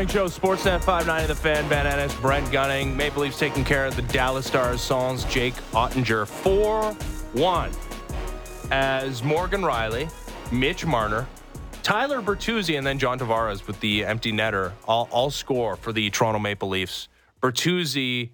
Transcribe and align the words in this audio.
Morning 0.00 0.14
Show, 0.14 0.28
Sportsnet 0.28 0.82
590, 0.82 1.26
The 1.26 1.34
Fan, 1.34 1.68
Ben 1.68 1.86
Ennis, 1.86 2.14
Brent 2.22 2.50
Gunning, 2.50 2.96
Maple 2.96 3.20
Leafs 3.20 3.38
taking 3.38 3.62
care 3.62 3.84
of 3.84 3.96
the 3.96 4.00
Dallas 4.00 4.46
Stars, 4.46 4.80
Songs, 4.80 5.24
Jake 5.24 5.52
Oettinger, 5.72 6.24
4-1. 7.34 7.70
As 8.70 9.22
Morgan 9.22 9.60
Rielly, 9.60 10.10
Mitch 10.50 10.86
Marner, 10.86 11.28
Tyler 11.82 12.22
Bertuzzi, 12.22 12.78
and 12.78 12.86
then 12.86 12.98
John 12.98 13.18
Tavares 13.18 13.66
with 13.66 13.78
the 13.80 14.06
empty 14.06 14.32
netter 14.32 14.72
all, 14.88 15.06
all 15.10 15.30
score 15.30 15.76
for 15.76 15.92
the 15.92 16.08
Toronto 16.08 16.38
Maple 16.38 16.70
Leafs. 16.70 17.08
Bertuzzi, 17.42 18.30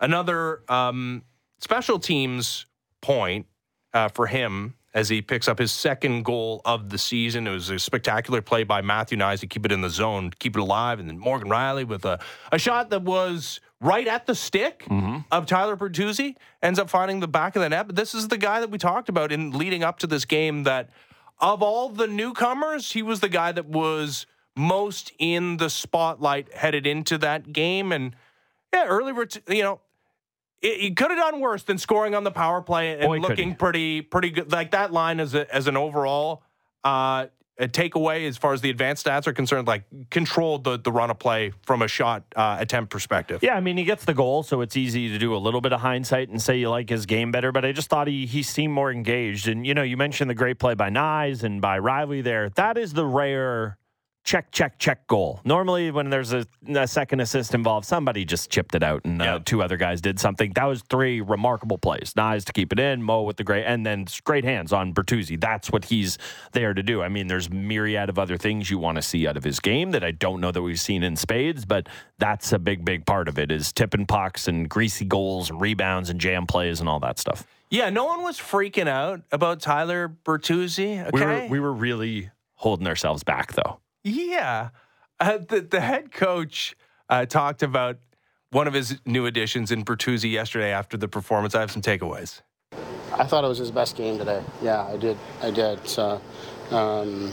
another 0.00 0.62
um, 0.70 1.22
special 1.58 1.98
teams 1.98 2.64
point 3.02 3.44
uh, 3.92 4.08
for 4.08 4.26
him 4.26 4.72
as 4.94 5.08
he 5.08 5.20
picks 5.20 5.48
up 5.48 5.58
his 5.58 5.72
second 5.72 6.24
goal 6.24 6.62
of 6.64 6.88
the 6.88 6.98
season. 6.98 7.46
It 7.46 7.50
was 7.50 7.68
a 7.68 7.78
spectacular 7.78 8.40
play 8.40 8.62
by 8.62 8.80
Matthew 8.80 9.18
Knies 9.18 9.40
to 9.40 9.46
keep 9.48 9.66
it 9.66 9.72
in 9.72 9.80
the 9.80 9.90
zone, 9.90 10.30
keep 10.38 10.56
it 10.56 10.60
alive, 10.60 11.00
and 11.00 11.08
then 11.08 11.18
Morgan 11.18 11.48
Rielly 11.48 11.86
with 11.86 12.04
a, 12.04 12.20
a 12.52 12.58
shot 12.58 12.90
that 12.90 13.02
was 13.02 13.60
right 13.80 14.06
at 14.06 14.26
the 14.26 14.34
stick 14.34 14.84
Mm-hmm. 14.88 15.18
of 15.32 15.46
Tyler 15.46 15.76
Bertuzzi 15.76 16.36
ends 16.62 16.78
up 16.78 16.88
finding 16.88 17.20
the 17.20 17.28
back 17.28 17.56
of 17.56 17.62
the 17.62 17.68
net. 17.68 17.86
But 17.88 17.96
this 17.96 18.14
is 18.14 18.28
the 18.28 18.38
guy 18.38 18.60
that 18.60 18.70
we 18.70 18.78
talked 18.78 19.08
about 19.08 19.32
in 19.32 19.50
leading 19.50 19.82
up 19.82 19.98
to 19.98 20.06
this 20.06 20.24
game 20.24 20.62
that 20.62 20.90
of 21.40 21.62
all 21.62 21.88
the 21.88 22.06
newcomers, 22.06 22.92
he 22.92 23.02
was 23.02 23.18
the 23.20 23.28
guy 23.28 23.50
that 23.52 23.66
was 23.66 24.26
most 24.56 25.12
in 25.18 25.56
the 25.56 25.68
spotlight 25.68 26.52
headed 26.54 26.86
into 26.86 27.18
that 27.18 27.52
game. 27.52 27.90
And 27.90 28.14
yeah, 28.72 28.84
early, 28.86 29.12
ret- 29.12 29.42
you 29.48 29.62
know, 29.64 29.80
he 30.72 30.90
could 30.92 31.10
have 31.10 31.18
done 31.18 31.40
worse 31.40 31.62
than 31.62 31.78
scoring 31.78 32.14
on 32.14 32.24
the 32.24 32.30
power 32.30 32.62
play 32.62 32.92
and 32.92 33.02
Boy, 33.02 33.18
looking 33.18 33.54
pretty, 33.54 34.00
pretty 34.00 34.30
good. 34.30 34.50
Like 34.50 34.70
that 34.70 34.92
line 34.92 35.20
as 35.20 35.34
a, 35.34 35.52
as 35.54 35.66
an 35.66 35.76
overall 35.76 36.42
uh, 36.82 37.26
a 37.58 37.68
takeaway 37.68 38.26
as 38.26 38.36
far 38.36 38.52
as 38.52 38.60
the 38.60 38.70
advanced 38.70 39.06
stats 39.06 39.26
are 39.26 39.32
concerned. 39.32 39.68
Like 39.68 39.84
controlled 40.10 40.64
the 40.64 40.78
the 40.78 40.90
run 40.90 41.10
of 41.10 41.18
play 41.18 41.52
from 41.62 41.82
a 41.82 41.88
shot 41.88 42.24
uh, 42.34 42.56
attempt 42.58 42.90
perspective. 42.90 43.42
Yeah, 43.42 43.54
I 43.54 43.60
mean, 43.60 43.76
he 43.76 43.84
gets 43.84 44.04
the 44.04 44.14
goal, 44.14 44.42
so 44.42 44.60
it's 44.60 44.76
easy 44.76 45.08
to 45.08 45.18
do 45.18 45.34
a 45.34 45.38
little 45.38 45.60
bit 45.60 45.72
of 45.72 45.80
hindsight 45.80 46.28
and 46.28 46.40
say 46.40 46.56
you 46.58 46.70
like 46.70 46.88
his 46.88 47.06
game 47.06 47.30
better. 47.30 47.52
But 47.52 47.64
I 47.64 47.72
just 47.72 47.88
thought 47.88 48.08
he 48.08 48.26
he 48.26 48.42
seemed 48.42 48.72
more 48.72 48.90
engaged. 48.90 49.48
And 49.48 49.66
you 49.66 49.74
know, 49.74 49.82
you 49.82 49.96
mentioned 49.96 50.30
the 50.30 50.34
great 50.34 50.58
play 50.58 50.74
by 50.74 50.90
Knies 50.90 51.42
and 51.42 51.60
by 51.60 51.78
Rielly 51.78 52.22
there. 52.22 52.50
That 52.50 52.76
is 52.76 52.92
the 52.92 53.06
rare 53.06 53.78
check, 54.24 54.50
check, 54.50 54.78
check 54.78 55.06
goal. 55.06 55.40
Normally, 55.44 55.90
when 55.90 56.10
there's 56.10 56.32
a, 56.32 56.46
a 56.68 56.86
second 56.88 57.20
assist 57.20 57.54
involved, 57.54 57.86
somebody 57.86 58.24
just 58.24 58.50
chipped 58.50 58.74
it 58.74 58.82
out, 58.82 59.04
and 59.04 59.20
uh, 59.20 59.24
Yeah. 59.24 59.38
two 59.44 59.62
other 59.62 59.76
guys 59.76 60.00
did 60.00 60.18
something. 60.18 60.52
That 60.54 60.64
was 60.64 60.82
three 60.82 61.20
remarkable 61.20 61.78
plays. 61.78 62.14
Knies 62.16 62.44
to 62.46 62.52
keep 62.52 62.72
it 62.72 62.80
in, 62.80 63.02
Mo 63.02 63.22
with 63.22 63.36
the 63.36 63.44
great, 63.44 63.64
and 63.64 63.84
then 63.86 64.06
great 64.24 64.44
hands 64.44 64.72
on 64.72 64.92
Bertuzzi. 64.94 65.40
That's 65.40 65.70
what 65.70 65.84
he's 65.84 66.18
there 66.52 66.74
to 66.74 66.82
do. 66.82 67.02
I 67.02 67.08
mean, 67.08 67.26
there's 67.26 67.50
myriad 67.50 68.08
of 68.08 68.18
other 68.18 68.36
things 68.36 68.70
you 68.70 68.78
want 68.78 68.96
to 68.96 69.02
see 69.02 69.26
out 69.28 69.36
of 69.36 69.44
his 69.44 69.60
game 69.60 69.90
that 69.92 70.02
I 70.02 70.10
don't 70.10 70.40
know 70.40 70.50
that 70.50 70.62
we've 70.62 70.80
seen 70.80 71.02
in 71.02 71.16
spades, 71.16 71.64
but 71.64 71.88
that's 72.18 72.52
a 72.52 72.58
big, 72.58 72.84
big 72.84 73.06
part 73.06 73.28
of 73.28 73.38
it 73.38 73.52
is 73.52 73.72
tipping 73.72 74.06
pucks 74.06 74.48
and 74.48 74.68
greasy 74.68 75.04
goals 75.04 75.50
and 75.50 75.60
rebounds 75.60 76.10
and 76.10 76.20
jam 76.20 76.46
plays 76.46 76.80
and 76.80 76.88
all 76.88 77.00
that 77.00 77.18
stuff. 77.18 77.46
Yeah, 77.70 77.90
no 77.90 78.04
one 78.04 78.22
was 78.22 78.38
freaking 78.38 78.88
out 78.88 79.22
about 79.32 79.60
Tyler 79.60 80.08
Bertuzzi. 80.24 81.06
Okay, 81.06 81.10
We 81.12 81.20
were 81.24 81.46
we 81.48 81.60
were 81.60 81.72
really 81.72 82.30
holding 82.54 82.86
ourselves 82.86 83.24
back 83.24 83.52
though. 83.54 83.80
Yeah. 84.04 84.68
Uh, 85.18 85.38
the, 85.38 85.62
the 85.62 85.80
head 85.80 86.12
coach 86.12 86.76
uh, 87.08 87.24
talked 87.26 87.62
about 87.62 87.98
one 88.50 88.68
of 88.68 88.74
his 88.74 89.00
new 89.04 89.26
additions 89.26 89.72
in 89.72 89.84
Bertuzzi 89.84 90.30
yesterday 90.30 90.70
after 90.70 90.96
the 90.96 91.08
performance. 91.08 91.54
I 91.54 91.60
have 91.60 91.70
some 91.70 91.82
takeaways. 91.82 92.42
I 93.16 93.24
thought 93.24 93.44
it 93.44 93.48
was 93.48 93.58
his 93.58 93.70
best 93.70 93.96
game 93.96 94.18
today. 94.18 94.42
Yeah, 94.62 94.84
I 94.84 94.96
did. 94.96 95.16
I 95.40 95.50
did. 95.50 95.86
So, 95.88 96.20
um, 96.70 97.32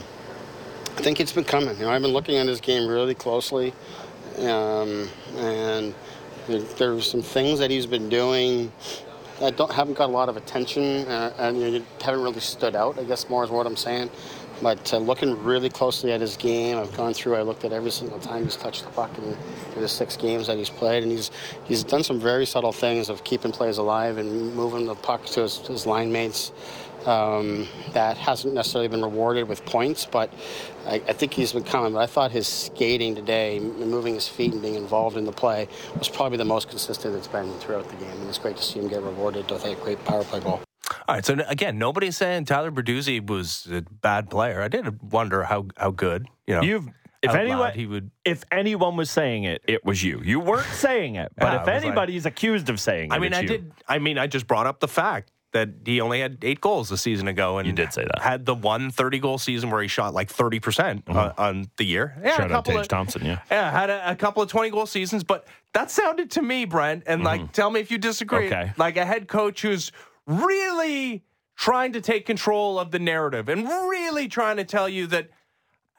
I 0.96 1.00
think 1.00 1.20
it's 1.20 1.32
been 1.32 1.44
coming. 1.44 1.76
You 1.76 1.84
know, 1.84 1.90
I've 1.90 2.02
been 2.02 2.12
looking 2.12 2.36
at 2.36 2.46
his 2.46 2.60
game 2.60 2.88
really 2.88 3.14
closely, 3.14 3.72
um, 4.38 5.08
and 5.36 5.94
there, 6.46 6.60
there's 6.60 7.10
some 7.10 7.22
things 7.22 7.58
that 7.58 7.70
he's 7.70 7.86
been 7.86 8.08
doing 8.08 8.70
that 9.40 9.56
don't 9.56 9.72
haven't 9.72 9.94
got 9.94 10.08
a 10.08 10.12
lot 10.12 10.28
of 10.28 10.36
attention 10.36 11.06
uh, 11.08 11.34
and 11.38 11.60
you 11.60 11.78
know, 11.78 11.84
haven't 12.00 12.22
really 12.22 12.40
stood 12.40 12.76
out. 12.76 12.98
I 12.98 13.04
guess 13.04 13.28
more 13.28 13.42
is 13.42 13.50
what 13.50 13.66
I'm 13.66 13.76
saying. 13.76 14.10
But 14.62 14.94
uh, 14.94 14.98
looking 14.98 15.42
really 15.42 15.68
closely 15.68 16.12
at 16.12 16.20
his 16.20 16.36
game, 16.36 16.78
I've 16.78 16.96
gone 16.96 17.14
through. 17.14 17.34
I 17.34 17.42
looked 17.42 17.64
at 17.64 17.72
every 17.72 17.90
single 17.90 18.20
time 18.20 18.44
he's 18.44 18.56
touched 18.56 18.84
the 18.84 18.90
puck 18.90 19.10
in, 19.18 19.36
the 19.80 19.88
six 19.88 20.16
games 20.16 20.46
that 20.46 20.56
he's 20.56 20.70
played, 20.70 21.02
and 21.02 21.10
he's 21.10 21.32
he's 21.64 21.82
done 21.82 22.04
some 22.04 22.20
very 22.20 22.46
subtle 22.46 22.72
things 22.72 23.08
of 23.08 23.24
keeping 23.24 23.50
plays 23.50 23.78
alive 23.78 24.18
and 24.18 24.54
moving 24.54 24.86
the 24.86 24.94
puck 24.94 25.24
to 25.26 25.42
his, 25.42 25.58
his 25.66 25.84
line 25.84 26.12
mates. 26.12 26.52
Um, 27.04 27.66
that 27.94 28.16
hasn't 28.16 28.54
necessarily 28.54 28.86
been 28.86 29.02
rewarded 29.02 29.48
with 29.48 29.64
points, 29.64 30.06
but 30.06 30.32
I, 30.86 31.02
I 31.08 31.12
think 31.12 31.34
he's 31.34 31.52
been 31.52 31.64
coming. 31.64 31.94
But 31.94 31.98
I 31.98 32.06
thought 32.06 32.30
his 32.30 32.46
skating 32.46 33.16
today, 33.16 33.58
moving 33.58 34.14
his 34.14 34.28
feet 34.28 34.52
and 34.52 34.62
being 34.62 34.76
involved 34.76 35.16
in 35.16 35.24
the 35.24 35.32
play, 35.32 35.66
was 35.98 36.08
probably 36.08 36.38
the 36.38 36.44
most 36.44 36.68
consistent 36.68 37.16
it's 37.16 37.26
been 37.26 37.52
throughout 37.58 37.88
the 37.88 37.96
game. 37.96 38.20
And 38.20 38.28
it's 38.28 38.38
great 38.38 38.56
to 38.56 38.62
see 38.62 38.78
him 38.78 38.86
get 38.86 39.02
rewarded 39.02 39.50
with 39.50 39.64
a 39.64 39.74
great 39.74 40.04
power 40.04 40.22
play 40.22 40.38
goal. 40.38 40.62
All 41.08 41.14
right. 41.14 41.24
So 41.24 41.36
again, 41.48 41.78
nobody's 41.78 42.16
saying 42.16 42.44
Tyler 42.46 42.70
Bertuzzi 42.70 43.24
was 43.26 43.66
a 43.70 43.82
bad 43.82 44.30
player. 44.30 44.60
I 44.62 44.68
did 44.68 45.12
wonder 45.12 45.44
how 45.44 45.66
how 45.76 45.90
good 45.90 46.26
you 46.46 46.54
know. 46.56 46.62
You've 46.62 46.88
if 47.22 47.34
anyone 47.34 47.72
he 47.72 47.86
would. 47.86 48.10
if 48.24 48.42
anyone 48.50 48.96
was 48.96 49.08
saying 49.10 49.44
it, 49.44 49.62
it 49.68 49.84
was 49.84 50.02
you. 50.02 50.20
You 50.24 50.40
weren't 50.40 50.66
saying 50.72 51.14
it, 51.16 51.32
but 51.36 51.44
Yeah, 51.46 51.54
if 51.54 51.60
was 51.60 51.66
like- 51.68 51.84
anybody's 51.84 52.26
accused 52.26 52.68
of 52.68 52.80
saying 52.80 53.10
it, 53.12 53.14
I 53.14 53.18
mean, 53.18 53.28
it's 53.32 53.38
I 53.38 53.40
you. 53.42 53.48
did. 53.48 53.72
I 53.88 53.98
mean, 54.00 54.18
I 54.18 54.26
just 54.26 54.46
brought 54.48 54.66
up 54.66 54.80
the 54.80 54.88
fact 54.88 55.30
that 55.52 55.68
he 55.84 56.00
only 56.00 56.18
had 56.18 56.38
eight 56.42 56.60
goals 56.62 56.90
a 56.90 56.96
season 56.96 57.28
ago, 57.28 57.58
and 57.58 57.66
You 57.66 57.74
did 57.74 57.92
say 57.92 58.02
that. 58.04 58.22
had 58.22 58.46
the 58.46 58.54
one 58.54 58.90
30 58.90 59.18
goal 59.18 59.36
season 59.38 59.70
where 59.70 59.82
he 59.82 59.86
shot 59.88 60.14
like 60.14 60.30
30 60.30 60.60
percent 60.60 61.04
on, 61.08 61.70
the 61.76 61.84
year. 61.84 62.16
Yeah, 62.24 62.28
a 62.28 62.30
Shout 62.32 62.40
out 62.40 62.50
couple 62.50 62.72
Tage 62.72 62.80
of- 62.82 62.88
Thompson, 62.88 63.24
yeah. 63.24 63.38
Yeah, 63.50 63.70
had 63.70 63.90
a, 63.90 64.10
a 64.12 64.16
couple 64.16 64.42
of 64.42 64.48
20 64.48 64.70
goal 64.70 64.86
seasons, 64.86 65.22
but 65.24 65.46
that 65.74 65.90
sounded 65.90 66.30
to 66.32 66.42
me, 66.42 66.64
Brent, 66.64 67.04
and 67.06 67.22
like, 67.22 67.52
tell 67.52 67.70
me 67.70 67.80
if 67.80 67.90
you 67.90 67.98
disagree. 67.98 68.48
Mm-hmm. 68.50 68.62
Okay. 68.62 68.72
Like 68.78 68.96
a 68.96 69.04
head 69.04 69.28
coach 69.28 69.60
who's 69.62 69.92
really 70.26 71.24
trying 71.56 71.92
to 71.92 72.00
take 72.00 72.26
control 72.26 72.78
of 72.78 72.90
the 72.90 72.98
narrative 72.98 73.48
and 73.48 73.66
really 73.68 74.28
trying 74.28 74.56
to 74.56 74.64
tell 74.64 74.88
you 74.88 75.06
that, 75.08 75.28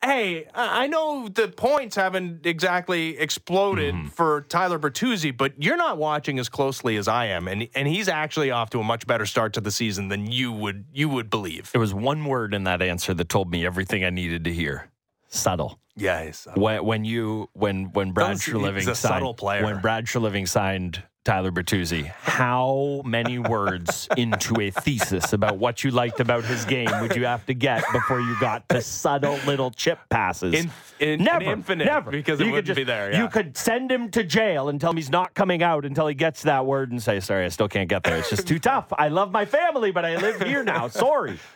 hey, 0.04 0.48
I 0.54 0.88
know 0.88 1.30
the 1.30 1.48
points 1.48 1.96
haven't 1.96 2.46
exactly 2.46 3.18
exploded 3.18 3.96
Mm-hmm. 3.96 4.08
for 4.08 4.42
Tyler 4.50 4.78
Bertuzzi, 4.80 5.36
but 5.36 5.54
you're 5.62 5.78
not 5.78 5.98
watching 5.98 6.40
as 6.40 6.50
closely 6.50 6.98
as 6.98 7.08
I 7.08 7.28
am, 7.28 7.48
and 7.48 7.68
and 7.76 7.88
he's 7.88 8.08
actually 8.10 8.52
off 8.52 8.70
to 8.72 8.80
a 8.80 8.84
much 8.84 9.08
better 9.08 9.26
start 9.26 9.54
to 9.54 9.62
the 9.62 9.72
season 9.72 10.10
than 10.10 10.30
you 10.32 10.52
would 10.52 10.86
you 10.92 11.08
would 11.10 11.30
believe. 11.30 11.72
There 11.72 11.80
was 11.82 11.94
one 11.94 12.26
word 12.26 12.54
in 12.54 12.66
that 12.66 12.82
answer 12.82 13.14
that 13.14 13.30
told 13.30 13.50
me 13.52 13.66
everything 13.66 14.04
I 14.04 14.10
needed 14.10 14.44
to 14.46 14.54
hear. 14.54 14.90
Subtle. 15.30 15.80
Yeah, 15.96 16.26
he's, 16.26 16.48
When, 16.56 16.84
when 16.84 17.06
you 17.06 17.50
when 17.54 17.92
when 17.94 18.12
Brad 18.12 18.38
Treliving 18.38 18.84
signed 18.84 18.98
subtle 18.98 19.34
player. 19.36 19.64
when 19.64 19.80
Brad 19.80 20.06
Treliving 20.06 20.48
signed 20.48 21.04
Tyler 21.26 21.52
Bertuzzi, 21.54 22.06
how 22.22 23.02
many 23.06 23.40
words 23.40 24.10
into 24.18 24.60
a 24.60 24.70
thesis 24.72 25.32
about 25.32 25.58
what 25.58 25.82
you 25.82 25.90
liked 25.90 26.20
about 26.20 26.44
his 26.44 26.66
game 26.66 26.90
would 27.00 27.16
you 27.16 27.26
have 27.26 27.46
to 27.46 27.54
get 27.54 27.82
before 27.94 28.20
you 28.20 28.36
got 28.42 28.68
to 28.68 28.82
subtle 28.82 29.40
little 29.48 29.72
chip 29.72 30.00
passes? 30.10 30.54
In- 30.54 30.72
in- 31.00 31.24
never, 31.24 31.46
infinite, 31.46 31.86
never, 31.86 32.12
because 32.12 32.42
it 32.42 32.44
You 32.44 32.50
could 32.50 32.56
wouldn't 32.56 32.68
just- 32.68 32.76
be 32.76 32.84
there, 32.84 33.14
yeah. 33.14 33.22
You 33.24 33.30
could 33.30 33.56
send 33.56 33.90
him 33.90 34.12
to 34.12 34.24
jail 34.26 34.68
and 34.68 34.82
tell 34.82 34.90
him 34.92 34.98
he's 34.98 35.10
not 35.10 35.34
coming 35.34 35.64
out 35.64 35.86
until 35.86 36.08
he 36.08 36.14
gets 36.16 36.44
that 36.44 36.66
word 36.66 36.92
and 36.92 37.02
say, 37.02 37.22
"Sorry, 37.22 37.46
I 37.46 37.50
still 37.50 37.70
can't 37.70 37.88
get 37.88 38.04
there. 38.04 38.18
It's 38.18 38.30
just 38.30 38.46
too 38.46 38.60
tough. 38.60 38.92
I 38.92 39.08
love 39.08 39.32
my 39.32 39.46
family, 39.46 39.92
but 39.92 40.04
I 40.04 40.18
live 40.18 40.42
here 40.42 40.64
now. 40.64 40.90
Sorry." 40.90 41.40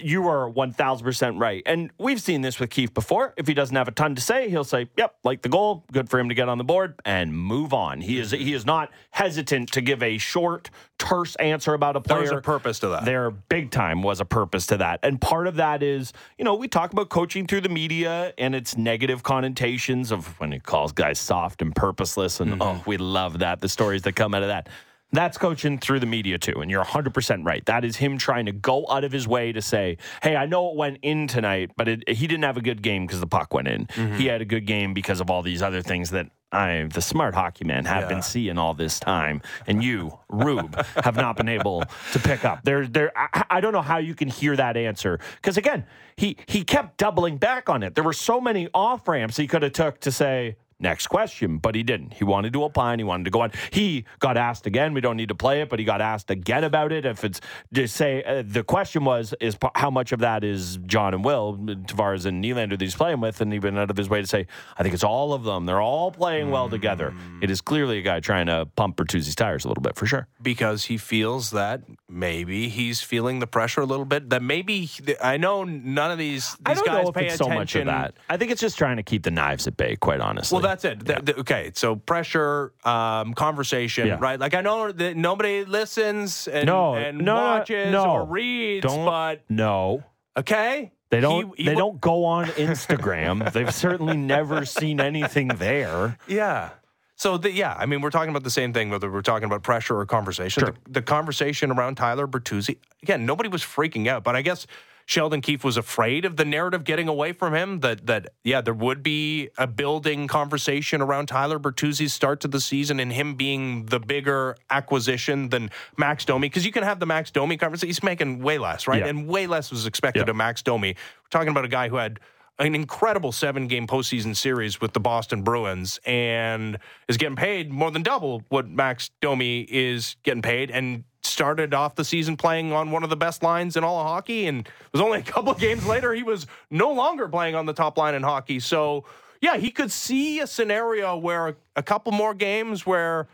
you 0.00 0.26
are 0.26 0.50
1000% 0.50 1.40
right. 1.40 1.62
And 1.64 1.90
we've 1.96 2.20
seen 2.20 2.40
this 2.40 2.58
with 2.58 2.70
Keefe 2.70 2.92
before. 2.92 3.34
If 3.36 3.46
he 3.46 3.54
doesn't 3.54 3.76
have 3.76 3.86
a 3.86 3.92
ton 3.92 4.16
to 4.16 4.20
say, 4.20 4.50
he'll 4.50 4.64
say, 4.64 4.88
"Yep, 4.96 5.14
like 5.22 5.42
the 5.42 5.48
goal, 5.48 5.84
good 5.92 6.10
for 6.10 6.18
him 6.18 6.28
to 6.28 6.34
get 6.34 6.48
on 6.48 6.58
the 6.58 6.64
board 6.64 6.94
and 7.04 7.36
move 7.36 7.72
on." 7.72 8.00
He 8.00 8.18
is 8.18 8.32
he 8.32 8.52
is 8.52 8.66
not 8.66 8.90
hesitant 9.10 9.72
to 9.72 9.80
give 9.80 10.02
a 10.02 10.18
short, 10.18 10.70
terse 10.98 11.36
answer 11.36 11.74
about 11.74 11.94
a 11.94 12.00
player. 12.00 12.20
There's 12.20 12.32
a 12.32 12.40
purpose 12.40 12.80
to 12.80 12.88
that. 12.88 13.04
There 13.04 13.30
big 13.30 13.70
time 13.70 14.02
was 14.02 14.20
a 14.20 14.24
purpose 14.24 14.66
to 14.68 14.76
that. 14.78 15.00
And 15.04 15.20
part 15.20 15.46
of 15.46 15.56
that 15.56 15.82
is, 15.82 16.12
you 16.36 16.44
know, 16.44 16.56
we 16.56 16.66
talk 16.66 16.92
about 16.92 17.08
coaching 17.08 17.46
through 17.46 17.60
the 17.60 17.68
media 17.68 18.32
and 18.38 18.54
its 18.54 18.76
negative 18.76 19.22
connotations 19.22 20.10
of 20.10 20.38
when 20.40 20.50
he 20.50 20.58
calls 20.58 20.90
guys 20.90 21.18
soft 21.18 21.62
and 21.62 21.74
purposeless 21.74 22.40
and 22.40 22.52
mm-hmm. 22.52 22.62
oh, 22.62 22.82
we 22.86 22.96
love 22.96 23.38
that 23.38 23.60
the 23.60 23.68
stories 23.68 24.02
that 24.02 24.16
come 24.16 24.34
out 24.34 24.42
of 24.42 24.48
that. 24.48 24.68
That's 25.10 25.38
coaching 25.38 25.78
through 25.78 26.00
the 26.00 26.06
media 26.06 26.38
too. 26.38 26.60
And 26.60 26.70
you're 26.70 26.84
100% 26.84 27.44
right. 27.44 27.64
That 27.64 27.84
is 27.84 27.96
him 27.96 28.18
trying 28.18 28.46
to 28.46 28.52
go 28.52 28.86
out 28.90 29.04
of 29.04 29.12
his 29.12 29.26
way 29.26 29.52
to 29.52 29.62
say, 29.62 29.96
hey, 30.22 30.36
I 30.36 30.46
know 30.46 30.70
it 30.70 30.76
went 30.76 30.98
in 31.02 31.26
tonight, 31.26 31.70
but 31.76 31.88
it, 31.88 32.08
he 32.08 32.26
didn't 32.26 32.44
have 32.44 32.58
a 32.58 32.62
good 32.62 32.82
game 32.82 33.06
because 33.06 33.20
the 33.20 33.26
puck 33.26 33.54
went 33.54 33.68
in. 33.68 33.86
Mm-hmm. 33.86 34.16
He 34.16 34.26
had 34.26 34.42
a 34.42 34.44
good 34.44 34.66
game 34.66 34.92
because 34.92 35.20
of 35.20 35.30
all 35.30 35.42
these 35.42 35.62
other 35.62 35.80
things 35.80 36.10
that 36.10 36.30
I, 36.50 36.88
the 36.92 37.02
smart 37.02 37.34
hockey 37.34 37.64
man, 37.64 37.84
have 37.84 38.08
been 38.08 38.22
seeing 38.22 38.56
all 38.56 38.72
this 38.72 38.98
time. 38.98 39.42
And 39.66 39.84
you, 39.84 40.18
Rube, 40.30 40.74
have 41.02 41.16
not 41.16 41.36
been 41.36 41.48
able 41.48 41.84
to 42.12 42.18
pick 42.18 42.44
up. 42.44 42.64
There, 42.64 42.86
there. 42.86 43.12
I, 43.16 43.44
I 43.50 43.60
don't 43.60 43.72
know 43.72 43.82
how 43.82 43.98
you 43.98 44.14
can 44.14 44.28
hear 44.28 44.56
that 44.56 44.76
answer 44.76 45.20
because 45.36 45.56
again, 45.58 45.84
he 46.16 46.36
he 46.46 46.64
kept 46.64 46.96
doubling 46.96 47.36
back 47.36 47.68
on 47.68 47.82
it. 47.82 47.94
There 47.94 48.04
were 48.04 48.14
so 48.14 48.40
many 48.40 48.68
off 48.72 49.06
ramps 49.06 49.36
he 49.36 49.46
could 49.46 49.62
have 49.62 49.72
took 49.72 50.00
to 50.00 50.10
say 50.10 50.56
Next 50.80 51.08
question, 51.08 51.58
but 51.58 51.74
he 51.74 51.82
didn't. 51.82 52.12
He 52.12 52.22
wanted 52.24 52.52
to 52.52 52.62
opine. 52.62 52.98
He 53.00 53.04
wanted 53.04 53.24
to 53.24 53.30
go 53.30 53.40
on. 53.40 53.50
He 53.72 54.04
got 54.20 54.36
asked 54.36 54.64
again. 54.66 54.94
We 54.94 55.00
don't 55.00 55.16
need 55.16 55.28
to 55.30 55.34
play 55.34 55.60
it, 55.60 55.68
but 55.68 55.80
he 55.80 55.84
got 55.84 56.00
asked 56.00 56.30
again 56.30 56.62
about 56.62 56.92
it. 56.92 57.04
If 57.04 57.24
it's 57.24 57.40
to 57.74 57.88
say 57.88 58.22
uh, 58.22 58.44
the 58.46 58.62
question 58.62 59.04
was 59.04 59.34
is 59.40 59.56
how 59.74 59.90
much 59.90 60.12
of 60.12 60.20
that 60.20 60.44
is 60.44 60.78
John 60.86 61.14
and 61.14 61.24
Will 61.24 61.56
Tavares 61.58 62.26
and 62.26 62.44
Nylander 62.44 62.70
that 62.70 62.80
he's 62.80 62.94
playing 62.94 63.20
with, 63.20 63.40
and 63.40 63.52
he 63.52 63.58
went 63.58 63.76
out 63.76 63.90
of 63.90 63.96
his 63.96 64.08
way 64.08 64.20
to 64.20 64.26
say 64.26 64.46
I 64.78 64.82
think 64.84 64.94
it's 64.94 65.02
all 65.02 65.32
of 65.32 65.42
them. 65.42 65.66
They're 65.66 65.80
all 65.82 66.12
playing 66.12 66.50
well 66.52 66.68
together. 66.68 67.12
It 67.42 67.50
is 67.50 67.60
clearly 67.60 67.98
a 67.98 68.02
guy 68.02 68.20
trying 68.20 68.46
to 68.46 68.66
pump 68.76 68.96
Bertuzzi's 68.96 69.34
tires 69.34 69.64
a 69.64 69.68
little 69.68 69.82
bit 69.82 69.96
for 69.96 70.06
sure. 70.06 70.28
because 70.40 70.84
he 70.84 70.96
feels 70.96 71.50
that 71.50 71.82
maybe 72.08 72.68
he's 72.68 73.00
feeling 73.00 73.40
the 73.40 73.46
pressure 73.46 73.80
a 73.80 73.86
little 73.86 74.04
bit. 74.04 74.30
That 74.30 74.42
maybe 74.42 74.88
I 75.22 75.36
know 75.38 75.64
none 75.64 76.10
of 76.12 76.18
these 76.18 76.52
these 76.54 76.56
I 76.66 76.74
don't 76.74 76.86
guys 76.86 77.02
know 77.02 77.08
if 77.08 77.14
pay 77.16 77.26
it's 77.26 77.34
attention. 77.34 77.52
so 77.52 77.58
much 77.58 77.74
of 77.74 77.86
that. 77.86 78.14
I 78.30 78.36
think 78.36 78.52
it's 78.52 78.60
just 78.60 78.78
trying 78.78 78.96
to 78.98 79.02
keep 79.02 79.24
the 79.24 79.30
knives 79.32 79.66
at 79.66 79.76
bay. 79.76 79.96
Quite 79.96 80.20
honestly. 80.20 80.54
Well, 80.54 80.67
that's 80.68 80.84
it. 80.84 81.04
Th- 81.04 81.24
th- 81.24 81.38
okay, 81.38 81.70
so 81.74 81.96
pressure, 81.96 82.72
um, 82.84 83.34
conversation, 83.34 84.06
Yeah. 84.06 84.18
right? 84.20 84.38
Like 84.38 84.54
I 84.54 84.60
know 84.60 84.92
that 84.92 85.16
nobody 85.16 85.64
listens 85.64 86.46
and, 86.48 86.66
no, 86.66 86.94
and 86.94 87.18
no, 87.18 87.34
watches 87.34 87.90
no. 87.92 88.04
or 88.12 88.24
reads, 88.24 88.86
Don't, 88.86 89.04
but 89.04 89.42
no. 89.48 90.04
okay, 90.36 90.92
They 91.10 91.20
don't. 91.20 91.54
He- 91.56 91.64
he 91.64 91.68
they 91.70 91.74
wa- 91.74 91.80
don't 91.80 92.00
go 92.00 92.24
on 92.24 92.46
Instagram. 92.46 93.52
They've 93.52 93.72
certainly 93.74 94.16
never 94.16 94.64
seen 94.64 95.00
anything 95.00 95.48
there. 95.48 96.18
Yeah. 96.26 96.70
So 97.16 97.36
the, 97.36 97.50
yeah, 97.50 97.74
I 97.76 97.86
mean, 97.86 98.00
we're 98.00 98.10
talking 98.10 98.30
about 98.30 98.44
the 98.44 98.50
same 98.50 98.72
thing, 98.72 98.90
whether 98.90 99.10
we're 99.10 99.22
talking 99.22 99.46
about 99.46 99.64
pressure 99.64 99.98
or 99.98 100.06
conversation. 100.06 100.60
Sure. 100.62 100.74
The, 100.86 100.92
the 100.92 101.02
conversation 101.02 101.72
around 101.72 101.96
Tyler 101.96 102.28
Bertuzzi, 102.28 102.76
again, 103.02 103.26
nobody 103.26 103.48
was 103.48 103.62
freaking 103.62 104.06
out, 104.06 104.22
but 104.22 104.36
I 104.36 104.42
guess 104.42 104.68
Sheldon 105.08 105.40
Keefe 105.40 105.64
was 105.64 105.78
afraid 105.78 106.26
of 106.26 106.36
the 106.36 106.44
narrative 106.44 106.84
getting 106.84 107.08
away 107.08 107.32
from 107.32 107.54
him. 107.54 107.80
That 107.80 108.06
that 108.08 108.28
yeah, 108.44 108.60
there 108.60 108.74
would 108.74 109.02
be 109.02 109.48
a 109.56 109.66
building 109.66 110.28
conversation 110.28 111.00
around 111.00 111.28
Tyler 111.28 111.58
Bertuzzi's 111.58 112.12
start 112.12 112.40
to 112.40 112.48
the 112.48 112.60
season 112.60 113.00
and 113.00 113.10
him 113.10 113.34
being 113.34 113.86
the 113.86 114.00
bigger 114.00 114.54
acquisition 114.68 115.48
than 115.48 115.70
Max 115.96 116.26
Domi, 116.26 116.50
because 116.50 116.66
you 116.66 116.72
can 116.72 116.82
have 116.82 117.00
the 117.00 117.06
Max 117.06 117.30
Domi 117.30 117.56
conversation. 117.56 117.88
He's 117.88 118.02
making 118.02 118.42
way 118.42 118.58
less, 118.58 118.86
right? 118.86 119.00
Yeah. 119.00 119.06
And 119.06 119.26
way 119.26 119.46
less 119.46 119.70
was 119.70 119.86
expected 119.86 120.26
Yeah. 120.26 120.30
of 120.30 120.36
Max 120.36 120.60
Domi. 120.60 120.90
We're 120.90 121.28
talking 121.30 121.48
about 121.48 121.64
a 121.64 121.68
guy 121.68 121.88
who 121.88 121.96
had 121.96 122.20
an 122.58 122.74
incredible 122.74 123.30
seven 123.32 123.66
game 123.68 123.86
postseason 123.86 124.34
series 124.34 124.80
with 124.80 124.92
the 124.92 125.00
Boston 125.00 125.42
Bruins 125.42 126.00
and 126.04 126.78
is 127.08 127.16
getting 127.16 127.36
paid 127.36 127.70
more 127.70 127.90
than 127.90 128.02
double 128.02 128.42
what 128.48 128.68
Max 128.68 129.10
Domi 129.20 129.60
is 129.70 130.16
getting 130.24 130.42
paid 130.42 130.70
and 130.70 131.04
started 131.22 131.72
off 131.74 131.94
the 131.94 132.04
season 132.04 132.36
playing 132.36 132.72
on 132.72 132.90
one 132.90 133.04
of 133.04 133.10
the 133.10 133.16
best 133.16 133.42
lines 133.42 133.76
in 133.76 133.84
all 133.84 134.00
of 134.00 134.06
hockey. 134.06 134.46
And 134.46 134.66
it 134.66 134.92
was 134.92 135.00
only 135.00 135.18
a 135.20 135.22
couple 135.22 135.52
of 135.52 135.58
games 135.58 135.86
later 135.86 136.12
he 136.14 136.22
was 136.22 136.46
no 136.70 136.90
longer 136.92 137.28
playing 137.28 137.54
on 137.54 137.66
the 137.66 137.72
top 137.72 137.96
line 137.98 138.14
in 138.14 138.22
hockey. 138.22 138.60
So 138.60 139.04
yeah 139.40 139.56
he 139.56 139.70
could 139.70 139.92
see 139.92 140.40
a 140.40 140.46
scenario 140.46 141.16
where 141.16 141.56
a 141.76 141.82
couple 141.82 142.10
more 142.12 142.34
games 142.34 142.84
where 142.84 143.28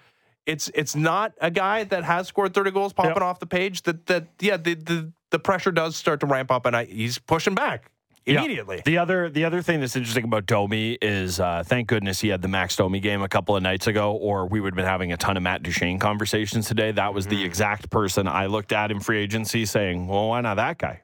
it's 0.44 0.70
it's 0.74 0.94
not 0.94 1.32
a 1.40 1.50
guy 1.50 1.84
that 1.84 2.04
has 2.04 2.28
scored 2.28 2.52
30 2.52 2.70
goals 2.72 2.92
popping 2.92 3.12
Yep. 3.12 3.22
off 3.22 3.38
the 3.38 3.46
page 3.46 3.82
that 3.84 4.04
that 4.06 4.26
yeah 4.40 4.58
the, 4.58 4.74
the 4.74 5.12
the 5.30 5.38
pressure 5.38 5.72
does 5.72 5.96
start 5.96 6.20
to 6.20 6.26
ramp 6.26 6.50
up 6.50 6.66
and 6.66 6.76
I, 6.76 6.84
he's 6.84 7.16
pushing 7.16 7.54
back 7.54 7.90
Yeah. 8.26 8.38
immediately 8.38 8.80
The 8.84 8.98
other 8.98 9.28
the 9.28 9.44
other 9.44 9.60
thing 9.60 9.80
that's 9.80 9.96
interesting 9.96 10.24
about 10.24 10.46
Domi 10.46 10.96
is 11.02 11.40
uh, 11.40 11.62
thank 11.66 11.88
goodness 11.88 12.20
he 12.20 12.28
had 12.28 12.40
the 12.40 12.48
Max 12.48 12.74
Domi 12.76 13.00
game 13.00 13.20
a 13.22 13.28
couple 13.28 13.54
of 13.54 13.62
nights 13.62 13.86
ago, 13.86 14.12
or 14.12 14.46
we 14.46 14.60
would 14.60 14.72
have 14.72 14.76
been 14.76 14.86
having 14.86 15.12
a 15.12 15.16
ton 15.16 15.36
of 15.36 15.42
Matt 15.42 15.62
Duchene 15.62 15.98
conversations 15.98 16.66
today. 16.66 16.90
That 16.90 17.12
was 17.12 17.26
the 17.26 17.42
exact 17.44 17.90
person 17.90 18.26
I 18.26 18.46
looked 18.46 18.72
at 18.72 18.90
in 18.90 19.00
free 19.00 19.18
agency 19.18 19.66
saying, 19.66 20.06
Well, 20.06 20.28
why 20.28 20.40
not 20.40 20.54
that 20.54 20.78
guy? 20.78 21.02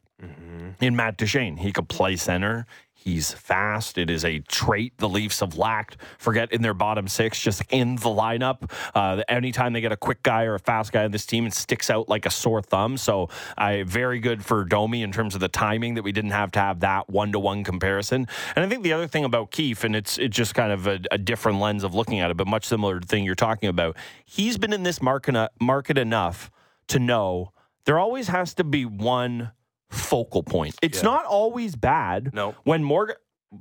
In 0.81 0.97
Matt 0.97 1.19
Duchene. 1.19 1.57
He 1.59 1.73
could 1.73 1.89
play 1.89 2.17
center. 2.17 2.67
He's 3.03 3.33
fast. 3.33 3.97
It 3.97 4.11
is 4.11 4.27
a 4.27 4.41
trait 4.41 4.93
the 4.99 5.09
Leafs 5.09 5.41
have 5.41 5.57
lacked. 5.57 5.97
Forget 6.19 6.53
in 6.53 6.61
their 6.61 6.75
bottom 6.75 7.09
six, 7.09 7.41
just 7.41 7.63
in 7.71 7.97
the 7.97 8.11
lineup. 8.11 8.71
Uh, 8.95 9.23
anytime 9.27 9.73
they 9.73 9.81
get 9.81 9.91
a 9.91 9.97
quick 9.97 10.23
guy 10.23 10.45
or 10.45 10.57
a 10.57 10.59
fast 10.59 10.93
guy 10.93 11.05
in 11.05 11.11
this 11.11 11.25
team, 11.25 11.47
it 11.47 11.55
sticks 11.55 11.89
out 11.89 12.11
like 12.11 12.27
a 12.27 12.31
sore 12.31 12.61
thumb. 12.61 12.99
So, 12.99 13.31
I 13.57 13.85
very 13.85 14.21
good 14.21 14.45
for 14.45 14.67
Domi 14.67 15.03
in 15.03 15.13
terms 15.13 15.35
of 15.35 15.41
the 15.41 15.49
timing 15.49 15.95
that 15.95 16.03
we 16.03 16.13
didn't 16.13 16.33
have 16.33 16.51
to 16.53 16.59
have 16.59 16.81
that 16.81 17.09
one 17.09 17.33
to 17.33 17.39
one 17.39 17.65
comparison. 17.65 18.29
And 18.55 18.67
I 18.67 18.69
think 18.69 18.83
the 18.83 18.93
other 18.93 19.07
thing 19.07 19.25
about 19.25 19.51
Keefe, 19.51 19.83
and 19.83 19.97
it's 19.97 20.19
it's 20.19 20.37
just 20.37 20.55
kind 20.55 20.71
of 20.71 20.87
a, 20.87 21.01
a 21.11 21.17
different 21.17 21.59
lens 21.59 21.85
of 21.85 21.95
looking 21.95 22.21
at 22.21 22.31
it, 22.31 22.37
but 22.37 22.47
much 22.47 22.67
similar 22.67 22.97
to 22.97 23.01
the 23.01 23.07
thing 23.07 23.25
you're 23.25 23.35
talking 23.35 23.71
about. 23.71 23.97
He's 24.27 24.59
been 24.59 24.75
in 24.75 24.83
this 24.83 25.01
market 25.01 25.49
market 25.59 25.97
enough 25.97 26.51
to 26.89 26.99
know 26.99 27.53
there 27.87 27.99
always 27.99 28.29
has 28.29 28.53
to 28.55 28.65
be 28.65 28.85
one 28.85 29.53
focal 29.91 30.43
point. 30.43 30.75
It's 30.83 30.99
Yeah. 30.99 31.11
not 31.11 31.25
always 31.27 31.77
bad. 31.77 32.33
No. 32.33 32.55
When 32.65 32.83
Morgan 32.83 33.17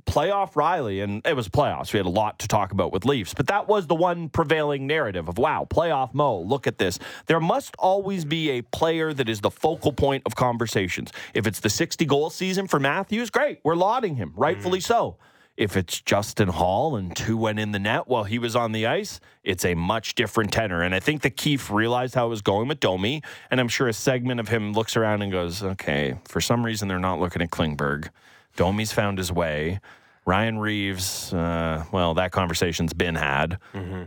playoff 0.06 0.52
Rielly, 0.52 1.02
and 1.02 1.26
it 1.26 1.34
was 1.34 1.48
playoffs. 1.48 1.92
We 1.92 1.98
had 1.98 2.06
a 2.06 2.10
lot 2.10 2.38
to 2.40 2.48
talk 2.48 2.70
about 2.70 2.92
with 2.92 3.04
Leafs, 3.04 3.34
but 3.34 3.48
that 3.48 3.66
was 3.66 3.88
the 3.88 3.94
one 3.94 4.28
prevailing 4.28 4.86
narrative 4.86 5.28
of 5.28 5.36
wow, 5.36 5.66
playoff 5.68 6.14
Mo, 6.14 6.40
look 6.40 6.66
at 6.66 6.78
this. 6.78 6.98
There 7.26 7.40
must 7.40 7.74
always 7.76 8.24
be 8.24 8.50
a 8.50 8.62
player 8.62 9.12
that 9.12 9.28
is 9.28 9.40
the 9.40 9.50
focal 9.50 9.92
point 9.92 10.22
of 10.26 10.36
conversations. 10.36 11.12
If 11.34 11.46
it's 11.46 11.60
the 11.60 11.70
60 11.70 12.04
goal 12.04 12.30
season 12.30 12.68
for 12.68 12.78
Matthews, 12.78 13.30
great. 13.30 13.60
We're 13.64 13.74
lauding 13.74 14.16
him, 14.16 14.32
rightfully 14.36 14.78
mm-hmm. 14.78 14.92
so. 14.92 15.16
If 15.60 15.76
it's 15.76 16.00
Justin 16.00 16.48
Holl 16.48 16.96
and 16.96 17.14
two 17.14 17.36
went 17.36 17.58
in 17.58 17.72
the 17.72 17.78
net 17.78 18.08
while 18.08 18.24
he 18.24 18.38
was 18.38 18.56
on 18.56 18.72
the 18.72 18.86
ice, 18.86 19.20
it's 19.44 19.62
a 19.62 19.74
much 19.74 20.14
different 20.14 20.52
tenor. 20.52 20.80
And 20.80 20.94
I 20.94 21.00
think 21.00 21.20
that 21.20 21.36
Keefe 21.36 21.70
realized 21.70 22.14
how 22.14 22.24
it 22.24 22.30
was 22.30 22.40
going 22.40 22.66
with 22.66 22.80
Domi. 22.80 23.22
And 23.50 23.60
I'm 23.60 23.68
sure 23.68 23.86
a 23.86 23.92
segment 23.92 24.40
of 24.40 24.48
him 24.48 24.72
looks 24.72 24.96
around 24.96 25.20
and 25.20 25.30
goes, 25.30 25.62
okay, 25.62 26.18
for 26.26 26.40
some 26.40 26.64
reason 26.64 26.88
they're 26.88 26.98
not 26.98 27.20
looking 27.20 27.42
at 27.42 27.50
Klingberg. 27.50 28.08
Domi's 28.56 28.90
found 28.90 29.18
his 29.18 29.30
way. 29.30 29.80
Ryan 30.24 30.58
Reaves, 30.58 31.34
uh, 31.34 31.84
well, 31.92 32.14
that 32.14 32.32
conversation's 32.32 32.94
been 32.94 33.16
had. 33.16 33.58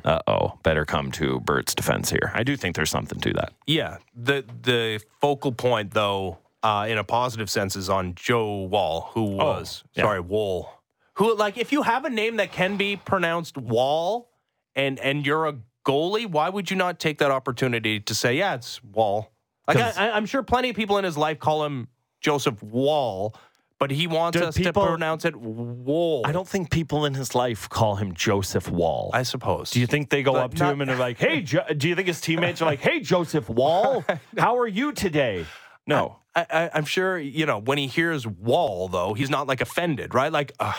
Uh 0.03 0.21
oh, 0.25 0.57
better 0.63 0.85
come 0.85 1.11
to 1.11 1.39
Bert's 1.41 1.75
defense 1.75 2.09
here. 2.09 2.31
I 2.33 2.41
do 2.41 2.55
think 2.55 2.75
there's 2.75 2.89
something 2.89 3.19
to 3.19 3.33
that. 3.33 3.53
Yeah, 3.67 3.97
the 4.15 4.43
the 4.63 5.01
focal 5.21 5.51
point 5.51 5.91
though, 5.91 6.39
uh, 6.63 6.87
in 6.89 6.97
a 6.97 7.03
positive 7.03 7.49
sense, 7.49 7.75
is 7.75 7.89
on 7.89 8.15
Joe 8.15 8.63
Wall, 8.63 9.11
who 9.13 9.35
was 9.35 9.83
yeah. 9.93 10.03
sorry 10.03 10.19
Wall, 10.19 10.69
who 11.15 11.35
like 11.35 11.57
if 11.57 11.71
you 11.71 11.81
have 11.83 12.05
a 12.05 12.09
name 12.09 12.37
that 12.37 12.51
can 12.51 12.77
be 12.77 12.95
pronounced 12.95 13.57
Wall, 13.57 14.29
and 14.75 14.99
and 14.99 15.25
you're 15.25 15.45
a 15.47 15.55
goalie, 15.85 16.25
why 16.27 16.49
would 16.49 16.71
you 16.71 16.77
not 16.77 16.99
take 16.99 17.17
that 17.19 17.29
opportunity 17.31 17.99
to 17.99 18.15
say, 18.15 18.35
yeah, 18.37 18.55
it's 18.55 18.83
Wall? 18.83 19.31
Like 19.67 19.77
I, 19.77 20.11
I'm 20.11 20.25
sure 20.25 20.43
plenty 20.43 20.69
of 20.69 20.75
people 20.75 20.97
in 20.97 21.03
his 21.03 21.17
life 21.17 21.39
call 21.39 21.63
him 21.65 21.87
Joseph 22.19 22.61
Wall, 22.63 23.33
but 23.79 23.91
he 23.91 24.07
wants 24.07 24.37
us 24.41 24.57
people- 24.57 24.83
to 24.83 24.89
pronounce 24.89 25.23
it 25.25 25.35
Wall. 25.35 26.23
I 26.25 26.31
don't 26.31 26.47
think 26.47 26.69
people 26.71 27.05
in 27.05 27.13
his 27.13 27.33
life 27.35 27.69
call 27.69 27.95
him 27.95 28.13
Joseph 28.13 28.69
Wall. 28.69 29.09
I 29.13 29.23
suppose. 29.23 29.71
do 29.71 29.79
you 29.79 29.87
think 29.87 30.09
they 30.09 30.23
go 30.23 30.33
But 30.33 30.43
up 30.43 30.53
to 30.55 30.63
not- 30.63 30.73
him 30.73 30.81
and 30.81 30.91
are 30.91 30.97
like, 30.97 31.17
"Hey"? 31.17 31.41
Jo- 31.41 31.63
do 31.77 31.87
you 31.87 31.95
think 31.95 32.07
his 32.07 32.19
teammates 32.21 32.61
are 32.61 32.65
like, 32.65 32.79
"Hey, 32.81 32.99
Joseph 32.99 33.47
Wall, 33.49 34.03
how 34.37 34.57
are 34.57 34.67
you 34.67 34.91
today?" 34.93 35.45
No, 35.85 36.17
I, 36.35 36.69
I'm 36.73 36.85
sure 36.85 37.17
you 37.19 37.45
know 37.45 37.59
when 37.59 37.77
he 37.77 37.87
hears 37.87 38.25
Wall, 38.25 38.87
though 38.87 39.13
he's 39.13 39.29
not 39.29 39.47
like 39.47 39.61
offended, 39.61 40.13
right? 40.13 40.31
Like, 40.31 40.51
"Ugh, 40.59 40.75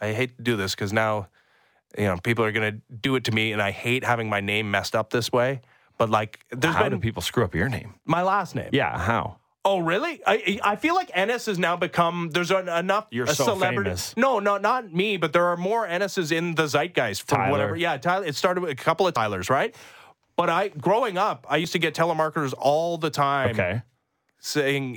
I 0.00 0.12
hate 0.12 0.36
to 0.36 0.42
do 0.42 0.56
this 0.56 0.74
because 0.74 0.92
now, 0.92 1.28
you 1.98 2.04
know, 2.04 2.16
people 2.22 2.44
are 2.44 2.52
gonna 2.52 2.78
do 3.00 3.16
it 3.16 3.24
to 3.24 3.32
me, 3.32 3.52
and 3.52 3.60
I 3.62 3.70
hate 3.70 4.04
having 4.04 4.28
my 4.28 4.40
name 4.40 4.70
messed 4.70 4.94
up 4.94 5.10
this 5.10 5.32
way. 5.32 5.60
But 5.98 6.10
like, 6.10 6.44
there's 6.50 6.74
how 6.74 6.84
been 6.84 6.92
do 6.94 6.98
people 6.98 7.22
screw 7.22 7.44
up 7.44 7.54
your 7.54 7.68
name? 7.68 7.94
my 8.04 8.22
last 8.22 8.54
name. 8.54 8.68
Yeah, 8.72 8.98
how? 8.98 9.38
Oh, 9.64 9.78
really? 9.78 10.20
I 10.26 10.60
I 10.62 10.76
feel 10.76 10.94
like 10.94 11.10
Ennis 11.14 11.46
has 11.46 11.58
now 11.58 11.74
become 11.76 12.30
there's 12.32 12.50
an, 12.52 12.68
enough 12.68 13.06
You're 13.10 13.24
a 13.24 13.34
so 13.34 13.44
celebrity. 13.44 13.90
famous. 13.90 14.16
No, 14.16 14.38
no, 14.38 14.58
not 14.58 14.92
me, 14.92 15.16
but 15.16 15.32
there 15.32 15.46
are 15.46 15.56
more 15.56 15.86
Ennises 15.86 16.30
in 16.30 16.54
the 16.54 16.68
zeitgeist 16.68 17.22
for 17.26 17.34
Tyler. 17.36 17.50
whatever. 17.50 17.76
Yeah, 17.76 17.96
Tyler. 17.96 18.26
It 18.26 18.36
started 18.36 18.60
with 18.60 18.70
a 18.70 18.76
couple 18.76 19.08
of 19.08 19.14
Tylers, 19.14 19.50
right? 19.50 19.74
But 20.36 20.50
I, 20.50 20.68
growing 20.68 21.16
up, 21.18 21.46
I 21.48 21.56
used 21.56 21.72
to 21.72 21.78
get 21.78 21.94
telemarketers 21.94 22.52
all 22.58 22.98
the 22.98 23.08
time 23.10 23.50
Okay. 23.58 23.82
Saying 24.46 24.96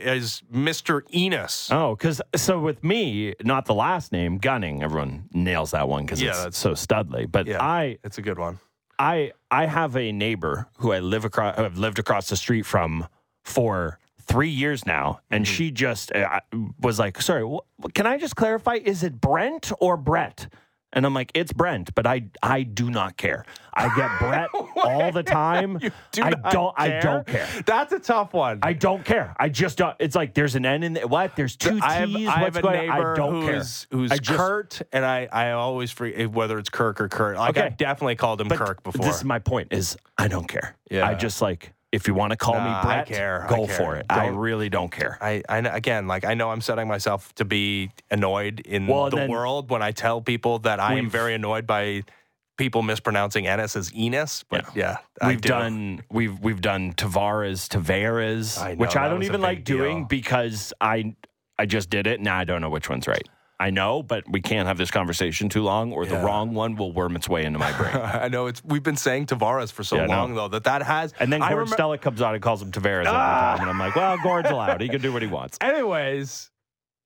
as 0.00 0.42
Mr. 0.52 1.02
Enos. 1.14 1.68
Oh, 1.70 1.94
because 1.94 2.20
so 2.36 2.58
with 2.58 2.82
me, 2.82 3.34
not 3.42 3.66
the 3.66 3.74
last 3.74 4.12
name, 4.12 4.38
Gunning. 4.38 4.82
Everyone 4.82 5.28
nails 5.32 5.72
that 5.72 5.88
one 5.88 6.04
because 6.06 6.20
Yeah, 6.22 6.30
it's 6.30 6.38
that's- 6.38 6.58
so 6.58 6.72
studly. 6.72 7.30
But 7.30 7.46
Yeah. 7.46 7.62
I, 7.62 7.98
It's 8.02 8.18
a 8.18 8.22
good 8.22 8.38
one. 8.38 8.58
I, 8.98 9.32
I 9.50 9.66
have 9.66 9.96
a 9.96 10.10
neighbor 10.10 10.66
who 10.78 10.92
I 10.92 10.98
live 11.00 11.24
across, 11.24 11.56
I've 11.58 11.78
lived 11.78 11.98
across 11.98 12.28
the 12.28 12.36
street 12.36 12.66
from 12.66 13.06
for 13.44 13.98
three 14.22 14.50
years 14.50 14.84
now, 14.86 15.20
and 15.30 15.44
Mm-hmm. 15.44 15.54
she 15.54 15.70
just 15.70 16.12
uh, 16.12 16.40
was 16.80 16.98
like, 16.98 17.20
"Sorry, 17.22 17.44
wh- 17.46 17.92
can 17.94 18.06
I 18.06 18.18
just 18.18 18.34
clarify? 18.36 18.74
Is 18.74 19.02
it 19.04 19.20
Brent 19.20 19.70
or 19.80 19.96
Brett?" 19.96 20.48
And 20.92 21.04
I'm 21.04 21.12
like, 21.12 21.30
"It's 21.34 21.52
Brent," 21.52 21.94
but 21.94 22.06
I, 22.06 22.24
I 22.42 22.62
do 22.62 22.90
not 22.90 23.18
care. 23.18 23.44
I 23.74 23.94
get 23.94 24.10
Brett 24.18 24.48
all 24.82 25.12
the 25.12 25.22
time. 25.22 25.78
Do 26.12 26.22
I 26.22 26.30
don't, 26.50 26.74
I 26.78 26.88
care? 26.88 27.00
don't 27.02 27.26
care. 27.26 27.46
That's 27.66 27.92
a 27.92 27.98
tough 27.98 28.32
one. 28.32 28.60
I 28.62 28.72
don't 28.72 29.04
care. 29.04 29.34
I 29.38 29.50
just 29.50 29.76
don't. 29.76 29.94
It's 29.98 30.16
like 30.16 30.32
there's 30.32 30.54
an 30.54 30.64
N 30.64 30.82
in 30.82 30.94
there. 30.94 31.06
What? 31.06 31.36
There's 31.36 31.56
two 31.56 31.72
T's. 31.74 31.82
I 31.82 31.92
have, 31.94 32.14
I 32.16 32.20
have 32.20 32.40
What's 32.42 32.56
a 32.56 32.62
going 32.62 32.90
on? 32.90 33.00
I 33.12 33.14
don't 33.14 33.42
care. 33.44 33.56
who's, 33.56 33.86
who's 33.90 34.12
I 34.12 34.16
just- 34.16 34.38
Kurt, 34.38 34.80
and 34.90 35.04
I, 35.04 35.28
I 35.30 35.50
always 35.50 35.90
forget 35.90 36.30
whether 36.30 36.58
it's 36.58 36.70
Kirk 36.70 37.02
or 37.02 37.08
Kurt. 37.08 37.36
Like 37.36 37.50
Okay. 37.50 37.66
I've 37.66 37.76
definitely 37.76 38.16
called 38.16 38.40
him 38.40 38.48
Kirk 38.48 38.82
before. 38.82 39.04
This 39.04 39.16
is 39.16 39.24
my 39.24 39.40
point: 39.40 39.72
is 39.74 39.96
I 40.16 40.26
don't 40.28 40.48
care. 40.48 40.74
Yeah. 40.90 41.06
I 41.06 41.14
just 41.14 41.42
like 41.42 41.74
if 41.92 42.06
you 42.06 42.14
want 42.14 42.32
to 42.32 42.36
call 42.36 42.54
Nah, 42.54 42.64
me 42.64 42.70
I 42.70 42.82
Brett, 42.82 43.06
care. 43.06 43.44
I 43.44 43.48
go 43.48 43.66
care. 43.66 43.76
for 43.76 43.96
it. 43.96 44.06
I 44.10 44.26
Don't- 44.26 44.36
really 44.36 44.68
don't 44.68 44.90
care. 44.92 45.16
I, 45.20 45.42
I 45.48 45.58
again, 45.58 46.06
like 46.06 46.24
I 46.24 46.34
know 46.34 46.50
I'm 46.50 46.60
setting 46.60 46.86
myself 46.88 47.34
to 47.36 47.44
be 47.44 47.90
annoyed 48.10 48.60
in 48.60 48.86
Well, 48.86 49.08
the 49.10 49.26
world 49.26 49.70
when 49.70 49.82
I 49.82 49.92
tell 49.92 50.20
people 50.20 50.58
that 50.60 50.80
I 50.80 50.94
am 50.94 51.08
very 51.08 51.34
annoyed 51.34 51.66
by 51.66 52.02
people 52.58 52.82
mispronouncing 52.82 53.46
Ennis 53.46 53.74
as 53.76 53.94
Enos. 53.94 54.44
But 54.50 54.76
yeah, 54.76 54.98
I 55.22 55.28
we've 55.28 55.40
do. 55.40 55.48
done 55.48 56.02
we've 56.10 56.38
we've 56.40 56.60
done 56.60 56.92
Tavares 56.92 57.68
Tavares, 57.68 58.60
I 58.60 58.72
know, 58.74 58.78
which 58.80 58.96
I 58.96 59.08
don't 59.08 59.22
even 59.22 59.40
like 59.40 59.58
big 59.58 59.64
doing 59.64 60.04
because 60.04 60.72
I 60.80 61.14
I 61.58 61.66
just 61.66 61.88
did 61.88 62.06
it. 62.06 62.20
Now 62.20 62.36
I 62.36 62.44
don't 62.44 62.60
know 62.60 62.70
which 62.70 62.90
one's 62.90 63.08
right. 63.08 63.26
I 63.60 63.70
know, 63.70 64.04
but 64.04 64.22
we 64.30 64.40
can't 64.40 64.68
have 64.68 64.78
this 64.78 64.90
conversation 64.90 65.48
too 65.48 65.62
long, 65.62 65.92
or 65.92 66.06
the 66.06 66.16
wrong 66.18 66.54
one 66.54 66.76
will 66.76 66.92
worm 66.92 67.16
its 67.16 67.28
way 67.28 67.44
into 67.44 67.58
my 67.58 67.72
brain. 67.76 67.96
I 67.96 68.28
know 68.28 68.46
it's 68.46 68.62
we've 68.64 68.84
been 68.84 68.96
saying 68.96 69.26
Tavares 69.26 69.72
for 69.72 69.82
so 69.82 69.96
Yeah, 69.96 70.06
long 70.06 70.34
though 70.34 70.46
that 70.48 70.62
that 70.64 70.82
has. 70.82 71.12
And 71.18 71.32
then 71.32 71.40
Gord 71.40 71.66
remem- 71.66 71.74
Stellick 71.74 72.00
comes 72.00 72.22
out 72.22 72.34
and 72.34 72.42
calls 72.42 72.62
him 72.62 72.70
Tavares 72.70 73.00
every 73.06 73.06
Ah! 73.08 73.54
time, 73.56 73.62
and 73.62 73.70
I'm 73.70 73.78
like, 73.78 73.96
well, 73.96 74.16
Gord's 74.22 74.48
allowed. 74.50 74.80
He 74.80 74.88
can 74.88 75.00
do 75.00 75.12
what 75.12 75.22
he 75.22 75.28
wants. 75.28 75.58
Anyways, 75.60 76.50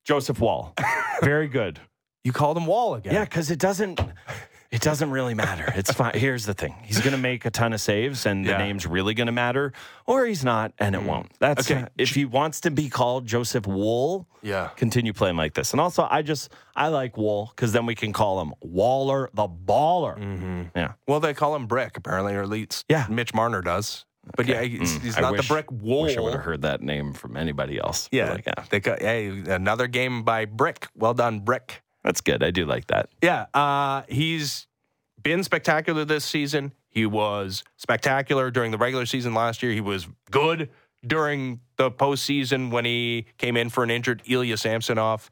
Joseph 0.05 0.39
Wall, 0.39 0.75
very 1.23 1.47
good. 1.47 1.79
you 2.23 2.31
called 2.31 2.55
him 2.55 2.67
Wall 2.67 2.93
again. 2.95 3.13
Yeah, 3.15 3.23
because 3.25 3.49
it 3.49 3.57
doesn't. 3.59 3.99
It 4.73 4.81
doesn't 4.81 5.11
really 5.11 5.35
matter. 5.35 5.71
It's 5.75 5.93
fine. 5.93 6.13
Here's 6.15 6.45
the 6.45 6.53
thing: 6.55 6.75
he's 6.83 6.99
going 6.99 7.11
to 7.11 7.17
make 7.21 7.45
a 7.45 7.51
ton 7.51 7.71
of 7.73 7.79
saves, 7.79 8.25
and 8.25 8.43
the 8.45 8.57
name's 8.57 8.85
really 8.87 9.13
going 9.13 9.27
to 9.27 9.31
matter, 9.31 9.71
or 10.07 10.25
he's 10.25 10.43
not, 10.43 10.73
and 10.79 10.95
it 10.95 11.03
won't. 11.03 11.31
That's 11.39 11.69
Okay. 11.69 11.85
if 11.97 12.09
he 12.15 12.25
wants 12.25 12.59
to 12.61 12.71
be 12.71 12.89
called 12.89 13.25
Joseph 13.27 13.67
Wool. 13.67 14.27
Yeah. 14.41 14.71
continue 14.75 15.13
playing 15.13 15.37
like 15.37 15.53
this. 15.53 15.71
And 15.71 15.79
also, 15.79 16.05
I 16.11 16.21
just 16.21 16.51
I 16.75 16.89
like 16.89 17.15
Wool 17.15 17.53
because 17.55 17.71
then 17.71 17.85
we 17.85 17.95
can 17.95 18.11
call 18.11 18.41
him 18.41 18.53
Waller 18.61 19.29
the 19.33 19.47
Baller. 19.47 20.17
Mm-hmm. 20.19 20.63
Yeah, 20.75 20.93
Well, 21.07 21.21
they 21.21 21.33
call 21.33 21.55
him 21.55 21.65
Brick 21.67 21.95
apparently, 21.95 22.33
or 22.35 22.41
at 22.41 22.49
least 22.49 22.83
Yeah. 22.89 23.05
Mitch 23.09 23.33
Marner 23.33 23.61
does. 23.61 24.05
But 24.35 24.47
yeah, 24.47 24.61
he's, 24.63 24.97
he's 25.03 25.17
I 25.17 25.21
not 25.21 25.33
wish- 25.33 25.47
the 25.47 25.53
Brick 25.53 25.71
Wall. 25.71 26.03
Wish 26.03 26.17
I 26.17 26.21
would 26.21 26.33
have 26.33 26.41
heard 26.43 26.61
that 26.63 26.81
name 26.81 27.13
from 27.13 27.37
anybody 27.37 27.77
else. 27.77 28.09
Yeah, 28.11 28.31
like, 28.31 28.45
yeah, 28.47 28.63
They 28.69 28.79
got, 28.79 29.01
hey, 29.01 29.27
another 29.27 29.87
game 29.87 30.23
by 30.23 30.45
Brick. 30.45 30.87
Well 30.95 31.13
done, 31.13 31.41
Brick. 31.41 31.82
That's 32.03 32.21
good. 32.21 32.43
I 32.43 32.51
do 32.51 32.65
like 32.65 32.87
that. 32.87 33.09
Yeah, 33.21 33.45
uh, 33.53 34.03
he's 34.07 34.67
been 35.21 35.43
spectacular 35.43 36.05
this 36.05 36.25
season. 36.25 36.73
He 36.89 37.05
was 37.05 37.63
spectacular 37.77 38.51
during 38.51 38.71
the 38.71 38.77
regular 38.77 39.05
season 39.05 39.33
last 39.33 39.63
year. 39.63 39.71
He 39.71 39.81
was 39.81 40.07
good 40.29 40.69
during 41.05 41.59
the 41.77 41.89
postseason 41.89 42.71
when 42.71 42.85
he 42.85 43.25
came 43.37 43.57
in 43.57 43.69
for 43.69 43.83
an 43.83 43.89
injured 43.89 44.21
Ilya 44.25 44.57
Samsonov. 44.57 45.29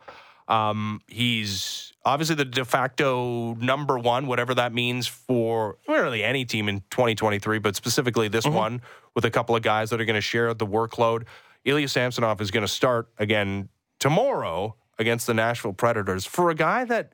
Um, 0.47 1.01
he's 1.07 1.93
obviously 2.03 2.35
the 2.35 2.45
de 2.45 2.65
facto 2.65 3.53
number 3.55 3.97
one, 3.97 4.27
whatever 4.27 4.53
that 4.55 4.73
means 4.73 5.07
for 5.07 5.77
really 5.87 6.23
any 6.23 6.45
team 6.45 6.67
in 6.67 6.81
2023, 6.89 7.59
but 7.59 7.75
specifically 7.75 8.27
this 8.27 8.45
one 8.45 8.81
with 9.15 9.23
a 9.23 9.29
couple 9.29 9.55
of 9.55 9.61
guys 9.61 9.91
that 9.91 10.01
are 10.01 10.05
going 10.05 10.15
to 10.15 10.21
share 10.21 10.53
the 10.53 10.67
workload. 10.67 11.23
Ilya 11.63 11.87
Samsonov 11.87 12.41
is 12.41 12.51
going 12.51 12.65
to 12.65 12.67
start 12.67 13.09
again 13.17 13.69
tomorrow 13.99 14.75
against 15.01 15.27
the 15.27 15.33
Nashville 15.33 15.73
Predators 15.73 16.25
for 16.25 16.49
a 16.49 16.55
guy 16.55 16.85
that 16.85 17.11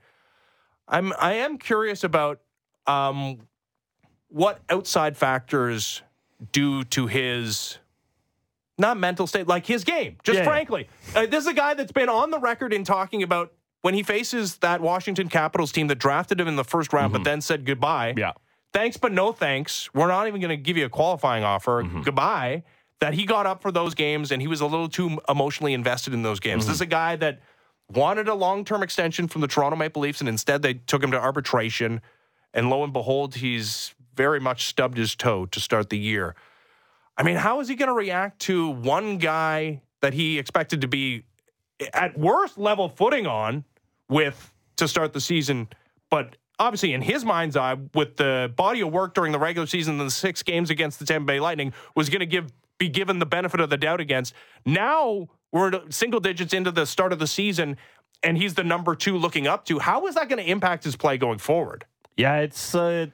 I'm 0.88 1.14
I 1.20 1.34
am 1.34 1.58
curious 1.58 2.04
about 2.04 2.42
um, 2.86 3.40
what 4.30 4.60
outside 4.70 5.18
factors 5.18 6.02
do 6.52 6.84
to 6.86 7.08
his 7.08 7.80
not 8.78 8.98
mental 8.98 9.26
state, 9.26 9.48
like 9.48 9.66
his 9.66 9.84
game. 9.84 10.18
Just 10.24 10.38
Yeah, 10.40 10.44
frankly, 10.44 10.88
uh, 11.16 11.26
this 11.26 11.42
is 11.42 11.48
a 11.48 11.54
guy 11.54 11.74
that's 11.74 11.92
been 11.92 12.10
on 12.10 12.30
the 12.30 12.40
record 12.40 12.74
in 12.74 12.84
talking 12.84 13.24
about 13.24 13.52
when 13.82 13.94
he 13.94 14.04
faces 14.04 14.58
that 14.58 14.82
Washington 14.82 15.30
Capitals 15.30 15.72
team 15.72 15.88
that 15.88 15.98
drafted 15.98 16.40
him 16.40 16.48
in 16.48 16.56
the 16.56 16.64
first 16.64 16.94
round, 16.94 17.14
but 17.14 17.24
then 17.24 17.42
said 17.42 17.66
goodbye. 17.66 18.12
Mm-hmm. 18.12 18.20
Yeah. 18.20 18.34
Thanks, 18.74 18.98
but 18.98 19.12
no 19.12 19.32
thanks. 19.32 19.92
We're 19.94 20.08
not 20.08 20.28
even 20.28 20.42
going 20.42 20.50
to 20.50 20.58
give 20.58 20.78
you 20.78 20.86
a 20.86 20.90
qualifying 20.90 21.44
offer. 21.44 21.84
Mm-hmm. 21.84 22.02
Goodbye. 22.02 22.64
That 23.00 23.14
he 23.14 23.26
got 23.26 23.46
up 23.46 23.62
for 23.62 23.72
those 23.72 23.94
games 23.94 24.32
and 24.32 24.42
he 24.42 24.48
was 24.48 24.60
a 24.60 24.66
little 24.66 24.90
too 24.90 25.20
emotionally 25.30 25.74
invested 25.74 26.14
in 26.14 26.24
those 26.24 26.40
games. 26.40 26.66
This 26.66 26.76
is 26.76 26.82
a 26.82 26.88
guy 26.88 27.16
that 27.18 27.42
wanted 27.94 28.28
a 28.28 28.34
long 28.34 28.66
term 28.66 28.84
extension 28.84 29.28
from 29.28 29.42
the 29.42 29.48
Toronto 29.48 29.78
Maple 29.78 30.02
Leafs, 30.02 30.20
and 30.20 30.30
instead 30.30 30.62
they 30.62 30.76
took 30.76 31.04
him 31.04 31.12
to 31.12 31.20
arbitration. 31.20 32.02
And 32.54 32.70
lo 32.70 32.84
and 32.84 32.94
behold, 32.94 33.36
he's 33.36 33.94
very 34.16 34.40
much 34.40 34.66
stubbed 34.66 34.98
his 34.98 35.16
toe 35.16 35.46
to 35.48 35.60
start 35.60 35.90
the 35.90 35.98
year. 35.98 36.36
I 37.18 37.24
mean, 37.24 37.36
how 37.36 37.60
is 37.60 37.68
he 37.68 37.76
going 37.76 37.88
to 37.88 37.94
react 37.94 38.40
to 38.44 38.70
one 38.70 39.18
guy 39.18 39.82
that 40.02 40.14
he 40.14 40.38
expected 40.38 40.82
to 40.82 40.88
be 40.88 41.24
at 41.94 42.18
worst 42.18 42.58
level 42.58 42.90
footing 42.90 43.28
on 43.28 43.64
with 44.10 44.54
to 44.78 44.88
start 44.88 45.14
the 45.14 45.22
season, 45.22 45.68
but 46.10 46.36
obviously 46.60 46.94
in 46.94 47.02
his 47.02 47.26
mind's 47.26 47.56
eye, 47.56 47.76
with 47.94 48.18
the 48.18 48.52
body 48.56 48.82
of 48.82 48.92
work 48.92 49.14
during 49.14 49.32
the 49.32 49.40
regular 49.40 49.68
season 49.68 50.00
and 50.00 50.08
the 50.08 50.12
six 50.12 50.44
games 50.44 50.70
against 50.70 51.00
the 51.00 51.06
Tampa 51.06 51.26
Bay 51.26 51.40
Lightning, 51.40 51.74
was 51.96 52.10
going 52.10 52.20
to 52.20 52.26
give 52.26 52.52
be 52.78 52.90
given 52.90 53.18
the 53.18 53.26
benefit 53.26 53.60
of 53.60 53.72
the 53.72 53.78
doubt 53.78 54.00
against. 54.00 54.34
Now 54.64 55.28
we're 55.52 55.90
single 55.90 56.20
digits 56.20 56.54
into 56.54 56.72
the 56.72 56.86
start 56.86 57.14
of 57.14 57.20
the 57.20 57.28
season, 57.28 57.78
and 58.24 58.38
he's 58.38 58.56
the 58.56 58.64
number 58.64 58.96
two 58.96 59.18
looking 59.18 59.48
up 59.48 59.66
to. 59.66 59.80
How 59.80 60.08
is 60.08 60.16
that 60.16 60.30
going 60.30 60.44
to 60.44 60.50
impact 60.50 60.84
his 60.84 60.96
play 60.96 61.18
going 61.18 61.40
forward? 61.40 61.86
Yeah, 62.16 62.38
it's 62.38 62.76
uh, 62.76 63.08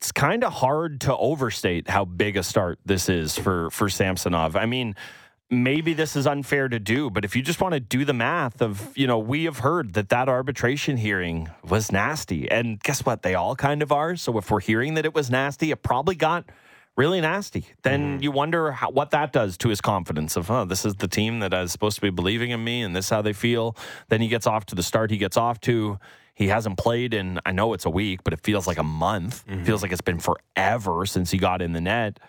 it's 0.00 0.12
kind 0.12 0.44
of 0.44 0.54
hard 0.54 1.02
to 1.02 1.16
overstate 1.16 1.90
how 1.90 2.06
big 2.06 2.36
a 2.36 2.42
start 2.42 2.78
this 2.84 3.08
is 3.08 3.36
for 3.38 3.70
for 3.70 3.88
Samsonov. 3.88 4.56
I 4.56 4.64
mean, 4.66 4.94
maybe 5.50 5.92
this 5.92 6.16
is 6.16 6.26
unfair 6.26 6.68
to 6.68 6.78
do, 6.78 7.10
but 7.10 7.24
if 7.24 7.36
you 7.36 7.42
just 7.42 7.60
want 7.60 7.74
to 7.74 7.80
do 7.80 8.04
the 8.04 8.14
math 8.14 8.62
of, 8.62 8.96
you 8.96 9.06
know, 9.06 9.18
we 9.18 9.44
have 9.44 9.58
heard 9.58 9.94
that 9.94 10.08
that 10.08 10.28
arbitration 10.28 10.96
hearing 10.96 11.50
was 11.68 11.92
nasty, 11.92 12.50
and 12.50 12.80
guess 12.80 13.04
what? 13.04 13.22
They 13.22 13.34
all 13.34 13.56
kind 13.56 13.82
of 13.82 13.92
are. 13.92 14.16
So 14.16 14.38
if 14.38 14.50
we're 14.50 14.60
hearing 14.60 14.94
that 14.94 15.04
it 15.04 15.14
was 15.14 15.30
nasty, 15.30 15.70
it 15.70 15.82
probably 15.82 16.14
got 16.14 16.48
really 17.00 17.20
nasty. 17.22 17.64
Then 17.82 18.00
mm-hmm. 18.14 18.22
you 18.22 18.30
wonder 18.30 18.72
how, 18.72 18.90
what 18.90 19.10
that 19.12 19.32
does 19.32 19.56
to 19.58 19.70
his 19.70 19.80
confidence 19.80 20.36
of, 20.36 20.50
oh, 20.50 20.66
this 20.66 20.84
is 20.84 20.96
the 20.96 21.08
team 21.08 21.38
that 21.38 21.54
is 21.54 21.72
supposed 21.72 21.96
to 21.96 22.02
be 22.02 22.10
believing 22.10 22.50
in 22.50 22.62
me, 22.62 22.82
and 22.82 22.94
this 22.94 23.06
is 23.06 23.10
how 23.10 23.22
they 23.22 23.32
feel. 23.32 23.74
Then 24.10 24.20
he 24.20 24.28
gets 24.28 24.46
off 24.46 24.66
to 24.66 24.74
the 24.74 24.82
start 24.82 25.10
he 25.10 25.16
gets 25.16 25.38
off 25.38 25.58
to. 25.62 25.98
He 26.34 26.48
hasn't 26.48 26.76
played 26.76 27.14
in, 27.14 27.40
I 27.46 27.52
know 27.52 27.72
it's 27.72 27.86
a 27.86 27.90
week, 27.90 28.22
but 28.22 28.34
it 28.34 28.40
feels 28.42 28.66
like 28.66 28.76
a 28.76 28.82
month. 28.82 29.44
It 29.46 29.52
mm-hmm. 29.52 29.64
feels 29.64 29.82
like 29.82 29.92
it's 29.92 30.02
been 30.02 30.20
forever 30.20 31.06
since 31.06 31.30
he 31.30 31.38
got 31.38 31.62
in 31.62 31.72
the 31.72 31.80
net. 31.80 32.20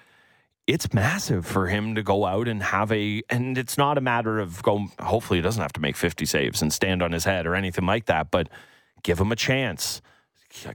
It's 0.68 0.94
massive 0.94 1.46
for 1.46 1.68
him 1.68 1.96
to 1.96 2.02
go 2.02 2.26
out 2.26 2.48
and 2.48 2.64
have 2.64 2.94
a, 2.94 3.22
and 3.30 3.58
it's 3.58 3.78
not 3.78 3.98
a 3.98 4.02
matter 4.02 4.40
of 4.40 4.64
go. 4.64 4.88
Hopefully, 5.02 5.40
he 5.40 5.42
doesn't 5.42 5.62
have 5.62 5.74
to 5.74 5.82
make 5.82 5.98
50 5.98 6.26
saves 6.26 6.62
and 6.62 6.72
stand 6.72 7.04
on 7.04 7.12
his 7.12 7.26
head 7.26 7.46
or 7.46 7.56
anything 7.56 7.86
like 7.86 8.06
that, 8.06 8.32
but 8.32 8.48
give 9.04 9.20
him 9.20 9.34
a 9.34 9.36
chance. 9.36 10.02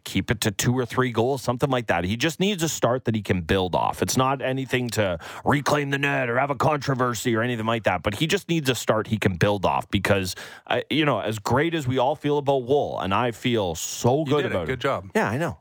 Keep 0.04 0.30
it 0.30 0.40
to 0.40 0.50
two 0.50 0.76
or 0.76 0.86
three 0.86 1.12
goals, 1.12 1.42
something 1.42 1.68
like 1.68 1.88
that. 1.88 2.04
He 2.04 2.16
just 2.16 2.40
needs 2.40 2.62
a 2.62 2.68
start 2.68 3.04
that 3.04 3.14
he 3.14 3.20
can 3.20 3.42
build 3.42 3.74
off. 3.74 4.00
It's 4.00 4.16
not 4.16 4.40
anything 4.40 4.88
to 4.90 5.18
reclaim 5.44 5.90
the 5.90 5.98
net 5.98 6.30
or 6.30 6.38
have 6.38 6.50
a 6.50 6.54
controversy 6.54 7.36
or 7.36 7.42
anything 7.42 7.66
like 7.66 7.84
that, 7.84 8.02
but 8.02 8.14
he 8.14 8.26
just 8.26 8.48
needs 8.48 8.70
a 8.70 8.74
start 8.74 9.06
he 9.06 9.18
can 9.18 9.36
build 9.36 9.66
off 9.66 9.88
because, 9.90 10.34
uh, 10.66 10.80
you 10.88 11.04
know, 11.04 11.20
as 11.20 11.38
great 11.38 11.74
as 11.74 11.86
we 11.86 11.98
all 11.98 12.16
feel 12.16 12.38
about 12.38 12.64
Wool, 12.64 12.98
and 13.00 13.12
I 13.12 13.32
feel 13.32 13.74
so 13.74 14.24
good 14.24 14.46
about 14.46 14.62
it. 14.62 14.66
Good 14.66 14.80
job. 14.80 15.10
Yeah, 15.14 15.28
I 15.28 15.36
know. 15.36 15.58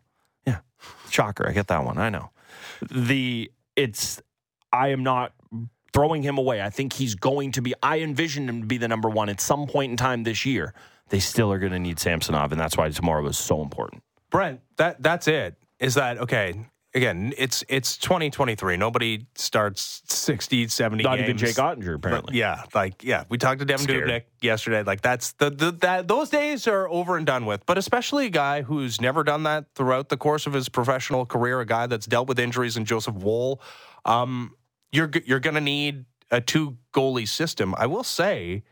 Yeah. 0.48 0.60
Shocker. 1.10 1.48
I 1.48 1.52
get 1.52 1.68
that 1.68 1.84
one. 1.84 1.98
I 1.98 2.10
know. 2.10 2.32
The 2.90 3.52
it's 3.76 4.22
I 4.72 4.90
am 4.90 5.04
not 5.04 5.34
throwing 5.94 6.24
him 6.24 6.38
away. 6.38 6.62
I 6.62 6.70
think 6.70 6.94
he's 6.94 7.16
going 7.16 7.52
to 7.54 7.62
be 7.62 7.74
I 7.84 8.00
envision 8.00 8.48
him 8.48 8.62
to 8.62 8.68
be 8.68 8.78
the 8.78 8.88
number 8.88 9.10
one 9.10 9.30
at 9.30 9.42
some 9.42 9.68
point 9.68 9.92
in 9.92 9.98
time 9.98 10.24
this 10.24 10.46
year. 10.46 10.74
They 11.10 11.20
still 11.20 11.52
are 11.52 11.60
going 11.60 11.72
to 11.72 11.80
need 11.80 12.00
Samsonov, 12.00 12.52
and 12.52 12.60
that's 12.60 12.78
why 12.78 12.90
tomorrow 12.90 13.22
was 13.22 13.38
so 13.38 13.62
important. 13.62 14.02
Brent, 14.36 14.62
that 14.78 15.02
that's 15.02 15.28
it. 15.28 15.56
Is 15.80 15.96
that 15.96 16.18
okay? 16.20 16.68
Again, 16.94 17.34
it's 17.38 17.64
it's 17.68 17.98
2023. 17.98 18.78
Nobody 18.78 19.28
starts 19.36 20.02
60, 20.08 20.68
70 20.68 21.04
Not 21.04 21.18
games. 21.18 21.24
even 21.24 21.38
Jake 21.38 21.56
Oettinger, 21.56 21.96
apparently. 21.96 22.38
Yeah, 22.38 22.64
like 22.74 23.04
yeah, 23.04 23.26
we 23.30 23.38
talked 23.38 23.60
to 23.60 23.66
Devan 23.66 23.80
Scared. 23.80 24.10
Dubnyk 24.10 24.24
yesterday. 24.42 24.84
Like 24.84 25.02
that's 25.02 25.34
the, 25.34 25.50
the 25.50 25.72
that 25.82 26.08
those 26.08 26.30
days 26.30 26.68
are 26.68 26.88
over 26.90 27.18
and 27.18 27.26
done 27.26 27.46
with. 27.46 27.66
But 27.66 27.78
especially 27.78 28.28
a 28.28 28.30
guy 28.30 28.62
who's 28.62 29.02
never 29.02 29.24
done 29.24 29.44
that 29.44 29.66
throughout 29.76 30.10
the 30.10 30.18
course 30.18 30.48
of 30.48 30.54
his 30.54 30.70
professional 30.70 31.26
career, 31.26 31.60
a 31.60 31.66
guy 31.66 31.88
that's 31.88 32.06
dealt 32.06 32.28
with 32.28 32.40
injuries 32.40 32.78
in 32.78 32.86
Joseph 32.86 33.16
Wool. 33.16 33.62
Um, 34.06 34.56
you're 34.92 35.12
you're 35.26 35.42
going 35.42 35.56
to 35.56 35.62
need 35.62 36.06
a 36.32 36.42
two 36.42 36.78
goalie 36.94 37.28
system. 37.28 37.76
I 37.78 37.86
will 37.88 38.04
say, 38.04 38.64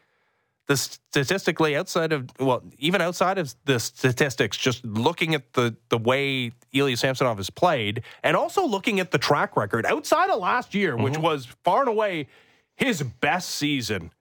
the 0.68 0.78
statistically 0.78 1.76
outside 1.76 2.14
of 2.14 2.30
well, 2.40 2.64
even 2.78 3.02
outside 3.02 3.38
of 3.38 3.54
the 3.66 3.80
statistics, 3.80 4.56
just 4.58 4.84
looking 4.86 5.36
at 5.36 5.54
the 5.54 5.76
the 5.90 5.98
way 5.98 6.52
Ilya 6.72 6.98
Samsonov 6.98 7.38
has 7.38 7.50
played, 7.50 8.04
and 8.24 8.38
also 8.38 8.66
looking 8.66 9.00
at 9.00 9.12
the 9.12 9.18
track 9.18 9.58
record 9.58 9.86
outside 9.86 10.30
of 10.30 10.40
last 10.40 10.74
year, 10.74 10.94
mm-hmm. 10.94 11.04
which 11.04 11.18
was 11.18 11.48
far 11.64 11.82
and 11.82 11.90
away 11.90 12.28
his 12.76 13.04
best 13.04 13.50
season 13.50 14.12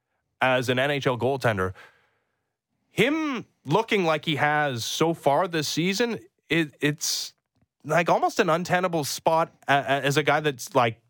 as 0.40 0.68
an 0.68 0.78
NHL 0.78 1.18
goaltender. 1.18 1.72
Him 2.90 3.46
looking 3.64 4.04
like 4.04 4.24
he 4.24 4.36
has 4.36 4.84
so 4.84 5.14
far 5.14 5.48
this 5.48 5.68
season, 5.68 6.18
it, 6.48 6.74
it's 6.80 7.32
like 7.84 8.10
almost 8.10 8.38
an 8.38 8.50
untenable 8.50 9.04
spot 9.04 9.52
as 9.66 10.16
a 10.16 10.22
guy 10.22 10.40
that's 10.40 10.74
like 10.74 11.00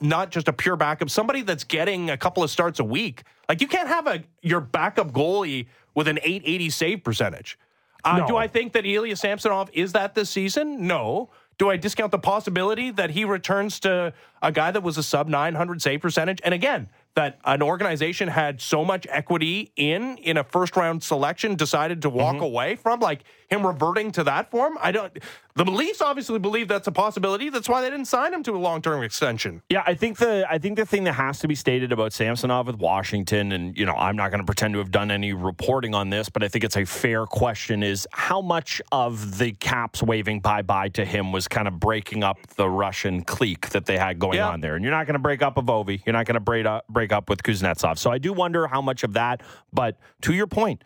not 0.00 0.30
just 0.30 0.48
a 0.48 0.52
pure 0.52 0.76
backup, 0.76 1.10
somebody 1.10 1.42
that's 1.42 1.64
getting 1.64 2.10
a 2.10 2.16
couple 2.16 2.42
of 2.42 2.50
starts 2.50 2.78
a 2.80 2.84
week. 2.84 3.22
Like 3.48 3.60
you 3.60 3.68
can't 3.68 3.88
have 3.88 4.06
a 4.06 4.22
your 4.42 4.60
backup 4.60 5.12
goalie 5.12 5.66
with 5.94 6.08
an 6.08 6.18
880 6.22 6.70
save 6.70 7.04
percentage. 7.04 7.58
Uh, 8.04 8.18
No. 8.18 8.26
Do 8.26 8.36
I 8.36 8.48
think 8.48 8.72
that 8.72 8.86
Ilya 8.86 9.16
Samsonov 9.16 9.70
is 9.72 9.92
that 9.92 10.14
this 10.14 10.30
season? 10.30 10.86
No. 10.86 11.30
Do 11.58 11.70
I 11.70 11.76
discount 11.76 12.10
the 12.10 12.18
possibility 12.18 12.90
that 12.90 13.10
he 13.10 13.24
returns 13.24 13.78
to 13.80 14.12
a 14.40 14.50
guy 14.50 14.70
that 14.70 14.82
was 14.82 14.98
a 14.98 15.02
sub 15.02 15.28
900 15.28 15.82
save 15.82 16.00
percentage? 16.00 16.40
And 16.44 16.54
again, 16.54 16.88
that 17.14 17.38
an 17.44 17.62
organization 17.62 18.28
had 18.28 18.60
so 18.60 18.84
much 18.84 19.06
equity 19.10 19.70
in 19.76 20.16
in 20.18 20.38
a 20.38 20.44
first 20.44 20.76
round 20.76 21.02
selection 21.02 21.54
decided 21.54 22.02
to 22.02 22.10
walk 22.10 22.36
mm-hmm. 22.36 22.44
away 22.44 22.76
from 22.76 23.00
like 23.00 23.24
him 23.52 23.66
reverting 23.66 24.10
to 24.10 24.24
that 24.24 24.50
form 24.50 24.78
i 24.80 24.90
don't 24.90 25.18
the 25.54 25.64
Leafs 25.64 26.00
obviously 26.00 26.38
believe 26.38 26.68
that's 26.68 26.86
a 26.86 26.92
possibility. 26.92 27.50
That's 27.50 27.68
why 27.68 27.82
they 27.82 27.90
didn't 27.90 28.06
sign 28.06 28.32
him 28.32 28.42
to 28.44 28.52
a 28.52 28.58
long-term 28.58 29.02
extension. 29.02 29.62
Yeah, 29.68 29.82
I 29.86 29.94
think 29.94 30.16
the 30.16 30.46
I 30.48 30.58
think 30.58 30.76
the 30.76 30.86
thing 30.86 31.04
that 31.04 31.12
has 31.12 31.40
to 31.40 31.48
be 31.48 31.54
stated 31.54 31.92
about 31.92 32.14
Samsonov 32.14 32.66
with 32.66 32.76
Washington, 32.76 33.52
and 33.52 33.76
you 33.76 33.84
know, 33.84 33.94
I'm 33.94 34.16
not 34.16 34.30
going 34.30 34.40
to 34.40 34.46
pretend 34.46 34.72
to 34.74 34.78
have 34.78 34.90
done 34.90 35.10
any 35.10 35.34
reporting 35.34 35.94
on 35.94 36.08
this, 36.08 36.30
but 36.30 36.42
I 36.42 36.48
think 36.48 36.64
it's 36.64 36.76
a 36.76 36.86
fair 36.86 37.26
question: 37.26 37.82
is 37.82 38.08
how 38.12 38.40
much 38.40 38.80
of 38.92 39.38
the 39.38 39.52
Caps 39.52 40.02
waving 40.02 40.40
bye-bye 40.40 40.88
to 40.90 41.04
him 41.04 41.32
was 41.32 41.48
kind 41.48 41.68
of 41.68 41.78
breaking 41.78 42.24
up 42.24 42.38
the 42.56 42.68
Russian 42.68 43.22
clique 43.22 43.68
that 43.70 43.84
they 43.84 43.98
had 43.98 44.18
going 44.18 44.38
yeah. 44.38 44.48
on 44.48 44.60
there? 44.60 44.74
And 44.74 44.82
you're 44.82 44.94
not 44.94 45.06
going 45.06 45.14
to 45.14 45.20
break 45.20 45.42
up 45.42 45.58
a 45.58 45.62
Ovi, 45.62 46.02
you're 46.06 46.14
not 46.14 46.26
going 46.26 46.34
to 46.34 46.40
break 46.40 46.64
up 46.64 46.86
break 46.88 47.12
up 47.12 47.28
with 47.28 47.42
Kuznetsov. 47.42 47.98
So 47.98 48.10
I 48.10 48.16
do 48.16 48.32
wonder 48.32 48.66
how 48.66 48.80
much 48.80 49.04
of 49.04 49.12
that. 49.14 49.42
But 49.72 49.98
to 50.22 50.32
your 50.32 50.46
point 50.46 50.82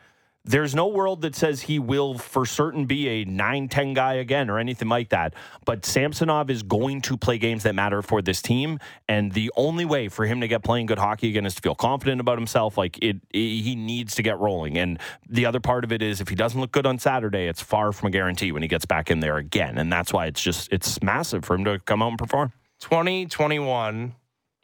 there's 0.46 0.74
no 0.74 0.86
world 0.86 1.22
that 1.22 1.34
says 1.34 1.62
he 1.62 1.78
will 1.78 2.16
for 2.16 2.46
certain 2.46 2.86
be 2.86 3.08
a 3.08 3.24
9 3.24 3.68
10 3.68 3.94
guy 3.94 4.14
again 4.14 4.48
or 4.48 4.58
anything 4.58 4.88
like 4.88 5.08
that. 5.08 5.34
But 5.64 5.84
Samsonov 5.84 6.50
is 6.50 6.62
going 6.62 7.02
to 7.02 7.16
play 7.16 7.36
games 7.36 7.64
that 7.64 7.74
matter 7.74 8.00
for 8.00 8.22
this 8.22 8.40
team. 8.40 8.78
And 9.08 9.32
the 9.32 9.50
only 9.56 9.84
way 9.84 10.08
for 10.08 10.24
him 10.24 10.40
to 10.40 10.48
get 10.48 10.62
playing 10.62 10.86
good 10.86 11.00
hockey 11.00 11.28
again 11.28 11.46
is 11.46 11.56
to 11.56 11.62
feel 11.62 11.74
confident 11.74 12.20
about 12.20 12.38
himself. 12.38 12.78
Like 12.78 12.96
it, 12.98 13.16
it, 13.30 13.62
he 13.62 13.74
needs 13.74 14.14
to 14.14 14.22
get 14.22 14.38
rolling. 14.38 14.78
And 14.78 15.00
the 15.28 15.46
other 15.46 15.60
part 15.60 15.82
of 15.82 15.92
it 15.92 16.00
is 16.00 16.20
if 16.20 16.28
he 16.28 16.36
doesn't 16.36 16.60
look 16.60 16.72
good 16.72 16.86
on 16.86 16.98
Saturday, 16.98 17.46
it's 17.46 17.60
far 17.60 17.92
from 17.92 18.08
a 18.08 18.10
guarantee 18.10 18.52
when 18.52 18.62
he 18.62 18.68
gets 18.68 18.86
back 18.86 19.10
in 19.10 19.20
there 19.20 19.38
again. 19.38 19.78
And 19.78 19.92
that's 19.92 20.12
why 20.12 20.26
it's 20.26 20.40
just, 20.40 20.72
it's 20.72 21.02
massive 21.02 21.44
for 21.44 21.54
him 21.56 21.64
to 21.64 21.80
come 21.80 22.02
out 22.02 22.08
and 22.08 22.18
perform. 22.18 22.52
2021 22.80 24.14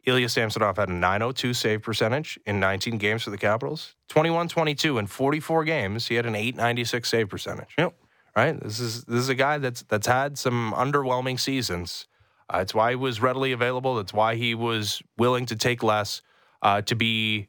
Ilya 0.05 0.29
Samsonov 0.29 0.77
had 0.77 0.89
a 0.89 0.93
902 0.93 1.53
save 1.53 1.81
percentage 1.81 2.39
in 2.45 2.59
19 2.59 2.97
games 2.97 3.23
for 3.23 3.29
the 3.29 3.37
Capitals. 3.37 3.95
21 4.09 4.49
22 4.49 4.97
in 4.97 5.07
44 5.07 5.63
games, 5.63 6.07
he 6.07 6.15
had 6.15 6.25
an 6.25 6.35
896 6.35 7.09
save 7.09 7.29
percentage. 7.29 7.73
Yep. 7.77 7.93
Right? 8.35 8.59
This 8.59 8.79
is 8.79 9.05
this 9.05 9.19
is 9.19 9.29
a 9.29 9.35
guy 9.35 9.59
that's 9.59 9.83
that's 9.83 10.07
had 10.07 10.37
some 10.37 10.73
underwhelming 10.75 11.39
seasons. 11.39 12.07
Uh, 12.53 12.59
it's 12.59 12.73
why 12.73 12.89
he 12.89 12.95
was 12.95 13.21
readily 13.21 13.51
available. 13.51 13.95
That's 13.95 14.13
why 14.13 14.35
he 14.35 14.55
was 14.55 15.01
willing 15.17 15.45
to 15.47 15.55
take 15.55 15.83
less 15.83 16.21
uh, 16.61 16.81
to 16.81 16.95
be 16.95 17.47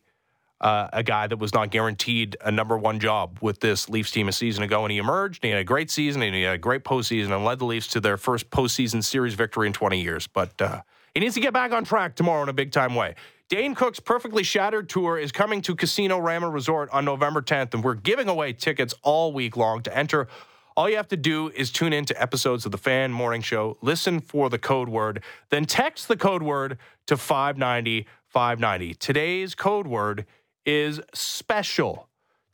uh, 0.61 0.89
a 0.93 1.03
guy 1.03 1.27
that 1.27 1.39
was 1.39 1.53
not 1.53 1.71
guaranteed 1.71 2.37
a 2.43 2.53
number 2.53 2.79
one 2.79 3.01
job 3.01 3.39
with 3.41 3.61
this 3.61 3.89
Leafs 3.89 4.11
team 4.11 4.29
a 4.29 4.33
season 4.33 4.63
ago. 4.63 4.85
And 4.85 4.93
he 4.93 4.99
emerged, 4.99 5.43
and 5.43 5.49
he 5.49 5.51
had 5.51 5.61
a 5.61 5.65
great 5.65 5.91
season, 5.91 6.23
and 6.23 6.35
he 6.35 6.43
had 6.43 6.55
a 6.55 6.59
great 6.59 6.85
postseason, 6.85 7.35
and 7.35 7.45
led 7.45 7.59
the 7.59 7.65
Leafs 7.65 7.89
to 7.89 8.01
their 8.01 8.17
first 8.17 8.51
postseason 8.51 9.03
series 9.03 9.35
victory 9.35 9.67
in 9.67 9.73
20 9.73 10.01
years. 10.01 10.27
But 10.27 10.61
uh, 10.61 10.83
he 11.15 11.21
needs 11.21 11.35
to 11.35 11.41
get 11.41 11.53
back 11.53 11.73
on 11.73 11.85
track 11.85 12.17
tomorrow 12.17 12.43
in 12.43 12.49
a 12.49 12.53
big 12.53 12.73
time 12.73 12.95
way. 12.95 13.15
Dane 13.49 13.75
Cook's 13.75 14.01
Perfectly 14.01 14.43
Shattered 14.43 14.89
Tour 14.89 15.19
is 15.19 15.31
coming 15.31 15.63
to 15.63 15.77
Casino 15.77 16.19
Rama 16.19 16.49
Resort 16.49 16.91
on 16.91 17.05
November 17.05 17.41
10th, 17.41 17.75
and 17.75 17.85
we're 17.85 17.95
giving 17.95 18.29
away 18.29 18.53
tickets 18.53 18.95
all 19.03 19.33
week 19.33 19.57
long. 19.57 19.83
To 19.83 19.97
enter, 19.97 20.29
all 20.77 20.89
you 20.89 20.97
have 20.97 21.09
to 21.09 21.17
do 21.17 21.51
is 21.51 21.71
tune 21.71 21.93
in 21.93 22.05
to 22.07 22.21
episodes 22.21 22.67
of 22.67 22.73
the 22.73 22.79
Fan 22.79 23.13
Morning 23.13 23.43
Show, 23.43 23.77
listen 23.81 24.19
for 24.19 24.51
the 24.51 24.59
code 24.59 24.89
word, 24.89 25.23
then 25.51 25.67
text 25.67 26.09
the 26.09 26.17
code 26.17 26.43
word 26.43 26.79
to 27.07 27.17
590 27.17 28.07
590. 28.27 28.95
Today's 28.95 29.55
code 29.55 29.87
word 29.87 30.27
is 30.67 31.01
special. 31.13 32.09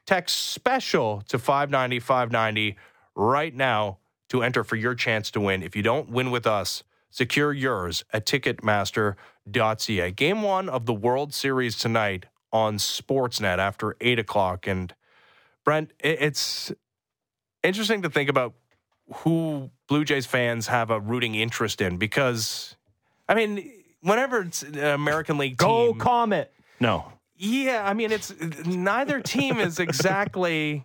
Text 0.06 0.50
special 0.50 1.22
to 1.28 1.38
590 1.38 1.98
590 2.00 2.76
right 3.14 3.54
now 3.54 3.98
to 4.28 4.42
enter 4.42 4.64
for 4.64 4.76
your 4.76 4.94
chance 4.94 5.30
to 5.30 5.40
win. 5.40 5.62
If 5.62 5.74
you 5.74 5.82
don't 5.82 6.10
win 6.10 6.30
with 6.30 6.46
us, 6.46 6.82
Secure 7.10 7.52
yours 7.52 8.04
at 8.12 8.24
Ticketmaster.ca. 8.24 10.10
Game 10.12 10.42
one 10.42 10.68
of 10.68 10.86
the 10.86 10.94
World 10.94 11.34
Series 11.34 11.76
tonight 11.76 12.26
on 12.52 12.78
Sportsnet 12.78 13.58
after 13.58 13.96
eight 14.00 14.18
o'clock. 14.18 14.66
And 14.66 14.94
Brent, 15.64 15.92
it's 15.98 16.72
interesting 17.62 18.02
to 18.02 18.10
think 18.10 18.30
about 18.30 18.54
who 19.12 19.70
Blue 19.88 20.04
Jays 20.04 20.26
fans 20.26 20.68
have 20.68 20.90
a 20.90 21.00
rooting 21.00 21.34
interest 21.34 21.80
in 21.80 21.96
because, 21.96 22.76
I 23.28 23.34
mean, 23.34 23.72
whenever 24.02 24.42
it's 24.42 24.62
an 24.62 24.78
American 24.78 25.36
League 25.36 25.58
team, 25.58 25.68
go 25.68 25.94
Comet. 25.94 26.52
No. 26.78 27.12
Yeah, 27.36 27.82
I 27.84 27.94
mean, 27.94 28.12
it's 28.12 28.32
neither 28.66 29.20
team 29.20 29.58
is 29.58 29.80
exactly 29.80 30.84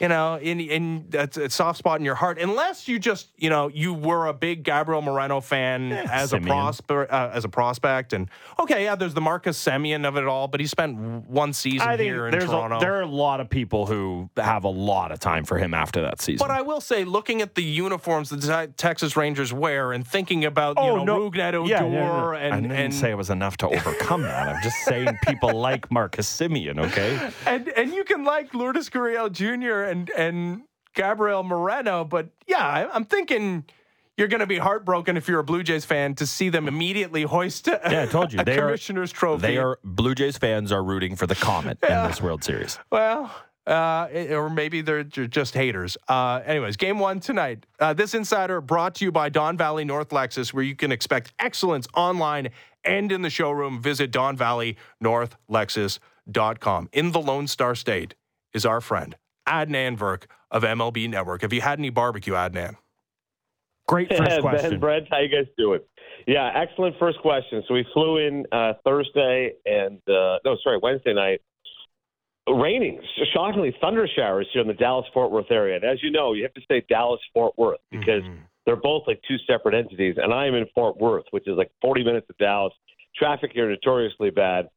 you 0.00 0.08
know, 0.08 0.36
in 0.36 0.60
in 0.60 1.06
a, 1.14 1.28
a, 1.40 1.50
soft 1.50 1.78
spot 1.78 1.98
in 1.98 2.04
your 2.04 2.14
heart, 2.14 2.38
unless 2.38 2.86
you 2.86 2.98
just, 2.98 3.30
you 3.36 3.50
know, 3.50 3.68
you 3.68 3.94
were 3.94 4.26
a 4.26 4.34
big 4.34 4.62
Gabriel 4.62 5.02
Moreno 5.02 5.40
fan 5.40 5.92
eh, 5.92 6.06
as 6.10 6.32
Semien. 6.32 6.44
a 6.44 6.46
prosper 6.46 7.06
uh, 7.10 7.30
as 7.32 7.44
a 7.44 7.48
prospect, 7.48 8.12
and 8.12 8.28
okay, 8.60 8.84
yeah, 8.84 8.94
there's 8.94 9.14
the 9.14 9.20
Marcus 9.20 9.62
Semien 9.62 10.06
of 10.06 10.16
it 10.16 10.24
all, 10.24 10.46
but 10.46 10.60
he 10.60 10.66
spent 10.66 10.96
one 11.28 11.52
season 11.52 11.88
I 11.88 11.96
here 11.96 12.28
in 12.28 12.38
Toronto. 12.38 12.76
A, 12.76 12.80
there 12.80 12.96
are 12.96 13.02
a 13.02 13.06
lot 13.06 13.40
of 13.40 13.50
people 13.50 13.86
who 13.86 14.30
have 14.36 14.64
a 14.64 14.68
lot 14.68 15.10
of 15.10 15.20
time 15.20 15.44
for 15.44 15.58
him 15.58 15.74
after 15.74 16.02
that 16.02 16.20
season. 16.20 16.46
But 16.46 16.54
I 16.54 16.62
will 16.62 16.80
say, 16.80 17.04
looking 17.04 17.42
at 17.42 17.54
the 17.54 17.64
uniforms 17.64 18.28
the 18.28 18.72
Texas 18.76 19.16
Rangers 19.16 19.52
wear, 19.52 19.92
and 19.92 20.06
thinking 20.06 20.44
about 20.44 20.76
oh, 20.76 20.98
you 20.98 21.04
know 21.04 21.04
no. 21.04 21.30
Rougned 21.30 21.54
Odor, 21.54 21.68
yeah, 21.68 21.84
yeah, 21.84 22.32
yeah. 22.32 22.36
and 22.36 22.54
I 22.54 22.60
didn't 22.60 22.76
and, 22.76 22.94
say 22.94 23.10
it 23.10 23.16
was 23.16 23.30
enough 23.30 23.56
to 23.58 23.68
overcome 23.68 24.22
that. 24.22 24.48
I'm 24.48 24.62
just 24.62 24.76
saying 24.84 25.18
people 25.26 25.52
like 25.58 25.90
Marcus 25.90 26.28
Semien, 26.30 26.78
okay? 26.78 27.30
And 27.46 27.68
and 27.70 27.92
you 27.92 28.04
can 28.04 28.24
like 28.24 28.54
Lourdes 28.54 28.90
Gurriel 28.90 29.32
Jr 29.32 29.77
and 29.84 30.10
and 30.10 30.62
Gabriel 30.94 31.42
Moreno. 31.42 32.04
But 32.04 32.30
yeah, 32.46 32.66
I, 32.66 32.88
I'm 32.92 33.04
thinking 33.04 33.64
you're 34.18 34.28
going 34.28 34.40
to 34.40 34.46
be 34.46 34.58
heartbroken 34.58 35.16
if 35.16 35.28
you're 35.28 35.38
a 35.38 35.44
Blue 35.44 35.62
Jays 35.62 35.84
fan 35.84 36.16
to 36.16 36.26
see 36.26 36.48
them 36.48 36.66
immediately 36.66 37.22
hoist 37.22 37.68
a, 37.68 37.80
yeah, 37.88 38.02
I 38.02 38.06
told 38.06 38.32
you, 38.32 38.42
they 38.42 38.56
commissioner's 38.56 39.12
are, 39.12 39.14
trophy. 39.14 39.42
They 39.42 39.58
are 39.58 39.78
Blue 39.84 40.12
Jays 40.14 40.36
fans 40.36 40.72
are 40.72 40.82
rooting 40.82 41.14
for 41.14 41.28
the 41.28 41.36
Comet 41.36 41.78
yeah. 41.82 42.02
in 42.02 42.10
this 42.10 42.20
World 42.20 42.42
Series. 42.42 42.80
Well, 42.90 43.32
uh, 43.68 44.08
or 44.30 44.50
maybe 44.50 44.80
they're 44.80 45.04
just 45.04 45.54
haters. 45.54 45.96
Uh, 46.08 46.40
anyways, 46.44 46.76
game 46.76 46.98
one 46.98 47.20
tonight. 47.20 47.64
Uh, 47.78 47.92
this 47.92 48.14
insider 48.14 48.60
brought 48.60 48.96
to 48.96 49.04
you 49.04 49.12
by 49.12 49.28
Don 49.28 49.56
Valley 49.56 49.84
North 49.84 50.08
Lexus, 50.08 50.52
where 50.52 50.64
you 50.64 50.74
can 50.74 50.90
expect 50.90 51.32
excellence 51.38 51.86
online 51.94 52.48
and 52.82 53.12
in 53.12 53.22
the 53.22 53.30
showroom. 53.30 53.80
Visit 53.80 54.10
DonValleyNorthLexus.com. 54.10 56.88
In 56.92 57.12
the 57.12 57.20
Lone 57.20 57.46
Star 57.46 57.76
State 57.76 58.16
is 58.52 58.66
our 58.66 58.80
friend 58.80 59.14
Adnan 59.48 59.96
Virk 59.98 60.24
of 60.50 60.62
MLB 60.62 61.08
Network. 61.08 61.42
Have 61.42 61.52
you 61.52 61.60
had 61.60 61.78
any 61.78 61.90
barbecue, 61.90 62.34
Adnan? 62.34 62.76
Great 63.86 64.08
first 64.10 64.22
yeah, 64.30 64.40
question. 64.40 64.70
Ben, 64.72 64.80
Brent, 64.80 65.08
how 65.10 65.18
you 65.18 65.28
guys 65.28 65.46
doing? 65.56 65.80
Yeah, 66.26 66.50
excellent 66.54 66.96
first 66.98 67.18
question. 67.20 67.62
So 67.66 67.74
we 67.74 67.86
flew 67.94 68.18
in 68.18 68.44
uh, 68.52 68.74
Thursday 68.84 69.54
and 69.64 69.96
uh, 70.08 70.38
no, 70.44 70.56
sorry, 70.62 70.78
Wednesday 70.82 71.14
night. 71.14 71.40
Raining, 72.46 73.00
shockingly, 73.34 73.74
thunder 73.80 74.08
showers 74.16 74.48
here 74.52 74.62
in 74.62 74.68
the 74.68 74.74
Dallas 74.74 75.06
Fort 75.12 75.30
Worth 75.30 75.50
area. 75.50 75.76
And 75.76 75.84
as 75.84 76.02
you 76.02 76.10
know, 76.10 76.32
you 76.32 76.42
have 76.44 76.54
to 76.54 76.62
say 76.66 76.82
Dallas 76.88 77.20
Fort 77.34 77.52
Worth 77.58 77.80
because 77.90 78.22
mm-hmm. 78.22 78.40
they're 78.64 78.76
both 78.76 79.02
like 79.06 79.20
two 79.28 79.36
separate 79.46 79.74
entities. 79.74 80.16
And 80.16 80.32
I 80.32 80.46
am 80.46 80.54
in 80.54 80.66
Fort 80.74 80.98
Worth, 80.98 81.24
which 81.30 81.46
is 81.46 81.56
like 81.58 81.70
40 81.82 82.04
minutes 82.04 82.26
of 82.30 82.38
Dallas. 82.38 82.72
Traffic 83.16 83.50
here 83.52 83.68
notoriously 83.68 84.30
bad. 84.30 84.68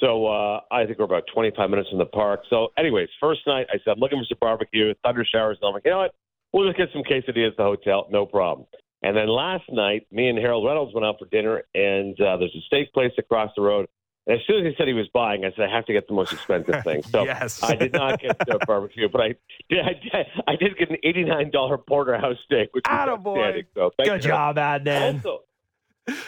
So 0.00 0.26
uh, 0.26 0.60
I 0.70 0.86
think 0.86 0.98
we're 0.98 1.06
about 1.06 1.24
25 1.32 1.70
minutes 1.70 1.88
from 1.90 1.98
the 1.98 2.06
park. 2.06 2.42
So, 2.50 2.68
anyways, 2.78 3.08
first 3.20 3.40
night 3.46 3.66
I 3.70 3.78
said, 3.84 3.92
I'm 3.92 3.98
looking 3.98 4.18
for 4.18 4.26
some 4.28 4.38
barbecue, 4.40 4.94
thunder 5.04 5.24
showers. 5.24 5.58
And 5.60 5.68
I'm 5.68 5.74
like, 5.74 5.82
you 5.84 5.90
know 5.90 5.98
what? 5.98 6.14
We'll 6.52 6.66
just 6.66 6.78
get 6.78 6.88
some 6.92 7.02
quesadillas 7.02 7.50
at 7.50 7.56
the 7.56 7.64
hotel, 7.64 8.06
no 8.10 8.24
problem. 8.24 8.66
And 9.02 9.16
then 9.16 9.28
last 9.28 9.64
night, 9.70 10.06
me 10.10 10.28
and 10.28 10.38
Harold 10.38 10.66
Reynolds 10.66 10.94
went 10.94 11.04
out 11.04 11.16
for 11.18 11.26
dinner, 11.26 11.62
and 11.74 12.20
uh, 12.20 12.36
there's 12.36 12.54
a 12.56 12.62
steak 12.66 12.92
place 12.92 13.12
across 13.18 13.50
the 13.54 13.62
road. 13.62 13.86
And 14.26 14.38
as 14.38 14.46
soon 14.46 14.66
as 14.66 14.72
he 14.72 14.76
said 14.76 14.88
he 14.88 14.94
was 14.94 15.08
buying, 15.14 15.44
I 15.44 15.50
said 15.52 15.68
I 15.70 15.74
have 15.74 15.86
to 15.86 15.92
get 15.92 16.06
the 16.06 16.14
most 16.14 16.32
expensive 16.32 16.82
thing. 16.84 17.02
So 17.10 17.24
yes. 17.24 17.62
I 17.62 17.74
did 17.74 17.92
not 17.92 18.20
get 18.20 18.38
the 18.40 18.58
barbecue, 18.66 19.08
but 19.08 19.20
I 19.22 19.34
did. 19.70 19.80
I 19.80 19.92
did, 19.94 20.26
I 20.46 20.56
did 20.56 20.76
get 20.76 20.90
an 20.90 20.96
eighty-nine 21.02 21.50
dollar 21.50 21.78
porterhouse 21.78 22.36
steak, 22.44 22.68
which 22.72 22.84
was 22.86 23.08
outstanding. 23.08 23.64
So 23.74 23.90
good 24.04 24.20
job, 24.22 24.56
Adnan. 24.56 25.16
Also, 25.16 25.40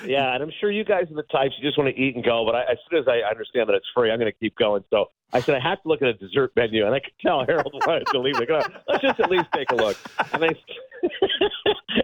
yeah, 0.04 0.34
and 0.34 0.42
I'm 0.42 0.52
sure 0.60 0.70
you 0.70 0.84
guys 0.84 1.04
are 1.10 1.14
the 1.14 1.22
types 1.24 1.54
you 1.58 1.66
just 1.66 1.78
want 1.78 1.94
to 1.94 2.00
eat 2.00 2.14
and 2.14 2.24
go. 2.24 2.44
But 2.44 2.54
I, 2.54 2.62
as 2.72 2.78
soon 2.88 3.00
as 3.00 3.06
I 3.08 3.28
understand 3.28 3.68
that 3.68 3.74
it's 3.74 3.86
free, 3.94 4.10
I'm 4.10 4.18
going 4.18 4.30
to 4.30 4.38
keep 4.38 4.56
going. 4.56 4.84
So 4.90 5.06
I 5.32 5.40
said 5.40 5.54
I 5.54 5.60
have 5.60 5.82
to 5.82 5.88
look 5.88 6.02
at 6.02 6.08
a 6.08 6.14
dessert 6.14 6.52
menu, 6.56 6.84
and 6.84 6.94
I 6.94 7.00
could 7.00 7.12
tell 7.20 7.44
Harold 7.46 7.72
wanted 7.86 8.06
to 8.08 8.18
leave. 8.18 8.38
Like, 8.38 8.50
let's 8.88 9.02
just 9.02 9.20
at 9.20 9.30
least 9.30 9.46
take 9.54 9.70
a 9.70 9.76
look. 9.76 9.96
And 10.32 10.44
I 10.44 10.48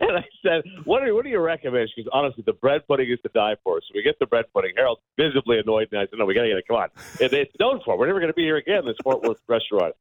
and 0.00 0.18
I 0.18 0.24
said, 0.42 0.62
"What 0.84 1.04
do 1.04 1.14
what 1.14 1.24
do 1.24 1.30
you 1.30 1.40
recommend?" 1.40 1.90
Because 1.94 2.10
honestly, 2.12 2.42
the 2.46 2.54
bread 2.54 2.86
pudding 2.86 3.10
is 3.10 3.18
to 3.22 3.30
die 3.34 3.56
for. 3.62 3.80
So 3.80 3.92
we 3.94 4.02
get 4.02 4.18
the 4.18 4.26
bread 4.26 4.46
pudding. 4.54 4.72
Harold's 4.76 5.02
visibly 5.16 5.58
annoyed, 5.58 5.88
and 5.92 6.00
I 6.00 6.04
said, 6.04 6.18
"No, 6.18 6.24
we 6.24 6.34
got 6.34 6.42
to 6.42 6.48
get 6.48 6.58
it. 6.58 6.68
Come 6.68 6.76
on, 6.76 6.88
it, 7.20 7.32
it's 7.32 7.52
known 7.60 7.80
for. 7.84 7.98
We're 7.98 8.06
never 8.06 8.20
going 8.20 8.32
to 8.32 8.36
be 8.36 8.44
here 8.44 8.56
again. 8.56 8.84
This 8.86 8.96
Fort 9.02 9.22
Worth 9.22 9.40
restaurant." 9.48 9.94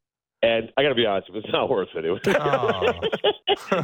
And 0.46 0.72
I 0.78 0.84
got 0.84 0.90
to 0.90 0.96
be 0.96 1.08
honest, 1.08 1.30
it 1.30 1.34
was 1.34 1.46
not 1.52 1.70
worth 1.70 1.90
it. 1.96 2.06
It 2.06 2.12
was, 2.12 2.22
oh. 2.28 2.32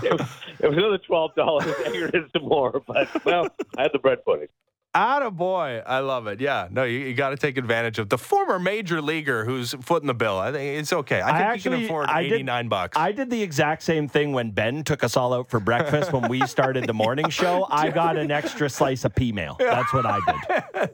it, 0.03 0.11
was 0.11 0.29
it 0.59 0.69
was 0.69 0.77
another 0.77 0.99
twelve 0.99 1.33
dollars. 1.33 1.73
I 1.85 1.89
some 2.33 2.47
more, 2.47 2.83
but 2.85 3.25
well, 3.25 3.47
I 3.77 3.81
had 3.81 3.91
the 3.93 3.99
bread 3.99 4.23
pudding. 4.23 4.47
Atta 4.93 5.31
boy, 5.31 5.81
I 5.85 5.99
love 5.99 6.27
it. 6.27 6.41
Yeah, 6.41 6.67
no, 6.69 6.83
you, 6.83 6.99
you 6.99 7.13
got 7.13 7.29
to 7.29 7.37
take 7.37 7.57
advantage 7.57 7.97
of 7.97 8.09
the 8.09 8.17
former 8.17 8.59
major 8.59 9.01
leaguer 9.01 9.45
who's 9.45 9.73
footing 9.79 10.07
the 10.07 10.13
bill. 10.13 10.37
I 10.37 10.51
think 10.51 10.79
it's 10.81 10.91
okay. 10.91 11.21
I 11.21 11.25
think 11.27 11.35
I 11.35 11.39
you 11.39 11.45
actually- 11.45 11.77
can 11.77 11.85
afford 11.85 12.09
I 12.09 12.23
did- 12.23 12.33
eighty 12.33 12.43
nine 12.43 12.67
bucks. 12.67 12.97
I 12.97 13.13
did 13.13 13.29
the 13.29 13.41
exact 13.41 13.83
same 13.83 14.09
thing 14.09 14.33
when 14.33 14.51
Ben 14.51 14.83
took 14.83 15.01
us 15.05 15.15
all 15.15 15.33
out 15.33 15.49
for 15.49 15.61
breakfast 15.61 16.11
when 16.11 16.27
we 16.27 16.45
started 16.45 16.87
the 16.87 16.93
morning 16.93 17.29
show. 17.29 17.65
I 17.69 17.89
got 17.89 18.17
an 18.17 18.31
extra 18.31 18.69
slice 18.69 19.05
of 19.05 19.15
peameal. 19.15 19.57
That's 19.59 19.93
what 19.93 20.05
I 20.05 20.19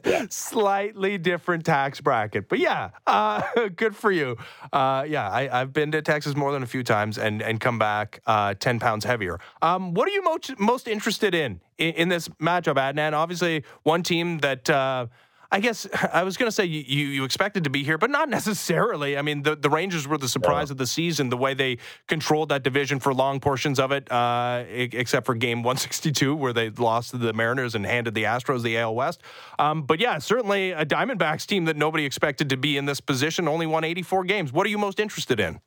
did. 0.04 0.32
Slightly 0.32 1.18
different 1.18 1.66
tax 1.66 2.00
bracket, 2.00 2.48
but 2.48 2.60
yeah, 2.60 2.90
uh, 3.04 3.42
good 3.76 3.96
for 3.96 4.12
you. 4.12 4.36
Uh, 4.72 5.04
yeah, 5.08 5.28
I, 5.28 5.60
I've 5.60 5.72
been 5.72 5.90
to 5.90 6.02
Texas 6.02 6.36
more 6.36 6.52
than 6.52 6.62
a 6.62 6.66
few 6.66 6.84
times 6.84 7.18
and 7.18 7.42
and 7.42 7.58
come 7.58 7.80
back 7.80 8.20
uh, 8.26 8.54
ten 8.54 8.78
pounds 8.78 9.04
heavier. 9.04 9.40
Um, 9.60 9.92
what 9.92 10.06
are 10.06 10.12
you 10.12 10.22
most 10.22 10.56
most 10.60 10.86
interested 10.86 11.34
in 11.34 11.60
in, 11.78 11.94
in 11.94 12.08
this 12.08 12.28
matchup, 12.40 12.74
Adnan? 12.74 13.12
Obviously, 13.12 13.64
one 13.82 14.02
team 14.02 14.38
that. 14.38 14.68
Uh, 14.68 15.06
I 15.50 15.60
guess 15.60 15.86
I 16.12 16.24
was 16.24 16.36
going 16.36 16.48
to 16.48 16.52
say 16.52 16.66
you, 16.66 16.84
you, 16.86 17.06
you 17.06 17.24
expected 17.24 17.64
to 17.64 17.70
be 17.70 17.82
here, 17.82 17.96
but 17.96 18.10
not 18.10 18.28
necessarily. 18.38 19.16
I 19.16 19.22
mean, 19.22 19.42
the, 19.42 19.56
the 19.56 19.70
Rangers 19.70 20.06
were 20.06 20.18
the 20.18 20.28
surprise 20.28 20.70
of 20.70 20.76
the 20.76 20.86
season, 20.86 21.30
the 21.30 21.38
way 21.38 21.54
they 21.54 21.78
controlled 22.06 22.50
that 22.50 22.62
division 22.62 23.00
for 23.00 23.14
long 23.14 23.40
portions 23.40 23.80
of 23.80 23.90
it, 23.90 24.10
uh, 24.12 24.64
except 24.68 25.24
for 25.24 25.34
game 25.34 25.62
162, 25.62 26.34
where 26.36 26.52
they 26.52 26.68
lost 26.70 27.12
to 27.12 27.18
the 27.18 27.32
Mariners 27.32 27.74
and 27.74 27.86
handed 27.86 28.14
the 28.14 28.24
Astros 28.24 28.62
the 28.62 28.76
AL 28.76 28.94
West. 28.94 29.22
Um, 29.58 29.82
but 29.82 30.00
yeah, 30.00 30.18
certainly 30.18 30.72
a 30.72 30.84
Diamondbacks 30.84 31.46
team 31.46 31.64
that 31.64 31.76
nobody 31.76 32.04
expected 32.04 32.50
to 32.50 32.58
be 32.58 32.76
in 32.76 32.84
this 32.84 33.00
position 33.00 33.48
only 33.48 33.66
won 33.66 33.84
84 33.84 34.24
games. 34.24 34.52
What 34.52 34.66
are 34.66 34.70
you 34.70 34.78
most 34.78 35.00
interested 35.00 35.40
in? 35.40 35.60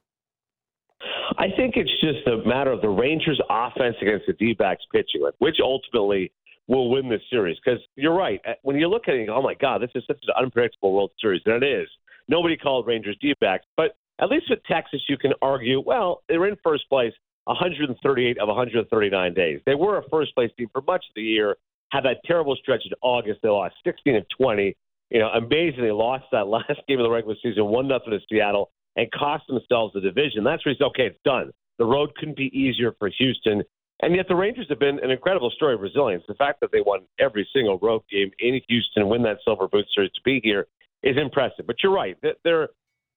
I 1.38 1.48
think 1.56 1.76
it's 1.78 1.92
just 2.02 2.28
a 2.28 2.48
matter 2.48 2.72
of 2.72 2.82
the 2.82 2.90
Rangers' 2.90 3.42
offense 3.50 3.96
against 4.02 4.28
the 4.28 4.34
D-backs 4.34 4.84
pitching, 4.92 5.22
like 5.22 5.34
which 5.40 5.58
ultimately 5.62 6.32
will 6.68 6.90
win 6.90 7.10
this 7.10 7.22
series. 7.30 7.58
Because 7.64 7.80
you're 7.96 8.16
right. 8.16 8.42
Uh, 8.48 8.54
When 8.64 8.78
you 8.78 8.88
look 8.88 9.08
at 9.08 9.16
it, 9.16 9.28
go, 9.28 9.36
oh 9.36 9.42
my 9.42 9.54
God, 9.54 9.82
this 9.82 9.92
is 9.96 10.04
such 10.08 10.18
an 10.24 10.34
unpredictable 10.44 10.94
World 10.94 11.12
Series. 11.20 11.42
And 11.46 11.64
it 11.64 11.68
is. 11.68 11.88
Nobody 12.28 12.58
called 12.58 12.88
Rangers 12.88 13.18
D-backs. 13.22 13.66
But 13.78 13.96
at 14.20 14.30
least 14.30 14.46
with 14.50 14.64
Texas, 14.66 15.02
you 15.10 15.18
can 15.18 15.34
argue, 15.42 15.82
well, 15.86 16.24
they're 16.30 16.48
in 16.48 16.56
first 16.64 16.88
place 16.90 17.14
138 17.46 18.38
of 18.38 18.48
139 18.48 19.34
days. 19.34 19.60
They 19.66 19.76
were 19.76 19.98
a 19.98 20.10
first 20.10 20.36
place 20.36 20.52
team 20.58 20.70
for 20.72 20.82
much 20.82 21.04
of 21.10 21.16
the 21.16 21.24
year, 21.24 21.56
had 21.92 22.02
that 22.06 22.18
terrible 22.26 22.56
stretch 22.56 22.84
in 22.86 22.92
August. 23.02 23.40
They 23.42 23.50
lost 23.50 23.76
16 23.84 24.16
of 24.16 24.26
20. 24.40 24.76
You 25.10 25.20
know, 25.20 25.30
amazingly 25.30 25.92
lost 25.92 26.26
that 26.32 26.48
last 26.48 26.80
game 26.88 27.00
of 27.00 27.04
the 27.04 27.10
regular 27.10 27.36
season, 27.42 27.66
1 27.66 27.88
nothing 27.88 28.12
to 28.12 28.20
Seattle, 28.30 28.72
and 28.96 29.10
cost 29.12 29.44
themselves 29.48 29.94
the 29.94 30.02
division. 30.02 30.44
That's 30.44 30.66
where 30.66 30.74
he's 30.74 30.82
okay, 30.82 31.08
it's 31.08 31.20
done. 31.26 31.52
The 31.80 31.86
road 31.86 32.14
couldn't 32.16 32.38
be 32.38 32.52
easier 32.58 32.94
for 33.00 33.10
Houston. 33.18 33.64
And 34.04 34.16
yet 34.16 34.28
the 34.28 34.36
Rangers 34.36 34.66
have 34.70 34.80
been 34.80 35.00
an 35.04 35.12
incredible 35.12 35.52
story 35.52 35.76
of 35.76 35.82
resilience. 35.82 36.24
The 36.28 36.34
fact 36.36 36.60
that 36.62 36.72
they 36.72 36.82
won 36.82 37.02
every 37.20 37.48
single 37.54 37.78
road 37.80 38.02
game 38.12 38.32
in 38.40 38.60
Houston 38.68 39.04
and 39.04 39.10
win 39.10 39.22
that 39.24 39.38
Silver 39.46 39.68
Boot 39.68 39.86
Series 39.94 40.12
to 40.14 40.22
be 40.26 40.42
here 40.44 40.68
is 41.04 41.18
impressive. 41.18 41.66
But 41.68 41.78
you're 41.84 41.94
right. 41.94 42.18
They're- 42.44 42.70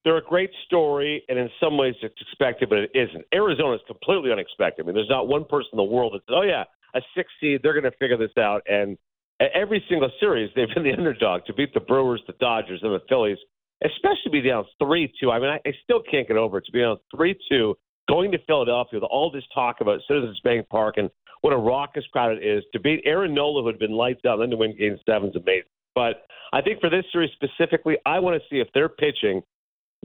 They're 0.03 0.17
a 0.17 0.21
great 0.21 0.51
story, 0.65 1.23
and 1.29 1.39
in 1.39 1.49
some 1.59 1.79
ways 1.79 1.95
it's 2.03 2.21
expected, 2.21 2.69
but 2.69 2.77
it 2.77 2.91
isn't. 2.93 3.25
Arizona 3.33 3.73
is 3.73 3.81
completely 3.87 4.31
unexpected. 4.31 4.83
I 4.83 4.85
mean, 4.85 4.93
there's 4.93 5.09
not 5.09 5.27
one 5.27 5.45
person 5.45 5.69
in 5.73 5.77
the 5.77 5.83
world 5.83 6.13
that 6.13 6.21
says, 6.27 6.35
"Oh 6.37 6.43
yeah, 6.43 6.63
a 6.93 7.01
six 7.15 7.33
seed, 7.39 7.61
they're 7.63 7.73
going 7.73 7.91
to 7.91 7.97
figure 7.97 8.15
this 8.15 8.37
out." 8.37 8.61
And 8.67 8.99
every 9.39 9.83
single 9.89 10.11
series, 10.19 10.51
they've 10.53 10.69
been 10.75 10.83
the 10.83 10.93
underdog 10.97 11.45
to 11.45 11.53
beat 11.53 11.73
the 11.73 11.79
Brewers, 11.79 12.21
the 12.27 12.33
Dodgers, 12.33 12.83
and 12.83 12.93
the 12.93 12.99
Phillies, 13.09 13.39
especially 13.85 14.31
be 14.31 14.41
down 14.41 14.65
three 14.79 15.11
two. 15.19 15.31
I 15.31 15.39
mean, 15.39 15.49
I, 15.49 15.59
I 15.67 15.73
still 15.83 16.01
can't 16.09 16.27
get 16.27 16.37
over 16.37 16.57
it 16.57 16.65
to 16.65 16.71
be 16.71 16.79
down 16.79 16.97
three 17.15 17.37
two, 17.49 17.75
going 18.09 18.31
to 18.31 18.37
Philadelphia 18.45 18.99
with 18.99 19.09
all 19.09 19.31
this 19.31 19.43
talk 19.53 19.81
about 19.81 19.99
Citizens 20.07 20.39
Bank 20.43 20.67
Park 20.69 20.95
and 20.97 21.09
what 21.41 21.53
a 21.53 21.57
raucous 21.57 22.05
crowd 22.11 22.31
it 22.37 22.43
is 22.43 22.63
to 22.73 22.79
beat 22.79 23.01
Aaron 23.05 23.33
Nola, 23.33 23.61
who 23.61 23.67
had 23.67 23.79
been 23.79 23.91
lights 23.91 24.21
out, 24.27 24.37
then 24.37 24.49
to 24.49 24.57
win 24.57 24.75
Game 24.77 24.97
Seven 25.05 25.29
is 25.29 25.35
amazing. 25.35 25.69
But 25.93 26.25
I 26.51 26.61
think 26.61 26.81
for 26.81 26.89
this 26.89 27.05
series 27.11 27.29
specifically, 27.33 27.97
I 28.05 28.19
want 28.19 28.41
to 28.41 28.47
see 28.49 28.59
if 28.59 28.67
they're 28.73 28.89
pitching 28.89 29.41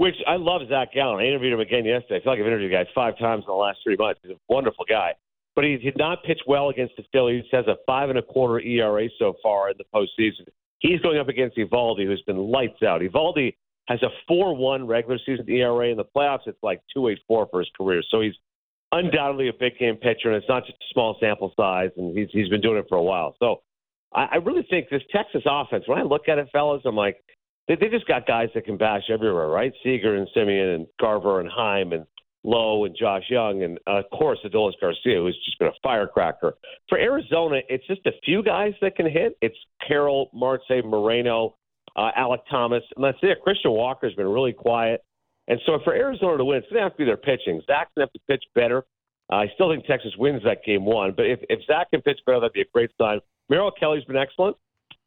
which 0.00 0.14
I 0.26 0.36
love 0.36 0.62
Zach 0.70 0.94
Gallen. 0.94 1.22
I 1.22 1.28
interviewed 1.28 1.52
him 1.52 1.60
again 1.60 1.84
yesterday. 1.84 2.16
I 2.16 2.20
feel 2.22 2.32
like 2.32 2.40
I've 2.40 2.46
interviewed 2.46 2.72
the 2.72 2.74
guy 2.74 2.90
five 2.94 3.18
times 3.18 3.44
in 3.46 3.52
the 3.52 3.54
last 3.54 3.80
three 3.84 3.96
months. 3.96 4.18
He's 4.22 4.32
a 4.32 4.38
wonderful 4.48 4.86
guy. 4.88 5.12
But 5.54 5.64
he 5.64 5.76
did 5.76 5.98
not 5.98 6.24
pitch 6.24 6.40
well 6.46 6.70
against 6.70 6.96
the 6.96 7.02
Phillies. 7.12 7.44
He 7.50 7.56
has 7.56 7.66
a 7.66 7.76
five 7.86 8.08
and 8.08 8.18
a 8.18 8.22
quarter 8.22 8.60
ERA 8.60 9.08
so 9.18 9.34
far 9.42 9.68
in 9.68 9.76
the 9.76 9.84
postseason. 9.94 10.46
He's 10.78 11.00
going 11.00 11.18
up 11.18 11.28
against 11.28 11.58
Eovaldi, 11.58 12.06
who's 12.06 12.22
been 12.22 12.38
lights 12.38 12.82
out. 12.82 13.02
Eovaldi 13.02 13.54
has 13.90 14.00
a 14.04 14.08
four 14.28 14.54
one 14.54 14.86
regular 14.86 15.18
season 15.26 15.50
ERA 15.50 15.88
in 15.88 15.96
the 15.96 16.04
playoffs. 16.04 16.46
It's 16.46 16.62
like 16.62 16.80
two 16.94 17.08
eight 17.08 17.18
four 17.26 17.48
for 17.50 17.58
his 17.58 17.68
career. 17.76 18.02
So 18.08 18.20
he's 18.20 18.34
undoubtedly 18.92 19.48
a 19.48 19.52
big 19.52 19.78
game 19.78 19.96
pitcher, 19.96 20.28
and 20.28 20.36
it's 20.36 20.48
not 20.48 20.64
just 20.64 20.78
a 20.78 20.92
small 20.92 21.16
sample 21.20 21.52
size. 21.56 21.90
And 21.96 22.16
he's 22.16 22.28
he's 22.30 22.48
been 22.48 22.60
doing 22.60 22.78
it 22.78 22.86
for 22.88 22.96
a 22.96 23.02
while. 23.02 23.34
So 23.40 23.62
I, 24.14 24.26
I 24.32 24.36
really 24.36 24.64
think 24.70 24.88
this 24.90 25.02
Texas 25.12 25.42
offense. 25.44 25.84
When 25.86 25.98
I 25.98 26.02
look 26.02 26.28
at 26.28 26.38
it, 26.38 26.48
fellas, 26.52 26.82
I'm 26.84 26.94
like 26.94 27.16
they, 27.66 27.74
they 27.74 27.88
just 27.88 28.06
got 28.06 28.28
guys 28.28 28.48
that 28.54 28.64
can 28.64 28.76
bash 28.76 29.10
everywhere, 29.10 29.48
right? 29.48 29.72
Seager 29.82 30.14
and 30.14 30.28
Semien 30.36 30.76
and 30.76 30.86
Garver 31.00 31.40
and 31.40 31.50
Heim 31.50 31.92
and 31.92 32.06
Lowe 32.44 32.84
and 32.84 32.96
Josh 32.96 33.24
Jung 33.28 33.64
and 33.64 33.78
of 33.88 34.04
course 34.16 34.38
Adolis 34.44 34.80
Garcia, 34.80 35.18
who's 35.18 35.36
just 35.44 35.58
been 35.58 35.68
a 35.68 35.72
firecracker. 35.82 36.54
For 36.88 36.96
Arizona, 36.96 37.58
it's 37.68 37.86
just 37.88 38.06
a 38.06 38.12
few 38.24 38.44
guys 38.44 38.72
that 38.82 38.94
can 38.94 39.10
hit. 39.10 39.36
It's 39.42 39.58
Carroll, 39.86 40.30
Marte, 40.32 40.84
Moreno, 40.84 41.56
uh, 41.96 42.10
Alek 42.18 42.40
Thomas, 42.50 42.82
and 42.96 43.04
that's 43.04 43.18
it. 43.22 43.38
Christian 43.42 43.72
Walker's 43.72 44.14
been 44.14 44.28
really 44.28 44.52
quiet, 44.52 45.02
and 45.48 45.60
so 45.66 45.78
for 45.84 45.94
Arizona 45.94 46.38
to 46.38 46.44
win, 46.44 46.58
it's 46.58 46.68
going 46.68 46.78
to 46.78 46.82
have 46.82 46.92
to 46.92 46.98
be 46.98 47.04
their 47.04 47.16
pitching. 47.16 47.60
Zach's 47.66 47.90
going 47.96 48.06
to 48.06 48.10
have 48.10 48.12
to 48.12 48.20
pitch 48.28 48.44
better. 48.54 48.84
Uh, 49.32 49.36
I 49.36 49.46
still 49.54 49.70
think 49.70 49.84
Texas 49.86 50.12
wins 50.18 50.42
that 50.44 50.64
game 50.64 50.84
one, 50.84 51.12
but 51.16 51.26
if, 51.26 51.40
if 51.48 51.60
Zach 51.66 51.90
can 51.90 52.02
pitch 52.02 52.18
better, 52.26 52.40
that'd 52.40 52.52
be 52.52 52.62
a 52.62 52.70
great 52.72 52.90
sign. 53.00 53.20
Merrill 53.48 53.70
Kelly's 53.70 54.04
been 54.04 54.16
excellent 54.16 54.56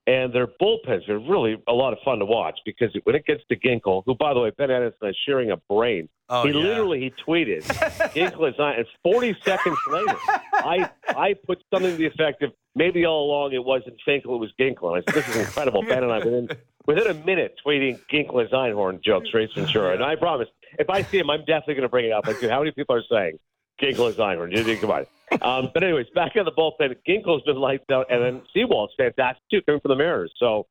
and 0.05 0.33
their 0.33 0.47
bullpens 0.47 1.07
are 1.07 1.19
really 1.19 1.55
a 1.67 1.71
lot 1.71 1.93
of 1.93 1.99
fun 2.03 2.19
to 2.19 2.25
watch 2.25 2.59
because 2.65 2.89
when 3.03 3.15
it 3.15 3.25
gets 3.25 3.41
to 3.49 3.55
Ginkel, 3.55 4.03
who 4.05 4.15
by 4.15 4.33
the 4.33 4.39
way, 4.41 4.51
Ben 4.57 4.69
Anderson 4.69 5.09
is 5.09 5.17
sharing 5.25 5.51
a 5.51 5.57
brain. 5.69 6.09
Oh, 6.29 6.43
he 6.45 6.49
yeah. 6.49 6.59
literally 6.59 6.99
he 6.99 7.13
tweeted, 7.25 7.63
Ginkel 8.13 8.49
is 8.49 8.55
not, 8.57 8.77
and 8.77 8.85
40 9.03 9.37
seconds 9.45 9.77
later, 9.89 10.17
I 10.53 10.89
I 11.07 11.35
put 11.45 11.63
something 11.73 11.91
to 11.91 11.97
the 11.97 12.05
effect 12.05 12.43
of 12.43 12.51
maybe 12.75 13.05
all 13.05 13.25
along 13.25 13.53
it 13.53 13.63
wasn't 13.63 13.95
Finkel, 14.03 14.35
it 14.35 14.39
was 14.39 14.51
Ginkel. 14.59 14.95
And 14.95 15.03
I 15.07 15.11
said, 15.11 15.23
this 15.23 15.35
is 15.35 15.47
incredible. 15.47 15.83
Ben 15.83 16.03
and 16.03 16.11
I 16.11 16.19
within 16.19 16.49
within 16.85 17.07
a 17.07 17.13
minute 17.13 17.55
tweeting 17.65 17.99
Ginkel 18.11 18.49
Einhorn 18.51 19.01
jokes, 19.03 19.29
Ace 19.35 19.51
Ventura, 19.55 19.93
and 19.93 20.03
I 20.03 20.15
promise 20.15 20.47
if 20.79 20.89
I 20.89 21.03
see 21.03 21.19
him, 21.19 21.29
I'm 21.29 21.41
definitely 21.45 21.75
going 21.75 21.83
to 21.83 21.89
bring 21.89 22.05
it 22.05 22.11
up. 22.11 22.27
Like, 22.27 22.39
dude, 22.39 22.49
how 22.49 22.59
many 22.59 22.71
people 22.71 22.95
are 22.95 23.03
saying 23.09 23.39
Ginkel 23.81 24.09
is 24.09 24.17
Einhorn? 24.17 24.55
You 24.55 24.63
think 24.63 24.83
about 24.83 25.03
it. 25.03 25.41
Um, 25.41 25.71
but 25.73 25.83
anyways, 25.83 26.07
back 26.13 26.35
in 26.35 26.45
the 26.45 26.51
bullpen, 26.51 26.95
Ginkel's 27.07 27.43
been 27.43 27.57
lights 27.57 27.85
out, 27.91 28.07
and 28.09 28.23
then 28.23 28.41
Sewald's 28.55 28.93
fantastic 28.97 29.43
too, 29.51 29.61
coming 29.63 29.81
from 29.81 29.89
the 29.89 29.95
Mariners. 29.95 30.33
So, 30.37 30.67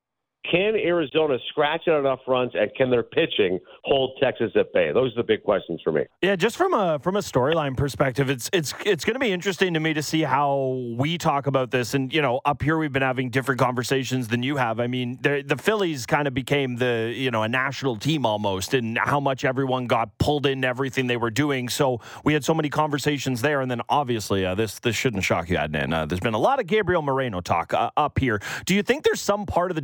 can 0.51 0.75
Arizona 0.77 1.39
scratch 1.49 1.89
out 1.89 2.01
enough 2.01 2.21
runs, 2.27 2.53
and 2.55 2.73
can 2.75 2.91
their 2.91 3.03
pitching 3.03 3.61
hold 3.85 4.19
Texas 4.21 4.51
at 4.57 4.73
bay? 4.73 4.91
Those 4.93 5.13
are 5.13 5.23
the 5.23 5.27
big 5.27 5.43
questions 5.45 5.81
for 5.83 5.93
me. 5.93 6.03
Yeah, 6.21 6.37
just 6.37 6.57
from 6.57 6.75
a 6.75 6.99
from 6.99 7.17
a 7.17 7.21
storyline 7.21 7.77
perspective, 7.77 8.29
it's 8.29 8.51
it's 8.53 8.75
it's 8.85 9.05
going 9.05 9.15
to 9.15 9.21
be 9.21 9.31
interesting 9.31 9.75
to 9.75 9.81
me 9.81 9.95
to 9.95 10.03
see 10.03 10.23
how 10.23 10.95
we 10.97 11.19
talk 11.19 11.47
about 11.47 11.71
this. 11.71 11.95
And 11.95 12.13
you 12.13 12.23
know, 12.23 12.41
up 12.45 12.63
here 12.63 12.77
we've 12.77 12.93
been 12.93 13.03
having 13.03 13.31
different 13.31 13.61
conversations 13.61 14.29
than 14.29 14.43
you 14.43 14.57
have. 14.57 14.81
I 14.81 14.87
mean, 14.87 15.19
the 15.23 15.57
Phillies 15.59 16.07
kind 16.07 16.27
of 16.27 16.35
became 16.35 16.77
the 16.77 17.13
you 17.15 17.31
know 17.31 17.43
a 17.43 17.49
national 17.49 17.97
team 17.97 18.27
almost, 18.27 18.75
and 18.75 18.99
how 18.99 19.21
much 19.21 19.45
everyone 19.45 19.87
got 19.87 20.19
pulled 20.19 20.47
into 20.47 20.67
everything 20.67 21.07
they 21.07 21.17
were 21.17 21.31
doing. 21.31 21.69
So 21.69 22.01
we 22.25 22.33
had 22.33 22.45
so 22.45 22.55
many 22.55 22.69
conversations 22.69 23.43
there, 23.43 23.61
and 23.61 23.71
then 23.71 23.81
obviously 23.89 24.45
uh, 24.45 24.55
this 24.55 24.79
this 24.81 24.97
shouldn't 24.97 25.23
shock 25.23 25.49
you, 25.49 25.57
Adnan. 25.57 25.95
Uh, 25.95 26.07
there's 26.07 26.21
been 26.21 26.35
a 26.35 26.39
lot 26.39 26.59
of 26.59 26.67
Gabriel 26.67 27.03
Moreno 27.03 27.41
talk 27.41 27.73
uh, 27.73 27.91
up 27.97 28.19
here. 28.19 28.41
Do 28.65 28.75
you 28.75 28.83
think 28.83 29.05
there's 29.05 29.21
some 29.21 29.47
part 29.47 29.71
of 29.71 29.75
the 29.77 29.81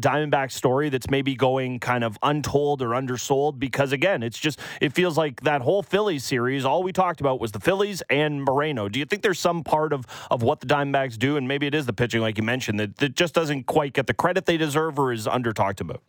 Story 0.50 0.88
that's 0.88 1.10
maybe 1.10 1.34
going 1.34 1.80
kind 1.80 2.04
of 2.04 2.18
untold 2.22 2.82
or 2.82 2.94
undersold? 2.94 3.58
Because 3.58 3.92
again, 3.92 4.22
it's 4.22 4.38
just 4.38 4.58
it 4.80 4.92
feels 4.92 5.16
like 5.16 5.42
that 5.42 5.62
whole 5.62 5.82
Phillies 5.82 6.24
series, 6.24 6.64
all 6.64 6.82
we 6.82 6.92
talked 6.92 7.20
about 7.20 7.40
was 7.40 7.52
the 7.52 7.60
Phillies 7.60 8.02
and 8.10 8.42
Moreno. 8.44 8.88
Do 8.88 8.98
you 8.98 9.04
think 9.04 9.22
there's 9.22 9.40
some 9.40 9.64
part 9.64 9.92
of 9.92 10.06
of 10.30 10.42
what 10.42 10.60
the 10.60 10.66
Diamondbacks 10.66 11.18
do, 11.18 11.36
and 11.36 11.46
maybe 11.48 11.66
it 11.66 11.74
is 11.74 11.86
the 11.86 11.92
pitching, 11.92 12.20
like 12.20 12.36
you 12.36 12.44
mentioned, 12.44 12.80
that, 12.80 12.96
that 12.96 13.14
just 13.14 13.34
doesn't 13.34 13.64
quite 13.64 13.92
get 13.92 14.06
the 14.06 14.14
credit 14.14 14.46
they 14.46 14.56
deserve 14.56 14.98
or 14.98 15.12
is 15.12 15.26
under 15.26 15.52
talked 15.52 15.80
about? 15.80 16.02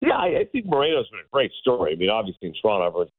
Yeah, 0.00 0.16
I, 0.16 0.46
think 0.50 0.66
Moreno's 0.66 1.08
been 1.10 1.20
a 1.20 1.30
great 1.30 1.52
story. 1.60 1.92
I 1.92 1.96
mean, 1.96 2.08
obviously 2.08 2.48
in 2.48 2.54
Toronto, 2.60 2.86
everyone's 2.86 3.10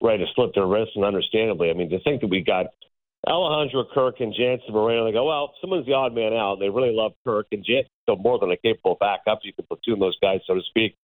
ready 0.00 0.24
to 0.24 0.30
slip 0.34 0.54
their 0.54 0.66
wrists, 0.66 0.96
and 0.96 1.04
understandably. 1.04 1.70
I 1.70 1.74
mean, 1.74 1.90
to 1.90 2.00
think 2.00 2.22
that 2.22 2.28
we 2.28 2.40
got 2.40 2.66
Alejandro 3.28 3.84
Kirk 3.92 4.20
and 4.20 4.34
Jansen 4.34 4.72
Moreno, 4.72 5.04
they 5.04 5.12
go, 5.12 5.26
well, 5.26 5.52
someone's 5.60 5.86
the 5.86 5.92
odd 5.92 6.14
man 6.14 6.32
out. 6.32 6.58
They 6.58 6.70
really 6.70 6.92
love 6.92 7.12
Kirk, 7.24 7.46
and 7.52 7.64
Jansen's 7.64 7.90
still 8.02 8.16
more 8.16 8.38
than 8.38 8.50
a 8.50 8.56
capable 8.56 8.96
backup. 8.98 9.40
You 9.42 9.52
can 9.52 9.66
platoon 9.66 10.00
those 10.00 10.16
guys, 10.20 10.40
so 10.46 10.54
to 10.54 10.62
speak. 10.68 10.96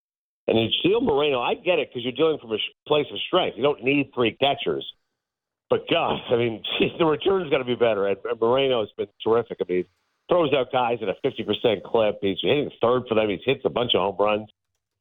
And 0.46 0.58
you 0.58 0.68
steal 0.80 1.00
Moreno, 1.00 1.40
I 1.40 1.54
get 1.54 1.78
it 1.78 1.90
because 1.90 2.04
you're 2.04 2.12
dealing 2.12 2.38
from 2.38 2.52
a 2.52 2.58
place 2.86 3.06
of 3.12 3.18
strength. 3.26 3.56
You 3.56 3.62
don't 3.62 3.82
need 3.84 4.10
three 4.14 4.36
catchers. 4.40 4.86
But 5.68 5.88
God, 5.90 6.20
I 6.30 6.36
mean, 6.36 6.62
the 6.98 7.04
return's 7.04 7.50
got 7.50 7.58
to 7.58 7.64
be 7.64 7.74
better. 7.74 8.06
And, 8.06 8.16
Moreno's 8.40 8.88
been 8.96 9.08
terrific. 9.22 9.58
I 9.60 9.64
mean, 9.70 9.84
throws 10.28 10.52
out 10.54 10.72
guys 10.72 10.98
at 11.02 11.08
a 11.08 11.16
50% 11.24 11.82
clip. 11.82 12.18
He's 12.22 12.38
hitting 12.40 12.70
third 12.80 13.02
for 13.08 13.14
them. 13.14 13.28
He's 13.28 13.40
hits 13.44 13.62
a 13.64 13.70
bunch 13.70 13.92
of 13.94 14.00
home 14.00 14.16
runs. 14.18 14.48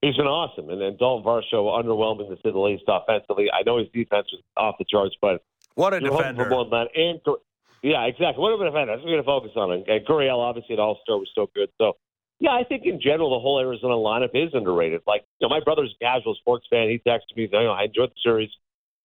He's 0.02 0.18
been 0.18 0.28
awesome. 0.28 0.70
And 0.70 0.82
then 0.82 0.98
Dalton 0.98 1.26
Varsho, 1.26 1.72
underwhelming 1.72 2.30
to 2.30 2.36
say 2.36 2.52
the 2.52 2.60
least 2.60 2.84
offensively. 2.88 3.48
I 3.52 3.64
know 3.64 3.78
his 3.78 3.88
defense 3.94 4.28
was 4.32 4.42
off 4.58 4.76
the 4.78 4.86
charts, 4.90 5.16
but 5.22 5.42
What 5.76 5.94
a 5.94 6.02
you're 6.02 6.12
defender. 6.12 6.50
more 6.50 6.66
than 6.66 6.72
that. 6.72 6.88
And 6.96 7.20
Yeah, 7.84 8.04
exactly. 8.06 8.42
What 8.42 8.52
have 8.52 8.60
been 8.60 8.88
That's 8.88 9.00
what 9.00 9.06
we're 9.06 9.22
going 9.22 9.24
to 9.24 9.30
focus 9.30 9.52
on. 9.56 9.72
And 9.72 9.86
Gurriel, 10.08 10.40
obviously, 10.40 10.74
at 10.74 10.80
All 10.80 11.00
Star 11.04 11.18
was 11.18 11.30
so 11.36 11.50
good. 11.54 11.70
So, 11.78 11.94
yeah, 12.40 12.52
I 12.52 12.64
think 12.64 12.84
in 12.86 13.00
general 13.00 13.30
the 13.30 13.40
whole 13.40 13.60
Arizona 13.60 13.94
lineup 13.94 14.34
is 14.34 14.52
underrated. 14.54 15.02
Like, 15.06 15.24
you 15.40 15.48
know, 15.48 15.54
my 15.54 15.62
brother's 15.64 15.94
a 16.02 16.04
casual 16.04 16.36
sports 16.36 16.66
fan. 16.70 16.90
He 16.90 16.98
texted 17.08 17.38
me, 17.38 17.48
you 17.52 17.64
know, 17.64 17.72
I 17.72 17.84
enjoyed 17.84 18.10
the 18.10 18.22
series. 18.24 18.50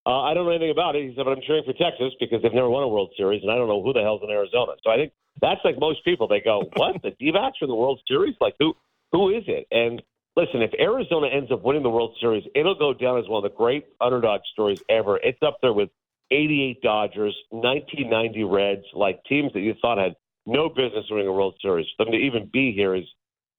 Uh, 0.05 0.21
I 0.21 0.33
don't 0.33 0.45
know 0.45 0.51
anything 0.51 0.71
about 0.71 0.95
it. 0.95 1.07
He 1.07 1.13
said, 1.15 1.25
but 1.25 1.37
I'm 1.37 1.43
cheering 1.45 1.63
for 1.63 1.73
Texas 1.73 2.13
because 2.19 2.41
they've 2.41 2.53
never 2.53 2.69
won 2.69 2.81
a 2.81 2.87
World 2.87 3.11
Series, 3.15 3.43
and 3.43 3.51
I 3.51 3.55
don't 3.55 3.67
know 3.67 3.83
who 3.83 3.93
the 3.93 4.01
hell's 4.01 4.21
in 4.23 4.31
Arizona. 4.31 4.73
So 4.83 4.89
I 4.89 4.95
think 4.95 5.13
that's 5.39 5.61
like 5.63 5.79
most 5.79 6.03
people. 6.03 6.27
They 6.27 6.41
go, 6.41 6.69
what? 6.75 7.01
The 7.03 7.11
D-backs 7.11 7.59
from 7.59 7.69
the 7.69 7.75
World 7.75 8.01
Series? 8.07 8.35
Like, 8.41 8.55
who 8.59 8.73
who 9.11 9.29
is 9.29 9.43
it? 9.47 9.67
And 9.69 10.01
listen, 10.35 10.63
if 10.63 10.71
Arizona 10.79 11.27
ends 11.27 11.51
up 11.51 11.61
winning 11.61 11.83
the 11.83 11.89
World 11.89 12.17
Series, 12.19 12.43
it'll 12.55 12.75
go 12.75 12.93
down 12.93 13.19
as 13.19 13.27
one 13.27 13.45
of 13.45 13.51
the 13.51 13.55
great 13.55 13.85
underdog 14.01 14.41
stories 14.51 14.81
ever. 14.89 15.17
It's 15.17 15.41
up 15.43 15.59
there 15.61 15.73
with 15.73 15.89
88 16.31 16.81
Dodgers, 16.81 17.35
1990 17.49 18.43
Reds, 18.43 18.85
like 18.93 19.23
teams 19.25 19.51
that 19.53 19.59
you 19.61 19.73
thought 19.81 19.97
had 19.97 20.15
no 20.45 20.69
business 20.69 21.05
winning 21.09 21.27
a 21.27 21.31
World 21.31 21.55
Series. 21.61 21.87
For 21.97 22.05
them 22.05 22.13
to 22.13 22.17
even 22.17 22.49
be 22.51 22.73
here 22.73 22.95
is 22.95 23.05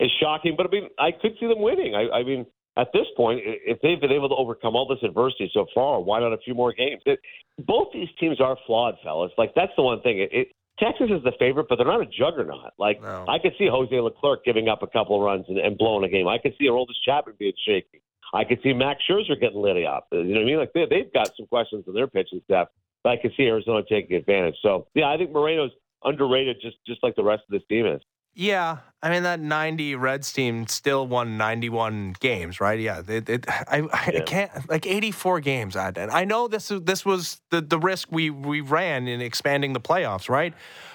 is 0.01 0.11
shocking. 0.21 0.55
But 0.57 0.67
I 0.67 0.71
mean, 0.71 0.89
I 0.99 1.11
could 1.13 1.33
see 1.39 1.47
them 1.47 1.61
winning. 1.61 1.95
I, 1.95 2.09
I 2.19 2.23
mean, 2.25 2.47
at 2.77 2.89
this 2.93 3.07
point, 3.17 3.41
if 3.45 3.79
they've 3.83 4.01
been 4.01 4.13
able 4.13 4.29
to 4.31 4.35
overcome 4.35 4.75
all 4.75 4.89
this 4.89 5.03
adversity 5.07 5.51
so 5.53 5.67
far, 5.75 6.01
why 6.01 6.21
not 6.21 6.33
a 6.33 6.39
few 6.39 6.55
more 6.55 6.73
games? 6.73 7.03
It, 7.07 7.21
both 7.59 7.89
these 7.93 8.09
teams 8.19 8.41
are 8.41 8.57
flawed, 8.67 8.97
fellas. 9.05 9.33
Like 9.37 9.55
that's 9.55 9.73
the 9.77 9.83
one 9.83 10.01
thing. 10.03 10.19
It, 10.21 10.31
it, 10.33 10.49
Texas 10.79 11.09
is 11.11 11.23
the 11.23 11.33
favorite, 11.39 11.67
but 11.69 11.77
they're 11.77 11.87
not 11.87 12.01
a 12.01 12.07
juggernaut. 12.07 12.73
Like 12.79 13.01
no. 13.03 13.27
I 13.29 13.39
could 13.39 13.53
see 13.59 13.69
Jose 13.71 13.95
Leclerc 13.95 14.45
giving 14.45 14.69
up 14.69 14.83
a 14.83 14.87
couple 14.87 15.17
of 15.17 15.23
runs 15.23 15.45
and, 15.49 15.59
and 15.59 15.77
blowing 15.77 16.05
a 16.05 16.09
game. 16.09 16.27
I 16.27 16.39
could 16.39 16.55
see 16.59 16.67
Aroldis 16.67 16.99
Chapman 17.05 17.37
being 17.39 17.53
shaky. 17.67 18.03
I 18.33 18.45
could 18.45 18.61
see 18.63 18.73
Max 18.73 19.03
Scherzer 19.09 19.39
getting 19.39 19.61
lit 19.61 19.85
up. 19.85 20.09
You 20.11 20.25
know 20.25 20.35
what 20.35 20.43
I 20.43 20.45
mean? 20.45 20.59
Like 20.59 20.73
they, 20.73 20.87
they've 20.89 21.13
got 21.13 21.31
some 21.37 21.47
questions 21.47 21.85
in 21.87 21.95
their 21.95 22.07
pitching 22.07 22.41
staff. 22.45 22.69
But 23.05 23.11
I 23.11 23.17
could 23.17 23.33
see 23.37 23.45
Arizona 23.45 23.83
taking 23.89 24.17
advantage. 24.17 24.57
So 24.63 24.87
yeah, 24.95 25.11
I 25.11 25.17
think 25.17 25.33
Moreno's 25.33 25.73
underrated, 26.05 26.57
just 26.63 26.77
just 26.87 27.03
like 27.03 27.17
the 27.17 27.25
rest 27.25 27.43
of 27.49 27.53
this 27.53 27.67
team 27.69 27.87
is. 27.87 28.01
Yeah, 28.35 28.79
I 29.03 29.11
mean 29.11 29.25
that 29.25 29.41
'90 29.41 29.97
Reds 29.97 30.33
team 30.33 30.67
still 30.69 31.07
won 31.09 31.37
91 31.37 32.15
games, 32.21 32.61
right? 32.61 32.79
Yeah, 32.79 33.03
it, 33.07 33.29
it, 33.29 33.45
I, 33.49 33.83
I 33.93 34.11
yeah. 34.15 34.21
can't 34.23 34.71
like 34.71 34.87
84 34.87 35.41
games. 35.41 35.75
I 35.75 35.93
I 35.97 36.25
know 36.25 36.47
this 36.47 36.71
this 36.83 37.05
was 37.05 37.41
the 37.51 37.61
the 37.61 37.79
risk 37.79 38.09
we 38.13 38.31
we 38.31 38.61
ran 38.61 39.09
in 39.09 39.21
expanding 39.21 39.73
the 39.73 39.81
playoffs, 39.81 40.29
right? 40.29 40.55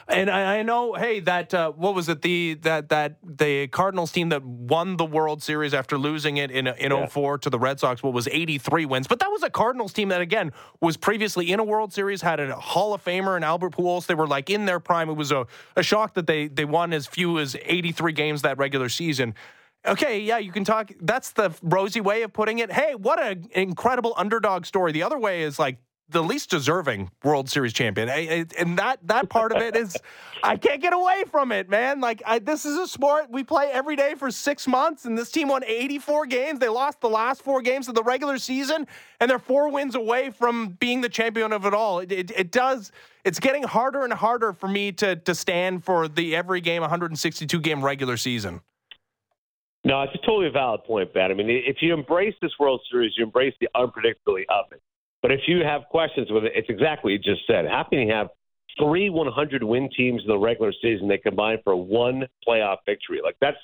And 0.10 0.30
I, 0.30 0.60
I 0.60 0.64
know, 0.64 0.94
hey, 0.94 1.20
that 1.22 1.54
uh, 1.54 1.72
what 1.72 1.94
was 1.94 2.08
it? 2.08 2.22
The 2.22 2.54
that 2.62 2.88
that 2.90 3.18
the 3.22 3.68
Cardinals 3.68 4.14
team 4.14 4.30
that 4.30 4.42
won 4.42 4.96
the 4.96 5.04
World 5.04 5.44
Series 5.44 5.74
after 5.74 5.98
losing 5.98 6.38
it 6.38 6.50
in 6.50 6.66
in 6.68 6.92
yeah. 6.92 7.08
04 7.08 7.40
to 7.40 7.50
the 7.50 7.60
Red 7.60 7.82
Sox. 7.82 8.02
What 8.02 8.14
was 8.14 8.30
83 8.30 8.86
wins? 8.86 9.08
But 9.08 9.20
that 9.20 9.28
was 9.30 9.44
a 9.44 9.50
Cardinals 9.50 9.92
team 9.92 10.08
that 10.10 10.22
again 10.22 10.54
was 10.80 10.96
previously 10.96 11.52
in 11.52 11.60
a 11.60 11.64
World 11.64 11.92
Series, 11.92 12.22
had 12.22 12.40
a 12.40 12.56
Hall 12.56 12.94
of 12.94 13.04
Famer 13.04 13.36
and 13.36 13.44
Albert 13.44 13.74
Pujols. 13.74 14.06
They 14.06 14.16
were 14.16 14.28
like 14.28 14.50
in 14.50 14.66
their 14.66 14.80
prime. 14.80 15.10
It 15.10 15.18
was 15.18 15.34
a, 15.34 15.46
a 15.76 15.84
shock 15.84 16.14
that 16.14 16.26
they 16.26 16.48
they 16.48 16.64
won 16.64 16.94
as 16.94 17.06
few 17.06 17.38
as 17.38 17.58
83 17.66 17.97
games 18.14 18.42
that 18.44 18.58
regular 18.58 18.90
season. 18.90 19.34
Okay, 19.86 20.20
yeah, 20.20 20.38
you 20.38 20.52
can 20.52 20.64
talk. 20.64 20.92
That's 21.00 21.32
the 21.32 21.52
rosy 21.62 22.02
way 22.02 22.24
of 22.24 22.34
putting 22.34 22.60
it. 22.60 22.72
Hey, 22.72 22.96
what 22.96 23.22
an 23.22 23.48
incredible 23.52 24.14
underdog 24.18 24.66
story. 24.66 24.92
The 24.92 25.04
other 25.04 25.18
way 25.18 25.44
is 25.44 25.60
like 25.60 25.78
the 26.10 26.24
least 26.24 26.50
deserving 26.50 27.12
World 27.24 27.50
Series 27.50 27.74
champion, 27.74 28.08
and 28.10 28.78
that 28.78 29.00
that 29.04 29.30
part 29.30 29.52
of 29.52 29.62
it 29.62 29.76
is, 29.76 29.98
I 30.44 30.56
can't 30.56 30.82
get 30.82 30.94
away 30.94 31.26
from 31.30 31.52
it, 31.52 31.70
man. 31.70 32.00
Like 32.00 32.22
I, 32.26 32.40
this 32.40 32.66
is 32.66 32.78
a 32.78 32.88
sport 32.88 33.30
we 33.30 33.44
play 33.44 33.70
every 33.72 33.96
day 33.96 34.16
for 34.16 34.32
six 34.32 34.68
months, 34.68 35.06
and 35.06 35.18
this 35.18 35.32
team 35.32 35.50
won 35.50 35.64
84 35.66 36.26
games. 36.28 36.60
They 36.60 36.70
lost 36.70 37.02
the 37.02 37.10
last 37.10 37.42
four 37.42 37.62
games 37.62 37.90
of 37.90 37.96
the 37.96 38.04
regular 38.04 38.38
season, 38.38 38.88
and 39.20 39.30
they're 39.30 39.40
four 39.40 39.70
wins 39.70 39.96
away 39.96 40.30
from 40.30 40.78
being 40.80 41.02
the 41.02 41.10
champion 41.10 41.52
of 41.52 41.66
it 41.66 41.74
all. 41.74 42.00
It, 42.00 42.12
it, 42.12 42.32
it 42.32 42.52
does. 42.52 42.92
It's 43.26 43.40
getting 43.40 43.64
harder 43.64 44.04
and 44.04 44.14
harder 44.14 44.54
for 44.54 44.70
me 44.70 44.94
to 44.94 45.18
to 45.18 45.36
stand 45.36 45.84
for 45.84 46.08
the 46.08 46.36
every 46.36 46.62
game 46.62 46.82
162 46.82 47.60
game 47.60 47.84
regular 47.84 48.16
season. 48.16 48.62
No, 49.84 50.02
it's 50.02 50.14
a 50.16 50.26
totally 50.26 50.50
valid 50.50 50.84
point, 50.84 51.14
Ben. 51.14 51.32
I 51.32 51.34
mean, 51.34 51.50
if 51.50 51.78
you 51.82 51.94
embrace 51.94 52.36
this 52.42 52.52
World 52.60 52.82
Series, 52.92 53.14
you 53.18 53.24
embrace 53.24 53.54
the 53.62 53.70
unpredictability 53.76 54.44
of 54.50 54.66
it. 54.72 54.82
But 55.28 55.34
if 55.34 55.42
you 55.46 55.60
have 55.66 55.82
questions 55.92 56.30
with 56.32 56.46
it, 56.46 56.54
it's 56.56 56.70
exactly 56.70 57.12
what 57.12 57.26
you 57.26 57.36
just 57.36 57.46
said. 57.46 57.66
How 57.66 57.84
can 57.84 58.00
you 58.00 58.14
have 58.14 58.28
three 58.80 59.10
100 59.10 59.62
win 59.62 59.90
teams 59.98 60.22
in 60.22 60.28
the 60.30 60.38
regular 60.38 60.72
season 60.82 61.10
that 61.10 61.22
combine 61.22 61.58
for 61.66 61.76
one 61.76 62.28
playoff 62.48 62.78
victory? 62.86 63.20
Like 63.22 63.36
that's 63.42 63.58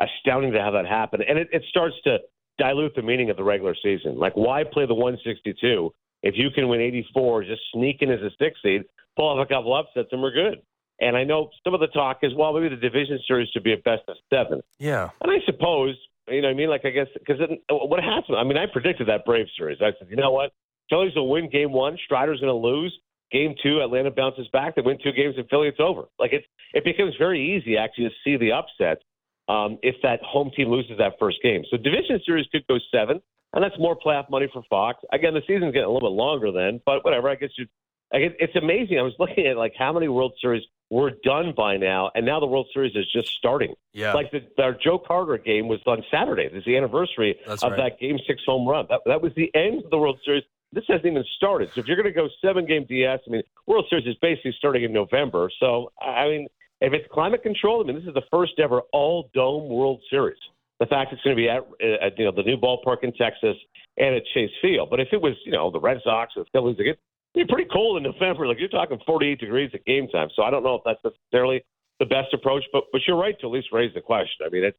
astounding 0.00 0.50
to 0.54 0.60
have 0.60 0.72
that 0.72 0.86
happen, 0.86 1.20
and 1.22 1.38
it, 1.38 1.46
it 1.52 1.62
starts 1.68 1.94
to 2.02 2.18
dilute 2.58 2.96
the 2.96 3.02
meaning 3.02 3.30
of 3.30 3.36
the 3.36 3.44
regular 3.44 3.76
season. 3.80 4.18
Like 4.18 4.32
why 4.34 4.64
play 4.64 4.86
the 4.86 4.94
162 4.94 5.94
if 6.24 6.34
you 6.36 6.50
can 6.50 6.66
win 6.66 6.80
84, 6.80 7.44
just 7.44 7.62
sneak 7.72 7.98
in 8.00 8.10
as 8.10 8.20
a 8.20 8.30
six 8.36 8.58
seed, 8.60 8.82
pull 9.14 9.28
off 9.28 9.46
a 9.46 9.46
couple 9.46 9.72
upsets, 9.72 10.08
and 10.10 10.20
we're 10.20 10.32
good. 10.32 10.62
And 10.98 11.16
I 11.16 11.22
know 11.22 11.50
some 11.62 11.74
of 11.74 11.80
the 11.80 11.86
talk 11.88 12.18
is, 12.22 12.32
well, 12.34 12.52
maybe 12.54 12.74
the 12.74 12.80
division 12.80 13.20
series 13.28 13.50
should 13.50 13.62
be 13.62 13.74
a 13.74 13.76
best 13.76 14.02
of 14.08 14.16
seven. 14.32 14.62
Yeah. 14.80 15.10
And 15.20 15.30
I 15.30 15.44
suppose, 15.46 15.94
you 16.26 16.42
know 16.42 16.48
what 16.48 16.54
I 16.54 16.56
mean? 16.56 16.70
Like, 16.70 16.84
I 16.84 16.90
guess, 16.90 17.06
because 17.16 17.40
what 17.68 18.02
happened, 18.02 18.36
I 18.38 18.42
mean, 18.42 18.56
I 18.56 18.66
predicted 18.66 19.06
that 19.08 19.24
Brave 19.24 19.46
series. 19.56 19.78
I 19.80 19.92
said, 19.98 20.08
you 20.10 20.16
know 20.16 20.32
what? 20.32 20.52
Phillies 20.90 21.14
will 21.14 21.28
win 21.28 21.48
game 21.50 21.72
one. 21.72 21.96
Strider's 22.04 22.40
going 22.40 22.52
to 22.52 22.68
lose. 22.68 22.96
Game 23.32 23.54
two, 23.62 23.80
Atlanta 23.80 24.10
bounces 24.10 24.46
back. 24.52 24.76
They 24.76 24.82
win 24.82 24.98
two 25.02 25.12
games 25.12 25.34
in 25.36 25.44
Philly. 25.46 25.68
It's 25.68 25.80
over. 25.80 26.04
Like 26.18 26.32
it, 26.32 26.44
it 26.72 26.84
becomes 26.84 27.14
very 27.18 27.56
easy 27.56 27.76
actually 27.76 28.04
to 28.04 28.14
see 28.22 28.36
the 28.36 28.52
upset 28.52 29.02
um, 29.48 29.78
if 29.82 29.96
that 30.02 30.20
home 30.22 30.50
team 30.54 30.68
loses 30.68 30.98
that 30.98 31.14
first 31.18 31.38
game. 31.42 31.64
So 31.70 31.76
division 31.76 32.20
series 32.24 32.46
could 32.52 32.66
go 32.68 32.78
seven, 32.92 33.20
and 33.52 33.64
that's 33.64 33.78
more 33.78 33.96
playoff 33.98 34.30
money 34.30 34.48
for 34.52 34.62
Fox. 34.70 35.00
Again, 35.12 35.34
the 35.34 35.42
season's 35.46 35.72
getting 35.72 35.88
a 35.88 35.90
little 35.90 36.08
bit 36.08 36.14
longer 36.14 36.52
then, 36.52 36.80
but 36.84 37.04
whatever. 37.04 37.28
I 37.28 37.34
guess 37.34 37.50
you. 37.56 37.66
It's 38.12 38.54
amazing. 38.54 38.98
I 38.98 39.02
was 39.02 39.14
looking 39.18 39.46
at 39.46 39.56
like 39.56 39.72
how 39.76 39.92
many 39.92 40.06
World 40.06 40.34
Series 40.40 40.62
were 40.90 41.10
done 41.24 41.54
by 41.56 41.76
now, 41.76 42.10
and 42.14 42.24
now 42.24 42.38
the 42.38 42.46
World 42.46 42.68
Series 42.72 42.94
is 42.94 43.10
just 43.12 43.28
starting. 43.30 43.74
Yeah. 43.92 44.12
Like 44.12 44.30
the, 44.30 44.46
our 44.62 44.74
Joe 44.74 44.98
Carter 44.98 45.38
game 45.38 45.66
was 45.66 45.80
on 45.86 46.04
Saturday. 46.10 46.48
It's 46.52 46.66
the 46.66 46.76
anniversary 46.76 47.36
That's 47.46 47.62
of 47.64 47.72
right. 47.72 47.90
that 47.90 48.00
Game 48.00 48.18
Six 48.26 48.42
home 48.46 48.68
run. 48.68 48.86
That, 48.90 49.00
that 49.06 49.22
was 49.22 49.32
the 49.34 49.50
end 49.54 49.84
of 49.84 49.90
the 49.90 49.98
World 49.98 50.20
Series 50.24 50.44
this 50.74 50.84
hasn't 50.88 51.06
even 51.06 51.24
started. 51.36 51.70
So 51.74 51.80
if 51.80 51.86
you're 51.86 51.96
going 51.96 52.12
to 52.12 52.12
go 52.12 52.28
seven 52.42 52.66
game 52.66 52.84
DS, 52.88 53.20
I 53.26 53.30
mean, 53.30 53.42
World 53.66 53.86
Series 53.88 54.06
is 54.06 54.16
basically 54.20 54.54
starting 54.58 54.84
in 54.84 54.92
November. 54.92 55.50
So 55.60 55.92
I 56.00 56.26
mean, 56.26 56.48
if 56.80 56.92
it's 56.92 57.06
climate 57.12 57.42
control, 57.42 57.82
I 57.82 57.86
mean, 57.86 57.96
this 57.96 58.06
is 58.06 58.14
the 58.14 58.28
first 58.30 58.52
ever 58.62 58.82
all 58.92 59.30
dome 59.34 59.68
World 59.68 60.00
Series. 60.10 60.38
The 60.80 60.86
fact 60.86 61.12
it's 61.12 61.22
going 61.22 61.36
to 61.36 61.40
be 61.40 61.48
at, 61.48 61.62
at 62.02 62.18
you 62.18 62.24
know 62.24 62.32
the 62.32 62.42
new 62.42 62.56
ballpark 62.56 63.02
in 63.02 63.12
Texas 63.12 63.56
and 63.96 64.14
at 64.14 64.22
Chase 64.34 64.50
Field. 64.60 64.90
But 64.90 65.00
if 65.00 65.08
it 65.12 65.20
was 65.20 65.34
you 65.44 65.52
know 65.52 65.70
the 65.70 65.80
Red 65.80 65.98
Sox 66.04 66.32
or 66.36 66.44
the 66.44 66.50
Phillies, 66.52 66.76
it 66.78 66.98
be 67.34 67.44
pretty 67.48 67.68
cold 67.72 67.96
in 67.96 68.02
November. 68.02 68.46
Like 68.46 68.58
you're 68.58 68.68
talking 68.68 68.98
48 69.06 69.40
degrees 69.40 69.70
at 69.74 69.84
game 69.84 70.08
time. 70.08 70.28
So 70.34 70.42
I 70.42 70.50
don't 70.50 70.62
know 70.62 70.76
if 70.76 70.82
that's 70.84 71.00
necessarily 71.04 71.64
the 71.98 72.06
best 72.06 72.32
approach, 72.32 72.64
but 72.72 72.84
but 72.92 73.00
you're 73.06 73.18
right 73.18 73.38
to 73.40 73.46
at 73.46 73.52
least 73.52 73.68
raise 73.72 73.94
the 73.94 74.00
question. 74.00 74.46
I 74.46 74.50
mean, 74.50 74.64
it's 74.64 74.78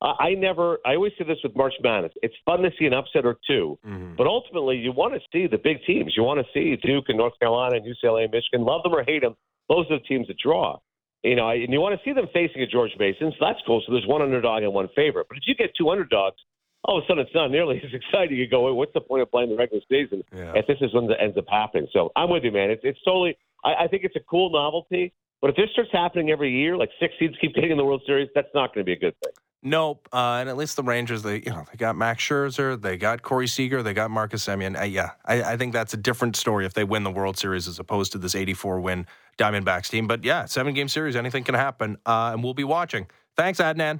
I 0.00 0.34
never. 0.34 0.78
I 0.86 0.94
always 0.94 1.12
say 1.18 1.24
this 1.24 1.38
with 1.42 1.56
March 1.56 1.74
Madness. 1.82 2.12
It's 2.22 2.34
fun 2.44 2.62
to 2.62 2.70
see 2.78 2.86
an 2.86 2.94
upset 2.94 3.26
or 3.26 3.36
2 3.48 3.78
mm-hmm. 3.84 4.14
but 4.16 4.26
ultimately, 4.26 4.76
you 4.76 4.92
want 4.92 5.14
to 5.14 5.20
see 5.32 5.48
the 5.48 5.58
big 5.58 5.78
teams. 5.86 6.14
You 6.16 6.22
want 6.22 6.38
to 6.38 6.46
see 6.54 6.76
Duke 6.76 7.06
and 7.08 7.18
North 7.18 7.38
Carolina 7.40 7.76
and 7.76 7.84
UCLA 7.84 8.24
and 8.24 8.32
Michigan. 8.32 8.64
Love 8.64 8.84
them 8.84 8.94
or 8.94 9.02
hate 9.02 9.22
them, 9.22 9.34
those 9.68 9.86
are 9.90 9.98
the 9.98 10.04
teams 10.04 10.26
that 10.28 10.36
draw. 10.42 10.78
You 11.22 11.34
know, 11.34 11.48
and 11.50 11.72
you 11.72 11.80
want 11.80 11.98
to 11.98 12.04
see 12.04 12.14
them 12.14 12.28
facing 12.32 12.62
a 12.62 12.66
George 12.66 12.92
Mason. 12.98 13.32
So 13.38 13.46
that's 13.46 13.58
cool. 13.66 13.82
So 13.84 13.92
there's 13.92 14.06
one 14.06 14.22
underdog 14.22 14.62
and 14.62 14.72
one 14.72 14.88
favorite. 14.94 15.26
But 15.28 15.38
if 15.38 15.44
you 15.46 15.54
get 15.54 15.70
two 15.76 15.90
underdogs, 15.90 16.36
all 16.84 16.96
of 16.96 17.04
a 17.04 17.06
sudden 17.08 17.24
it's 17.26 17.34
not 17.34 17.50
nearly 17.50 17.78
as 17.84 17.92
exciting. 17.92 18.36
You 18.36 18.48
go, 18.48 18.72
what's 18.72 18.92
the 18.94 19.00
point 19.00 19.22
of 19.22 19.30
playing 19.30 19.50
the 19.50 19.56
regular 19.56 19.82
season 19.90 20.22
yeah. 20.34 20.52
if 20.54 20.66
this 20.66 20.78
is 20.80 20.94
when 20.94 21.10
it 21.10 21.18
ends 21.20 21.36
up 21.36 21.46
happening? 21.50 21.88
So 21.92 22.12
I'm 22.14 22.30
with 22.30 22.44
you, 22.44 22.52
man. 22.52 22.70
It's 22.70 22.82
it's 22.84 23.02
totally. 23.04 23.36
I, 23.64 23.84
I 23.84 23.88
think 23.88 24.04
it's 24.04 24.16
a 24.16 24.24
cool 24.30 24.50
novelty. 24.52 25.12
But 25.40 25.50
if 25.50 25.56
this 25.56 25.70
starts 25.72 25.90
happening 25.92 26.30
every 26.30 26.50
year, 26.50 26.76
like 26.76 26.90
six 27.00 27.14
seeds 27.18 27.34
keep 27.40 27.54
getting 27.54 27.70
in 27.70 27.76
the 27.76 27.84
World 27.84 28.02
Series, 28.06 28.28
that's 28.34 28.48
not 28.54 28.74
going 28.74 28.84
to 28.84 28.84
be 28.84 28.92
a 28.92 28.98
good 28.98 29.14
thing. 29.22 29.32
Nope. 29.62 30.08
Uh, 30.12 30.38
and 30.40 30.48
at 30.48 30.56
least 30.56 30.76
the 30.76 30.82
Rangers, 30.84 31.22
they 31.22 31.36
you 31.38 31.50
know 31.50 31.64
they 31.70 31.76
got 31.76 31.96
Max 31.96 32.22
Scherzer, 32.22 32.80
they 32.80 32.96
got 32.96 33.22
Corey 33.22 33.48
Seager, 33.48 33.82
they 33.82 33.92
got 33.92 34.10
Marcus 34.10 34.44
Semien. 34.46 34.78
Uh, 34.80 34.84
yeah, 34.84 35.10
I, 35.24 35.42
I, 35.42 35.56
think 35.56 35.72
that's 35.72 35.92
a 35.94 35.96
different 35.96 36.36
story 36.36 36.64
if 36.64 36.74
they 36.74 36.84
win 36.84 37.02
the 37.02 37.10
World 37.10 37.36
Series 37.36 37.66
as 37.66 37.80
opposed 37.80 38.12
to 38.12 38.18
this 38.18 38.36
84 38.36 38.80
win 38.80 39.06
Diamondbacks 39.36 39.90
team. 39.90 40.06
But 40.06 40.22
yeah, 40.22 40.44
seven 40.44 40.74
game 40.74 40.86
series, 40.86 41.16
anything 41.16 41.42
can 41.42 41.56
happen, 41.56 41.96
uh, 42.06 42.30
and 42.32 42.44
we'll 42.44 42.54
be 42.54 42.64
watching. 42.64 43.08
Thanks, 43.36 43.58
Adnan. 43.58 43.98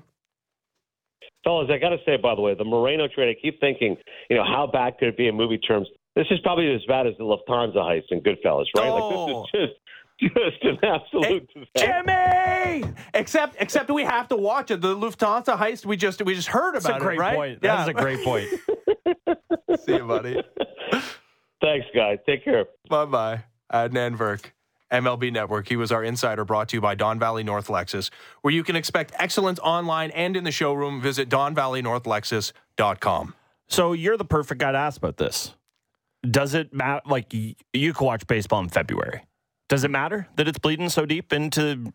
Fellas, 1.45 1.69
I 1.73 1.79
got 1.79 1.91
to 1.91 1.99
say, 2.05 2.17
by 2.17 2.35
the 2.35 2.41
way, 2.41 2.55
the 2.55 2.65
Moreno 2.65 3.09
trade. 3.09 3.37
I 3.37 3.41
keep 3.41 3.61
thinking, 3.61 3.97
you 4.31 4.37
know, 4.37 4.45
how 4.45 4.69
bad 4.73 4.99
could 4.99 5.09
it 5.09 5.17
be 5.17 5.27
in 5.29 5.35
movie 5.35 5.59
terms? 5.59 5.89
This 6.15 6.27
is 6.31 6.39
probably 6.41 6.73
as 6.73 6.85
bad 6.87 7.07
as 7.07 7.15
the 7.19 7.25
Lufthansa 7.25 7.77
heist 7.77 8.11
in 8.11 8.21
Goodfellas, 8.21 8.67
right? 8.77 8.89
Oh. 8.89 8.95
Like 8.95 9.11
this 9.11 9.21
is 9.21 9.35
oh. 9.35 9.47
just 9.55 9.81
just 10.21 10.63
an 10.63 10.79
absolute 10.83 11.49
hey, 11.75 11.77
Jimmy. 11.77 12.85
Except, 13.15 13.57
except 13.61 13.91
we 13.91 14.05
have 14.05 14.29
to 14.29 14.37
watch 14.37 14.71
it. 14.71 14.81
The 14.81 14.95
Lufthansa 14.95 15.57
heist. 15.57 15.87
We 15.87 15.97
just 15.97 16.23
we 16.25 16.35
just 16.35 16.49
heard 16.49 16.75
about 16.75 16.83
That's 16.83 17.03
a 17.03 17.05
great 17.05 17.17
it, 17.17 17.21
right? 17.21 17.37
Point. 17.37 17.59
Yeah. 17.63 17.77
That's 17.77 17.91
a 17.91 17.95
great 17.95 18.25
point. 18.25 18.49
See 19.85 19.95
you, 19.95 20.05
buddy. 20.05 20.43
Thanks, 21.61 21.87
guys. 21.95 22.19
Take 22.27 22.45
care. 22.45 22.65
Bye 22.89 23.05
bye. 23.05 23.45
Uh, 23.71 23.89
Adnan 23.89 24.17
Virk. 24.17 24.47
MLB 24.91 25.31
Network. 25.31 25.69
He 25.69 25.77
was 25.77 25.93
our 25.93 26.03
insider 26.03 26.47
brought 26.47 26.71
to 26.71 26.77
you 26.77 26.81
by 26.81 26.95
Don 26.95 27.19
Valley 27.19 27.43
North 27.43 27.69
Lexus, 27.69 28.09
where 28.41 28.55
you 28.55 28.65
can 28.65 28.75
expect 28.75 29.13
excellence 29.19 29.59
online 29.59 30.11
and 30.13 30.35
in 30.35 30.45
the 30.45 30.51
showroom. 30.51 31.03
Visit 31.03 31.29
DonValleyNorthLexus.com. 31.29 33.35
So 33.69 33.93
you're 33.93 34.17
the 34.17 34.25
perfect 34.25 34.63
guy 34.63 34.73
to 34.73 34.79
ask 34.79 34.97
about 34.97 35.19
this. 35.19 35.53
Does 36.29 36.55
it 36.55 36.73
matter? 36.73 37.03
Like 37.07 37.35
you 37.35 37.93
can 37.93 38.07
watch 38.07 38.27
baseball 38.27 38.61
in 38.61 38.71
February 38.71 39.28
Does 39.69 39.85
it 39.85 39.91
matter 39.91 40.27
that 40.37 40.49
it's 40.49 40.59
bleeding 40.59 40.89
so 40.89 41.05
deep 41.05 41.33
into, 41.33 41.93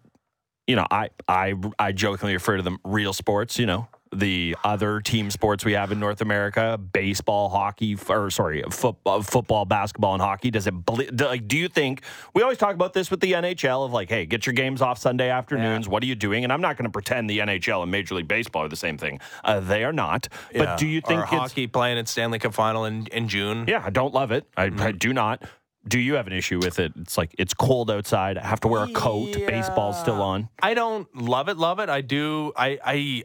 you 0.67 0.75
know, 0.75 0.85
I 0.91 1.09
I 1.27 1.55
I 1.79 1.91
jokingly 1.91 2.33
refer 2.33 2.57
to 2.57 2.63
them 2.63 2.77
real 2.83 3.13
sports, 3.13 3.57
you 3.57 3.65
know, 3.65 3.87
the 4.13 4.55
other 4.63 4.99
team 5.01 5.29
sports 5.31 5.65
we 5.65 5.73
have 5.73 5.91
in 5.91 5.99
North 5.99 6.21
America, 6.21 6.77
baseball, 6.77 7.49
hockey, 7.49 7.97
or 8.09 8.29
sorry, 8.29 8.63
football, 8.69 9.21
football, 9.21 9.65
basketball, 9.65 10.13
and 10.13 10.21
hockey. 10.21 10.51
Does 10.51 10.67
it 10.67 10.73
like? 10.87 11.47
Do 11.47 11.57
you 11.57 11.67
think 11.67 12.03
we 12.33 12.41
always 12.41 12.57
talk 12.57 12.75
about 12.75 12.93
this 12.93 13.09
with 13.09 13.19
the 13.19 13.33
NHL 13.33 13.85
of 13.85 13.91
like, 13.91 14.09
hey, 14.09 14.25
get 14.25 14.45
your 14.45 14.53
games 14.53 14.81
off 14.81 14.97
Sunday 14.99 15.29
afternoons. 15.29 15.87
What 15.87 16.03
are 16.03 16.05
you 16.05 16.15
doing? 16.15 16.43
And 16.43 16.53
I'm 16.53 16.61
not 16.61 16.77
going 16.77 16.85
to 16.85 16.91
pretend 16.91 17.29
the 17.29 17.39
NHL 17.39 17.81
and 17.81 17.91
Major 17.91 18.15
League 18.15 18.27
Baseball 18.27 18.63
are 18.63 18.69
the 18.69 18.75
same 18.75 18.97
thing. 18.97 19.19
Uh, 19.43 19.59
they 19.59 19.83
are 19.83 19.93
not. 19.93 20.27
Yeah. 20.51 20.65
But 20.65 20.77
do 20.77 20.87
you 20.87 21.01
think 21.01 21.21
hockey 21.23 21.67
playing 21.67 21.97
at 21.97 22.07
Stanley 22.07 22.39
Cup 22.39 22.53
final 22.53 22.85
in, 22.85 23.07
in 23.07 23.27
June? 23.27 23.65
Yeah, 23.67 23.81
I 23.83 23.89
don't 23.89 24.13
love 24.13 24.31
it. 24.31 24.47
I, 24.55 24.71
I 24.77 24.91
do 24.91 25.13
not. 25.13 25.43
Do 25.85 25.99
you 25.99 26.13
have 26.15 26.27
an 26.27 26.33
issue 26.33 26.59
with 26.59 26.79
it? 26.79 26.93
It's 26.97 27.17
like 27.17 27.35
it's 27.37 27.53
cold 27.53 27.91
outside. 27.91 28.37
I 28.37 28.45
have 28.45 28.61
to 28.61 28.67
wear 28.69 28.83
a 28.83 28.91
coat. 28.91 29.37
Yeah. 29.37 29.47
Baseball's 29.47 29.99
still 29.99 30.21
on. 30.21 30.47
I 30.61 30.73
don't 30.73 31.13
love 31.15 31.49
it, 31.49 31.57
love 31.57 31.79
it. 31.79 31.89
I 31.89 32.01
do. 32.01 32.53
I 32.55 32.79
I 32.85 33.23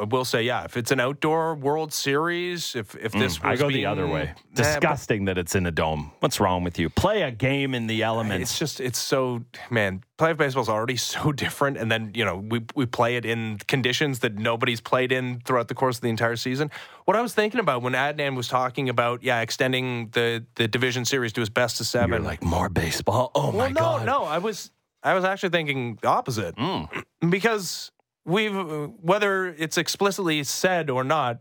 I 0.00 0.04
will 0.04 0.24
say, 0.24 0.42
yeah. 0.42 0.64
If 0.64 0.76
it's 0.76 0.90
an 0.90 0.98
outdoor 0.98 1.54
World 1.54 1.92
Series, 1.92 2.74
if 2.74 2.96
if 2.96 3.12
this 3.12 3.38
Mm, 3.38 3.44
I 3.44 3.56
go 3.56 3.70
the 3.70 3.86
other 3.86 4.06
way. 4.06 4.24
Nah, 4.24 4.32
but 4.54 4.56
Disgusting 4.56 5.26
that 5.26 5.38
it's 5.38 5.54
in 5.54 5.66
a 5.66 5.70
dome. 5.70 6.10
What's 6.20 6.40
wrong 6.40 6.64
with 6.64 6.78
you? 6.78 6.90
Play 6.90 7.22
a 7.22 7.30
game 7.30 7.74
in 7.74 7.86
the 7.86 8.02
elements. 8.02 8.50
It's 8.50 8.58
just 8.58 8.80
it's 8.80 8.98
so 8.98 9.44
man. 9.70 10.02
Playoff 10.20 10.36
baseball 10.36 10.62
is 10.62 10.68
already 10.68 10.96
so 11.14 11.32
different, 11.32 11.78
and 11.78 11.90
then 11.90 12.12
you 12.14 12.26
know 12.26 12.36
we 12.36 12.60
we 12.74 12.84
play 12.84 13.16
it 13.16 13.24
in 13.24 13.56
conditions 13.66 14.18
that 14.18 14.34
nobody's 14.34 14.80
played 14.80 15.12
in 15.12 15.40
throughout 15.46 15.68
the 15.68 15.74
course 15.74 15.96
of 15.96 16.02
the 16.02 16.10
entire 16.10 16.36
season. 16.36 16.70
What 17.06 17.16
I 17.16 17.22
was 17.22 17.32
thinking 17.32 17.58
about 17.58 17.80
when 17.80 17.94
Adnan 17.94 18.36
was 18.36 18.46
talking 18.46 18.90
about 18.90 19.22
yeah 19.22 19.40
extending 19.40 20.10
the 20.10 20.44
the 20.56 20.68
division 20.68 21.06
series 21.06 21.32
to 21.32 21.40
his 21.40 21.48
best 21.48 21.80
of 21.80 21.86
7 21.86 22.10
You're 22.10 22.20
like 22.20 22.42
more 22.42 22.68
baseball. 22.68 23.30
Oh 23.34 23.50
well, 23.50 23.52
my 23.52 23.68
no, 23.68 23.80
god. 23.80 24.06
no. 24.06 24.24
I 24.24 24.38
was 24.38 24.70
I 25.02 25.14
was 25.14 25.24
actually 25.24 25.48
thinking 25.50 25.98
the 26.02 26.08
opposite 26.08 26.54
Mm. 26.56 27.04
because 27.30 27.90
we've 28.26 28.54
whether 29.00 29.46
it's 29.48 29.78
explicitly 29.78 30.44
said 30.44 30.90
or 30.90 31.02
not, 31.02 31.40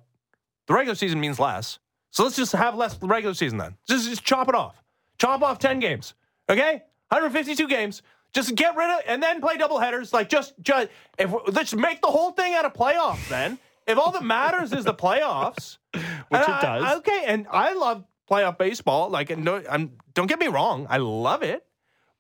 the 0.67 0.73
regular 0.73 0.95
season 0.95 1.19
means 1.19 1.37
less. 1.37 1.79
So 2.11 2.23
let's 2.23 2.37
just 2.37 2.53
have 2.53 2.75
less 2.75 2.97
regular 3.01 3.33
season 3.33 3.57
then. 3.57 3.75
Just 3.89 4.07
just 4.07 4.23
chop 4.23 4.47
it 4.47 4.55
off. 4.55 4.81
Chop 5.17 5.41
off 5.41 5.59
ten 5.59 5.79
games. 5.79 6.13
Okay, 6.49 6.81
152 7.09 7.67
games. 7.67 8.01
Just 8.33 8.53
get 8.55 8.75
rid 8.75 8.89
of 8.89 9.01
and 9.07 9.21
then 9.23 9.41
play 9.41 9.57
double 9.57 9.79
headers. 9.79 10.13
Like 10.13 10.29
just 10.29 10.53
just 10.61 10.89
if 11.17 11.33
let's 11.47 11.73
make 11.73 12.01
the 12.01 12.07
whole 12.07 12.31
thing 12.31 12.53
out 12.53 12.65
of 12.65 12.73
playoffs 12.73 13.27
then. 13.29 13.57
If 13.87 13.97
all 13.97 14.11
that 14.11 14.23
matters 14.23 14.71
is 14.71 14.85
the 14.85 14.93
playoffs, 14.93 15.77
Which 15.93 16.03
it 16.41 16.49
I- 16.49 16.61
does. 16.79 16.97
okay, 16.99 17.23
and 17.25 17.47
I 17.49 17.73
love 17.73 18.03
playoff 18.29 18.59
baseball. 18.59 19.09
Like, 19.09 19.31
and 19.31 19.43
no, 19.43 19.63
I'm 19.69 19.93
don't 20.13 20.27
get 20.27 20.39
me 20.39 20.47
wrong, 20.47 20.85
I 20.89 20.97
love 20.97 21.41
it, 21.41 21.65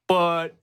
but 0.07 0.55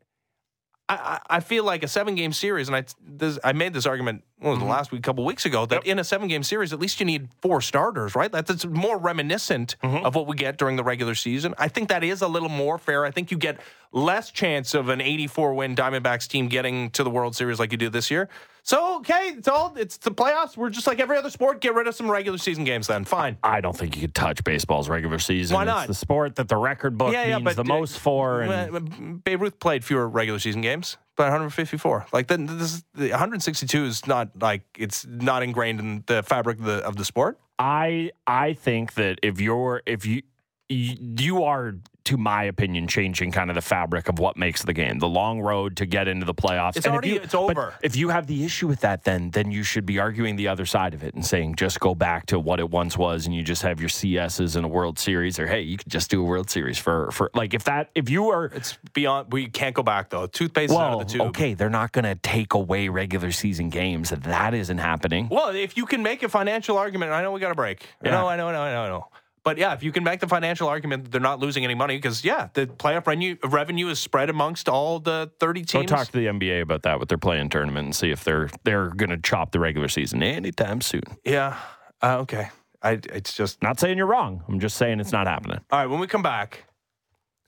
I, 0.89 1.21
I 1.29 1.41
feel 1.41 1.65
like 1.65 1.83
a 1.83 1.89
seven 1.89 2.15
game 2.15 2.33
series, 2.33 2.69
and 2.69 2.77
I 2.77 2.85
this, 3.05 3.39
I 3.43 3.53
made 3.53 3.73
this 3.73 3.87
argument 3.87 4.23
what 4.39 4.51
was 4.51 4.59
it, 4.59 4.61
mm-hmm. 4.61 4.71
last 4.71 4.93
week, 4.93 5.01
a 5.01 5.03
couple 5.03 5.25
weeks 5.25 5.47
ago, 5.47 5.67
that 5.67 5.87
in 5.87 5.99
a 5.99 6.05
seven 6.05 6.29
game 6.29 6.43
series, 6.43 6.73
at 6.73 6.79
least 6.79 7.01
you 7.01 7.07
need 7.07 7.29
four 7.41 7.61
starters, 7.61 8.15
right? 8.15 8.31
That's 8.31 8.65
more 8.67 8.99
reminiscent 8.99 9.77
mm-hmm. 9.83 10.05
of 10.05 10.15
what 10.15 10.27
we 10.27 10.37
get 10.37 10.59
during 10.59 10.77
the 10.77 10.85
regular 10.85 11.15
season. 11.15 11.55
I 11.59 11.69
think 11.69 11.89
that 11.89 12.05
is 12.05 12.23
a 12.23 12.29
little 12.29 12.51
more 12.51 12.79
fair. 12.79 13.05
I 13.05 13.11
think 13.11 13.31
you 13.31 13.39
get 13.39 13.61
less 13.93 14.31
chance 14.31 14.75
of 14.75 14.89
an 14.89 15.01
84 15.01 15.55
win 15.55 15.75
Diamondbacks 15.75 16.29
team 16.29 16.49
getting 16.49 16.91
to 16.91 17.03
the 17.03 17.11
World 17.11 17.35
Series 17.35 17.59
like 17.59 17.73
you 17.73 17.79
do 17.79 17.89
this 17.89 18.11
year. 18.11 18.29
So 18.67 18.97
okay, 18.97 19.35
it's 19.37 19.47
all 19.47 19.73
it's 19.77 19.97
the 19.99 20.11
playoffs. 20.11 20.57
We're 20.57 20.71
just 20.71 20.89
like 20.89 20.99
every 20.99 21.17
other 21.17 21.31
sport. 21.31 21.61
Get 21.61 21.75
rid 21.75 21.87
of 21.87 21.95
some 21.95 22.11
regular 22.11 22.37
season 22.37 22.65
games 22.65 22.89
then. 22.89 23.05
Fine. 23.05 23.39
I 23.45 23.61
don't 23.61 23.77
think 23.77 23.95
you 23.95 24.01
could 24.01 24.15
touch 24.15 24.43
baseball's 24.43 24.89
regular 24.89 25.21
season. 25.21 25.55
Why 25.55 25.63
It's 25.63 25.69
not? 25.69 25.87
the 25.87 25.95
sport 25.95 26.35
that 26.35 26.49
the 26.49 26.57
record 26.57 26.99
book 26.99 27.13
means 27.13 27.55
the 27.55 27.61
uh, 27.61 27.65
most 27.65 28.01
for. 28.01 28.41
And 28.41 29.23
Babe 29.23 29.43
Ruth 29.43 29.61
played 29.61 29.85
fewer 29.85 30.09
regular 30.09 30.41
season 30.41 30.63
games, 30.63 30.97
but 31.17 31.25
154. 31.27 32.07
Like 32.13 32.27
then, 32.27 32.47
this 32.47 32.83
the 32.93 33.11
162 33.11 33.85
is 33.85 34.05
not 34.09 34.31
like 34.41 34.63
it's 34.77 35.07
not 35.07 35.45
ingrained 35.45 35.79
in 35.79 36.03
the 36.07 36.25
fabric 36.25 36.59
of 36.59 36.65
the 36.65 36.85
of 36.85 36.97
the 36.97 37.05
sport. 37.05 37.39
I 37.61 38.11
I 38.27 38.55
think 38.55 38.95
that 38.95 39.21
if 39.23 39.41
you're 39.41 39.83
if 39.87 40.05
you 40.05 40.23
you 40.69 40.97
you 41.19 41.45
are 41.45 41.77
to 42.07 42.17
my 42.17 42.45
opinion 42.45 42.87
changing 42.89 43.31
kind 43.33 43.51
of 43.51 43.55
the 43.55 43.61
fabric 43.61 44.09
of 44.09 44.19
what 44.19 44.37
makes 44.37 44.63
the 44.63 44.73
game 44.73 44.99
the 44.99 45.09
long 45.09 45.41
road 45.41 45.77
to 45.77 45.87
get 45.87 46.09
into 46.09 46.25
the 46.25 46.35
playoffs 46.35 46.77
It's 46.77 46.87
And 46.87 46.87
if 46.87 46.93
already- 46.93 47.09
you- 47.11 47.21
it's 47.21 47.35
over. 47.35 47.75
if 47.83 47.95
you 47.97 48.09
have 48.09 48.27
the 48.27 48.45
issue 48.45 48.67
with 48.67 48.81
that 48.81 49.05
then 49.05 49.31
then 49.31 49.51
you 49.51 49.63
should 49.63 49.85
be 49.87 49.99
arguing 49.99 50.37
the 50.37 50.49
other 50.49 50.67
side 50.67 50.95
of 50.95 51.03
it 51.05 51.15
and 51.15 51.25
saying 51.27 51.57
just 51.57 51.79
go 51.81 51.95
back 51.95 52.27
to 52.27 52.39
what 52.39 52.59
it 52.61 52.71
once 52.71 52.97
was 52.97 53.27
and 53.27 53.35
you 53.35 53.43
just 53.43 53.63
have 53.63 53.81
your 53.81 53.89
CSs 53.89 54.57
in 54.57 54.65
a 54.65 54.69
World 54.69 54.99
Series 54.99 55.39
or 55.39 55.47
hey 55.47 55.61
you 55.61 55.77
could 55.77 55.91
just 55.91 56.11
do 56.11 56.21
a 56.21 56.25
World 56.25 56.49
Series 56.51 56.79
for 56.79 57.11
for 57.11 57.31
like 57.35 57.55
if 57.55 57.65
that 57.65 57.91
if 57.95 58.09
you 58.09 58.29
are 58.31 58.47
It's 58.47 58.79
beyond. 58.95 59.33
We 59.33 59.47
can't 59.49 59.75
go 59.75 59.83
back 59.83 60.11
though. 60.11 60.27
Toothpaste 60.27 60.73
is 60.73 60.79
out 60.79 60.93
of 60.95 60.99
the 61.01 61.13
tube. 61.13 61.23
okay 61.29 61.55
they're 61.55 61.69
not 61.71 61.93
going 61.93 62.05
to 62.05 62.15
take 62.15 62.55
away 62.55 62.89
regular 62.89 63.31
season 63.33 63.69
games 63.69 64.11
that 64.11 64.55
isn't 64.55 64.79
happening 64.79 65.29
Well, 65.31 65.49
if 65.49 65.77
you 65.77 65.87
can 65.87 66.03
make 66.03 66.23
a 66.23 66.29
financial 66.29 66.79
argument, 66.79 67.13
I 67.13 67.23
know 67.23 67.33
we 67.33 67.41
got 67.41 67.51
a 67.51 67.55
break. 67.55 67.83
I 68.05 68.09
Yeah. 68.09 68.11
know, 68.13 68.27
I 68.29 68.37
know, 68.37 68.49
I 68.49 68.53
know, 68.53 68.61
I 68.63 68.73
know, 68.73 68.83
I 68.85 68.89
know. 68.89 69.09
But 69.47 69.59
yeah, 69.59 69.75
if 69.75 69.85
you 69.85 69.93
can 69.93 70.03
make 70.03 70.19
the 70.19 70.27
financial 70.27 70.67
argument 70.67 71.05
that 71.05 71.13
they're 71.13 71.21
not 71.21 71.39
losing 71.39 71.63
any 71.63 71.77
money, 71.77 71.97
because 71.97 72.25
yeah, 72.25 72.49
the 72.55 72.67
playoff 72.67 73.07
revenue 73.07 73.37
revenue 73.45 73.87
is 73.87 74.01
spread 74.01 74.29
amongst 74.29 74.69
all 74.69 74.99
the 74.99 75.31
30 75.39 75.63
teams. 75.63 75.89
Go 75.89 75.97
talk 75.97 76.09
to 76.09 76.13
the 76.19 76.27
NBA 76.27 76.63
about 76.63 76.83
that 76.83 76.99
with 76.99 77.09
their 77.09 77.17
play-in 77.17 77.49
tournament 77.49 77.85
and 77.85 77.95
see 77.95 78.11
if 78.11 78.25
they're 78.25 78.51
they're 78.65 78.89
going 78.89 79.11
to 79.11 79.19
chop 79.19 79.53
the 79.53 79.61
regular 79.61 79.87
season 79.87 80.21
anytime 80.25 80.81
soon. 80.81 81.05
Yeah. 81.25 81.57
Uh, 82.03 82.19
okay. 82.23 82.49
I, 82.83 82.99
it's 83.05 83.35
just 83.35 83.63
Not 83.63 83.79
saying 83.79 83.99
you're 83.99 84.09
wrong. 84.09 84.43
I'm 84.49 84.59
just 84.59 84.77
saying 84.79 84.99
it's 84.99 85.13
not 85.13 85.29
happening. 85.29 85.61
All 85.71 85.79
right, 85.79 85.87
when 85.87 86.01
we 86.01 86.09
come 86.09 86.23
back, 86.23 86.65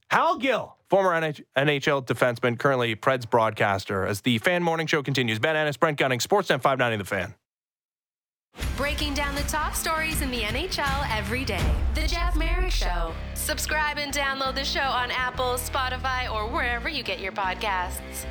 Hal 0.09 0.39
Gill, 0.39 0.77
former 0.89 1.11
NH- 1.11 1.43
NHL 1.57 2.07
defenseman, 2.07 2.57
currently 2.61 2.95
Preds 2.95 3.29
broadcaster, 3.29 4.07
as 4.07 4.21
the 4.21 4.39
Fan 4.39 4.63
Morning 4.63 4.87
Show 4.87 5.03
continues. 5.03 5.41
Ben 5.41 5.57
Ennis, 5.57 5.77
Brent 5.77 5.99
Gunning, 5.99 6.21
Sportsnet 6.21 6.63
590 6.63 6.97
The 6.99 7.05
Fan. 7.05 7.35
Breaking 8.77 9.15
down 9.15 9.35
the 9.35 9.43
top 9.43 9.75
stories 9.75 10.23
in 10.23 10.31
the 10.31 10.43
NHL 10.43 11.07
every 11.17 11.45
day. 11.45 11.65
The 11.95 12.07
Jeff 12.07 12.37
Marek 12.37 12.71
Show. 12.71 13.13
Subscribe 13.35 13.99
and 13.99 14.13
download 14.13 14.55
the 14.55 14.65
show 14.65 14.81
on 14.81 15.11
Apple, 15.11 15.55
Spotify, 15.55 16.33
or 16.33 16.47
wherever 16.47 16.89
you 16.89 17.03
get 17.03 17.21
your 17.21 17.33
podcasts. 17.33 18.27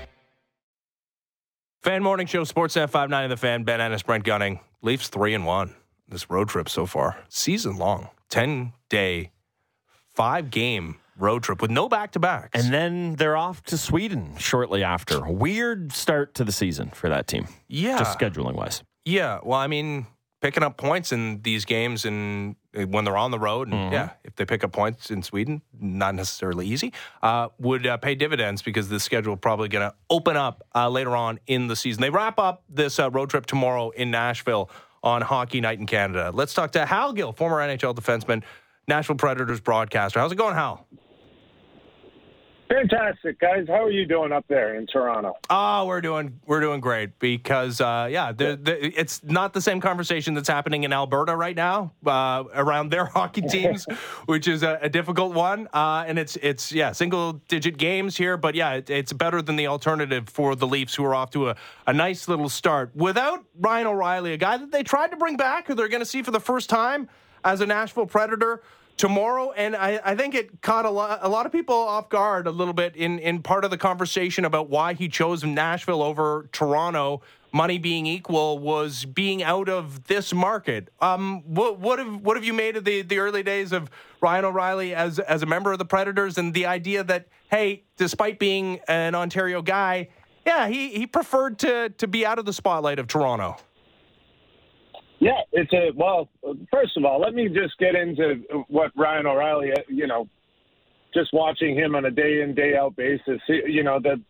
Fan 1.83 2.03
Morning 2.03 2.27
Show, 2.27 2.43
Sportsnet 2.43 2.89
590 2.89 3.29
The 3.29 3.37
Fan, 3.37 3.63
Ben 3.63 3.81
Ennis, 3.81 4.03
Brent 4.03 4.23
Gunning. 4.23 4.59
Leafs 4.81 5.07
3 5.07 5.33
and 5.33 5.45
1 5.45 5.73
this 6.09 6.29
road 6.29 6.49
trip 6.49 6.69
so 6.69 6.85
far. 6.85 7.17
Season 7.29 7.77
long, 7.77 8.09
10 8.29 8.73
day, 8.89 9.31
five 10.13 10.49
game 10.49 10.95
road 11.17 11.43
trip 11.43 11.61
with 11.61 11.71
no 11.71 11.89
back 11.89 12.11
to 12.11 12.19
backs. 12.19 12.49
And 12.53 12.73
then 12.73 13.15
they're 13.15 13.37
off 13.37 13.63
to 13.63 13.77
Sweden 13.77 14.35
shortly 14.37 14.83
after. 14.83 15.25
Weird 15.25 15.91
start 15.91 16.35
to 16.35 16.43
the 16.43 16.51
season 16.51 16.89
for 16.89 17.09
that 17.09 17.27
team, 17.27 17.47
yeah. 17.67 17.97
just 17.97 18.17
scheduling 18.17 18.55
wise. 18.55 18.83
Yeah, 19.05 19.39
well, 19.43 19.59
I 19.59 19.67
mean, 19.67 20.05
picking 20.41 20.61
up 20.63 20.77
points 20.77 21.11
in 21.11 21.41
these 21.41 21.65
games 21.65 22.05
and 22.05 22.55
uh, 22.77 22.83
when 22.83 23.03
they're 23.05 23.17
on 23.17 23.31
the 23.31 23.39
road, 23.39 23.67
and 23.69 23.77
Mm-hmm. 23.77 23.93
yeah, 23.93 24.09
if 24.23 24.35
they 24.35 24.45
pick 24.45 24.63
up 24.63 24.71
points 24.71 25.09
in 25.09 25.23
Sweden, 25.23 25.61
not 25.79 26.13
necessarily 26.15 26.67
easy, 26.67 26.93
uh, 27.23 27.47
would 27.59 27.87
uh, 27.87 27.97
pay 27.97 28.15
dividends 28.15 28.61
because 28.61 28.89
the 28.89 28.99
schedule 28.99 29.35
probably 29.37 29.67
going 29.67 29.89
to 29.89 29.95
open 30.09 30.37
up 30.37 30.63
uh, 30.75 30.87
later 30.89 31.15
on 31.15 31.39
in 31.47 31.67
the 31.67 31.75
season. 31.75 32.01
They 32.01 32.09
wrap 32.11 32.37
up 32.39 32.63
this 32.69 32.99
uh, 32.99 33.09
road 33.09 33.29
trip 33.29 33.45
tomorrow 33.45 33.89
in 33.91 34.11
Nashville 34.11 34.69
on 35.03 35.21
Hockey 35.21 35.61
Night 35.61 35.79
in 35.79 35.85
Canada. 35.85 36.31
Let's 36.33 36.53
talk 36.53 36.71
to 36.71 36.85
Hal 36.85 37.13
Gill, 37.13 37.31
former 37.31 37.57
NHL 37.57 37.95
defenseman, 37.95 38.43
Nashville 38.87 39.15
Predators 39.15 39.59
broadcaster. 39.59 40.19
How's 40.19 40.31
it 40.31 40.37
going, 40.37 40.53
Hal? 40.55 40.87
Fantastic, 42.69 43.39
guys. 43.39 43.65
How 43.67 43.83
are 43.83 43.91
you 43.91 44.05
doing 44.05 44.31
up 44.31 44.45
there 44.49 44.75
in 44.75 44.87
Toronto? 44.87 45.37
Oh, 45.49 45.85
we're 45.85 46.01
doing 46.01 46.39
we're 46.45 46.59
doing 46.59 46.81
great 46.81 47.17
because 47.17 47.79
uh, 47.79 48.07
yeah, 48.11 48.31
the, 48.33 48.59
the, 48.61 48.99
it's 48.99 49.23
not 49.23 49.53
the 49.53 49.61
same 49.61 49.79
conversation 49.79 50.33
that's 50.33 50.49
happening 50.49 50.83
in 50.83 50.91
Alberta 50.91 51.35
right 51.35 51.55
now 51.55 51.93
uh, 52.05 52.43
around 52.53 52.89
their 52.89 53.05
hockey 53.17 53.41
teams, 53.41 53.85
which 54.25 54.47
is 54.47 54.63
a, 54.63 54.79
a 54.81 54.89
difficult 54.89 55.33
one. 55.33 55.67
Uh, 55.73 56.03
and 56.07 56.19
it's 56.19 56.35
it's 56.37 56.71
yeah, 56.71 56.91
single 56.91 57.33
digit 57.47 57.77
games 57.77 58.17
here, 58.17 58.35
but 58.35 58.53
yeah, 58.53 58.73
it, 58.73 58.89
it's 58.89 59.13
better 59.13 59.41
than 59.41 59.55
the 59.55 59.67
alternative 59.67 60.27
for 60.27 60.55
the 60.55 60.67
Leafs, 60.67 60.93
who 60.93 61.05
are 61.05 61.15
off 61.15 61.31
to 61.31 61.49
a, 61.49 61.55
a 61.85 61.93
nice 61.93 62.27
little 62.27 62.49
start 62.49 62.91
without 62.95 63.45
Ryan 63.59 63.87
O'Reilly, 63.87 64.33
a 64.33 64.37
guy 64.37 64.57
that 64.57 64.71
they 64.71 64.83
tried 64.83 65.11
to 65.11 65.17
bring 65.17 65.37
back, 65.37 65.67
who 65.67 65.73
they're 65.73 65.87
going 65.87 66.01
to 66.01 66.05
see 66.05 66.21
for 66.21 66.31
the 66.31 66.41
first 66.41 66.69
time 66.69 67.07
as 67.45 67.61
a 67.61 67.65
Nashville 67.65 68.05
Predator 68.05 68.61
tomorrow 68.97 69.51
and 69.51 69.75
I, 69.75 69.99
I 70.03 70.15
think 70.15 70.35
it 70.35 70.61
caught 70.61 70.85
a 70.85 70.89
lot, 70.89 71.19
a 71.21 71.29
lot 71.29 71.45
of 71.45 71.51
people 71.51 71.75
off 71.75 72.09
guard 72.09 72.47
a 72.47 72.51
little 72.51 72.73
bit 72.73 72.95
in, 72.95 73.19
in 73.19 73.41
part 73.41 73.63
of 73.63 73.71
the 73.71 73.77
conversation 73.77 74.43
about 74.43 74.69
why 74.69 74.93
he 74.93 75.07
chose 75.07 75.43
Nashville 75.43 76.01
over 76.01 76.49
Toronto. 76.51 77.21
Money 77.53 77.77
being 77.77 78.05
equal 78.05 78.59
was 78.59 79.05
being 79.05 79.41
out 79.41 79.69
of 79.69 80.05
this 80.05 80.33
market. 80.33 80.89
Um 80.99 81.43
what 81.45 81.79
what 81.79 81.97
have 81.99 82.21
what 82.21 82.35
have 82.35 82.43
you 82.43 82.53
made 82.53 82.75
of 82.75 82.83
the 82.83 83.03
the 83.03 83.19
early 83.19 83.41
days 83.41 83.71
of 83.71 83.89
Ryan 84.19 84.45
O'Reilly 84.45 84.93
as 84.93 85.19
as 85.19 85.43
a 85.43 85.45
member 85.45 85.71
of 85.71 85.79
the 85.79 85.85
Predators 85.85 86.37
and 86.37 86.53
the 86.53 86.65
idea 86.65 87.03
that 87.05 87.27
hey 87.49 87.83
despite 87.95 88.37
being 88.37 88.79
an 88.87 89.15
Ontario 89.15 89.61
guy 89.61 90.09
yeah 90.45 90.67
he 90.67 90.89
he 90.89 91.07
preferred 91.07 91.57
to 91.59 91.89
to 91.89 92.07
be 92.07 92.25
out 92.25 92.37
of 92.37 92.45
the 92.45 92.53
spotlight 92.53 92.99
of 92.99 93.07
Toronto 93.07 93.57
Yeah, 95.27 95.41
it's 95.51 95.73
a 95.73 95.91
well. 95.93 96.29
First 96.71 96.95
of 96.95 97.03
all, 97.03 97.19
let 97.19 97.33
me 97.33 97.49
just 97.49 97.77
get 97.79 97.95
into 97.95 98.63
what 98.69 98.91
Ryan 98.95 99.25
O'Reilly, 99.25 99.71
you 99.89 100.07
know, 100.07 100.29
just 101.13 101.33
watching 101.33 101.75
him 101.75 101.95
on 101.95 102.05
a 102.05 102.11
day 102.11 102.41
in 102.43 102.55
day 102.55 102.77
out 102.77 102.95
basis. 102.95 103.41
You 103.47 103.83
know 103.83 103.99
that 104.03 104.21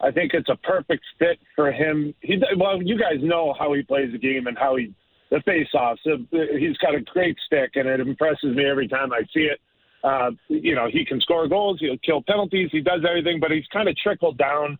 I 0.00 0.10
think 0.10 0.32
it's 0.32 0.48
a 0.48 0.56
perfect 0.56 1.04
fit 1.18 1.38
for 1.54 1.70
him. 1.70 2.14
He 2.22 2.40
well, 2.56 2.82
you 2.82 2.98
guys 2.98 3.18
know 3.20 3.54
how 3.58 3.74
he 3.74 3.82
plays 3.82 4.10
the 4.10 4.18
game 4.18 4.46
and 4.46 4.56
how 4.56 4.76
he 4.76 4.94
the 5.30 5.42
face 5.44 5.68
offs. 5.74 6.00
He's 6.04 6.78
got 6.78 6.94
a 6.94 7.02
great 7.02 7.36
stick, 7.44 7.72
and 7.74 7.86
it 7.86 8.00
impresses 8.00 8.56
me 8.56 8.64
every 8.64 8.88
time 8.88 9.12
I 9.12 9.20
see 9.34 9.48
it. 9.52 9.60
Uh, 10.02 10.30
you 10.48 10.74
know, 10.74 10.88
he 10.90 11.04
can 11.04 11.20
score 11.20 11.46
goals, 11.46 11.78
he'll 11.80 11.98
kill 11.98 12.22
penalties, 12.22 12.70
he 12.72 12.80
does 12.80 13.00
everything, 13.06 13.40
but 13.40 13.50
he's 13.50 13.66
kind 13.70 13.88
of 13.88 13.96
trickled 13.96 14.38
down 14.38 14.78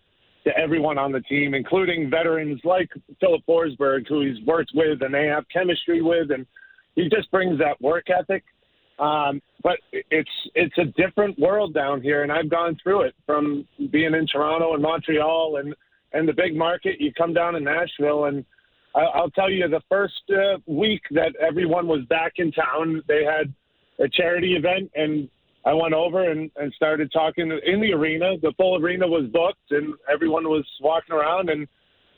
to 0.49 0.59
everyone 0.59 0.97
on 0.97 1.13
the 1.13 1.21
team, 1.21 1.55
including 1.55 2.11
veterans 2.11 2.61
like 2.65 2.89
Filip 3.21 3.43
Forsberg, 3.47 4.09
who 4.09 4.23
he's 4.23 4.43
worked 4.47 4.71
with 4.75 5.03
and 5.03 5.13
they 5.13 5.27
have 5.27 5.45
chemistry 5.53 6.01
with, 6.01 6.31
and 6.31 6.47
he 6.95 7.09
just 7.09 7.31
brings 7.31 7.59
that 7.59 7.81
work 7.81 8.07
ethic. 8.09 8.45
Um, 8.99 9.41
but 9.63 9.79
it's 9.93 10.31
it's 10.55 10.77
a 10.79 10.87
different 11.01 11.39
world 11.39 11.75
down 11.75 12.01
here, 12.03 12.23
and 12.23 12.33
I've 12.33 12.51
gone 12.51 12.77
through 12.83 13.03
it 13.03 13.15
from 13.27 13.67
being 13.93 14.15
in 14.15 14.27
Toronto 14.27 14.75
and 14.75 14.83
Montreal 14.83 15.59
and 15.59 15.75
and 16.13 16.27
the 16.27 16.33
big 16.33 16.57
market. 16.57 17.01
You 17.01 17.13
come 17.13 17.35
down 17.35 17.53
to 17.53 17.61
Nashville, 17.61 18.25
and 18.25 18.45
I'll 18.95 19.31
tell 19.31 19.51
you, 19.51 19.69
the 19.69 19.83
first 19.89 20.23
uh, 20.31 20.59
week 20.67 21.03
that 21.13 21.33
everyone 21.37 21.87
was 21.87 22.05
back 22.09 22.35
in 22.37 22.51
town, 22.51 23.03
they 23.07 23.23
had 23.25 23.53
a 24.01 24.09
charity 24.09 24.55
event, 24.55 24.91
and 24.95 25.29
I 25.65 25.75
went 25.75 25.95
over 25.95 26.31
and, 26.31 26.51
and 26.57 26.73
started 26.75 27.13
talking 27.13 27.51
in 27.65 27.81
the 27.81 27.93
arena. 27.93 28.37
The 28.41 28.53
full 28.57 28.77
arena 28.77 29.07
was 29.07 29.27
booked, 29.27 29.71
and 29.71 29.95
everyone 30.11 30.45
was 30.49 30.67
walking 30.81 31.15
around, 31.15 31.51
and 31.51 31.67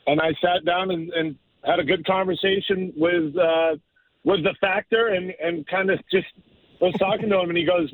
and 0.07 0.19
I 0.19 0.33
sat 0.41 0.65
down 0.65 0.91
and, 0.91 1.11
and 1.13 1.35
had 1.63 1.79
a 1.79 1.83
good 1.83 2.05
conversation 2.05 2.93
with 2.95 3.35
uh, 3.37 3.75
with 4.23 4.43
the 4.43 4.55
factor, 4.61 5.09
and 5.09 5.33
and 5.41 5.67
kind 5.67 5.89
of 5.89 5.99
just 6.11 6.27
was 6.79 6.93
talking 6.99 7.29
to 7.29 7.39
him, 7.39 7.49
and 7.49 7.57
he 7.57 7.65
goes, 7.65 7.91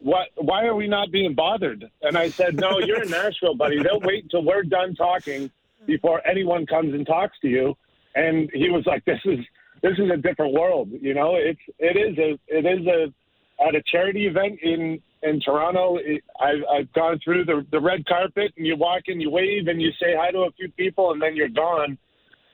"What? 0.00 0.28
Why 0.36 0.66
are 0.66 0.74
we 0.74 0.86
not 0.86 1.10
being 1.10 1.34
bothered?" 1.34 1.84
And 2.02 2.16
I 2.16 2.28
said, 2.28 2.56
"No, 2.56 2.78
you're 2.78 3.02
in 3.02 3.10
Nashville, 3.10 3.54
buddy. 3.54 3.82
They'll 3.82 4.00
wait 4.00 4.24
until 4.24 4.44
we're 4.44 4.62
done 4.62 4.94
talking 4.94 5.50
before 5.86 6.26
anyone 6.26 6.66
comes 6.66 6.94
and 6.94 7.06
talks 7.06 7.38
to 7.40 7.48
you." 7.48 7.76
And 8.14 8.50
he 8.52 8.70
was 8.70 8.86
like, 8.86 9.04
"This 9.04 9.20
is 9.24 9.40
this 9.82 9.98
is 9.98 10.10
a 10.10 10.16
different 10.16 10.52
world. 10.52 10.90
You 10.92 11.14
know, 11.14 11.36
it's 11.36 11.60
it 11.78 11.96
is 11.96 12.16
a 12.18 12.38
it 12.46 12.66
is 12.66 12.86
a 12.86 13.12
at 13.60 13.74
a 13.74 13.82
charity 13.90 14.26
event 14.26 14.58
in 14.62 15.00
in 15.22 15.40
Toronto. 15.40 15.98
I've 16.40 16.62
I've 16.70 16.92
gone 16.92 17.18
through 17.24 17.44
the 17.44 17.66
the 17.70 17.80
red 17.80 18.06
carpet, 18.06 18.52
and 18.56 18.66
you 18.66 18.76
walk 18.76 19.04
and 19.08 19.20
you 19.20 19.30
wave 19.30 19.68
and 19.68 19.80
you 19.80 19.90
say 20.00 20.14
hi 20.16 20.30
to 20.30 20.40
a 20.40 20.52
few 20.52 20.70
people, 20.72 21.12
and 21.12 21.20
then 21.20 21.36
you're 21.36 21.48
gone." 21.48 21.98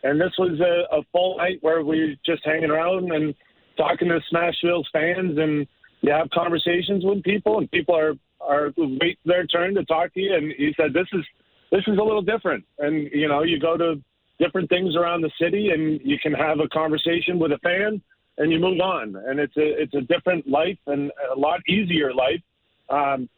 And 0.05 0.21
this 0.21 0.33
was 0.39 0.59
a, 0.61 0.97
a 0.97 1.03
full 1.13 1.37
night 1.37 1.59
where 1.61 1.85
we 1.85 2.01
were 2.01 2.15
just 2.27 2.45
hanging 2.45 2.71
around 2.71 3.13
and 3.13 3.35
talking 3.77 4.09
to 4.09 4.21
Smashville's 4.33 4.89
fans, 4.93 5.39
and 5.39 5.67
you 6.01 6.13
have 6.13 6.29
conversations 6.31 7.05
with 7.05 7.23
people, 7.23 7.59
and 7.59 7.71
people 7.71 7.97
are 7.97 8.15
are 8.41 8.73
wait 8.77 9.19
their 9.25 9.47
turn 9.47 9.75
to 9.75 9.85
talk 9.85 10.13
to 10.15 10.21
you. 10.21 10.35
And 10.35 10.53
he 10.57 10.73
said, 10.77 10.93
"This 10.93 11.07
is 11.13 11.25
this 11.71 11.83
is 11.87 11.99
a 11.99 12.03
little 12.03 12.23
different." 12.23 12.65
And 12.79 13.11
you 13.13 13.29
know, 13.29 13.43
you 13.43 13.59
go 13.59 13.77
to 13.77 14.01
different 14.39 14.69
things 14.69 14.97
around 14.97 15.21
the 15.21 15.31
city, 15.41 15.71
and 15.71 16.01
you 16.05 16.19
can 16.19 16.33
have 16.33 16.59
a 16.61 16.69
conversation 16.69 17.39
with 17.39 17.53
a 17.53 17.59
fan, 17.59 18.03
and 18.39 18.53
you 18.53 18.59
move 18.59 18.81
on. 18.81 19.17
And 19.17 19.39
it's 19.39 19.57
a 19.57 19.83
it's 19.83 19.95
a 19.95 20.01
different 20.03 20.49
life 20.49 20.79
and 20.87 21.11
a 21.35 21.39
lot 21.39 21.61
easier 21.69 22.13
life. 22.13 22.43
Um, 22.89 23.29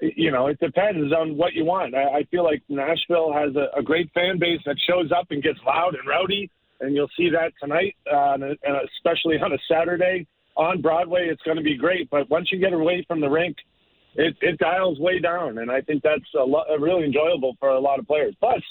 you 0.00 0.30
know, 0.30 0.48
it 0.48 0.58
depends 0.58 1.12
on 1.12 1.36
what 1.36 1.54
you 1.54 1.64
want. 1.64 1.94
I, 1.94 2.02
I 2.02 2.24
feel 2.30 2.44
like 2.44 2.62
Nashville 2.68 3.32
has 3.32 3.54
a, 3.56 3.78
a 3.78 3.82
great 3.82 4.10
fan 4.12 4.38
base 4.38 4.60
that 4.66 4.76
shows 4.88 5.10
up 5.12 5.26
and 5.30 5.42
gets 5.42 5.58
loud 5.64 5.94
and 5.94 6.06
rowdy 6.06 6.50
and 6.80 6.94
you'll 6.94 7.10
see 7.16 7.30
that 7.30 7.52
tonight, 7.60 7.96
uh, 8.12 8.34
and 8.34 8.76
especially 8.96 9.36
on 9.36 9.52
a 9.52 9.58
Saturday 9.70 10.26
on 10.56 10.80
Broadway. 10.80 11.28
It's 11.28 11.42
going 11.42 11.56
to 11.56 11.62
be 11.62 11.76
great. 11.76 12.08
But 12.10 12.28
once 12.30 12.50
you 12.52 12.58
get 12.58 12.72
away 12.72 13.04
from 13.08 13.20
the 13.20 13.28
rink, 13.28 13.56
it, 14.14 14.36
it 14.40 14.58
dials 14.58 14.98
way 15.00 15.18
down, 15.18 15.58
and 15.58 15.70
I 15.70 15.80
think 15.80 16.02
that's 16.02 16.22
a 16.38 16.44
lot, 16.44 16.66
really 16.78 17.04
enjoyable 17.04 17.56
for 17.58 17.70
a 17.70 17.80
lot 17.80 17.98
of 17.98 18.06
players. 18.06 18.34
Plus, 18.38 18.62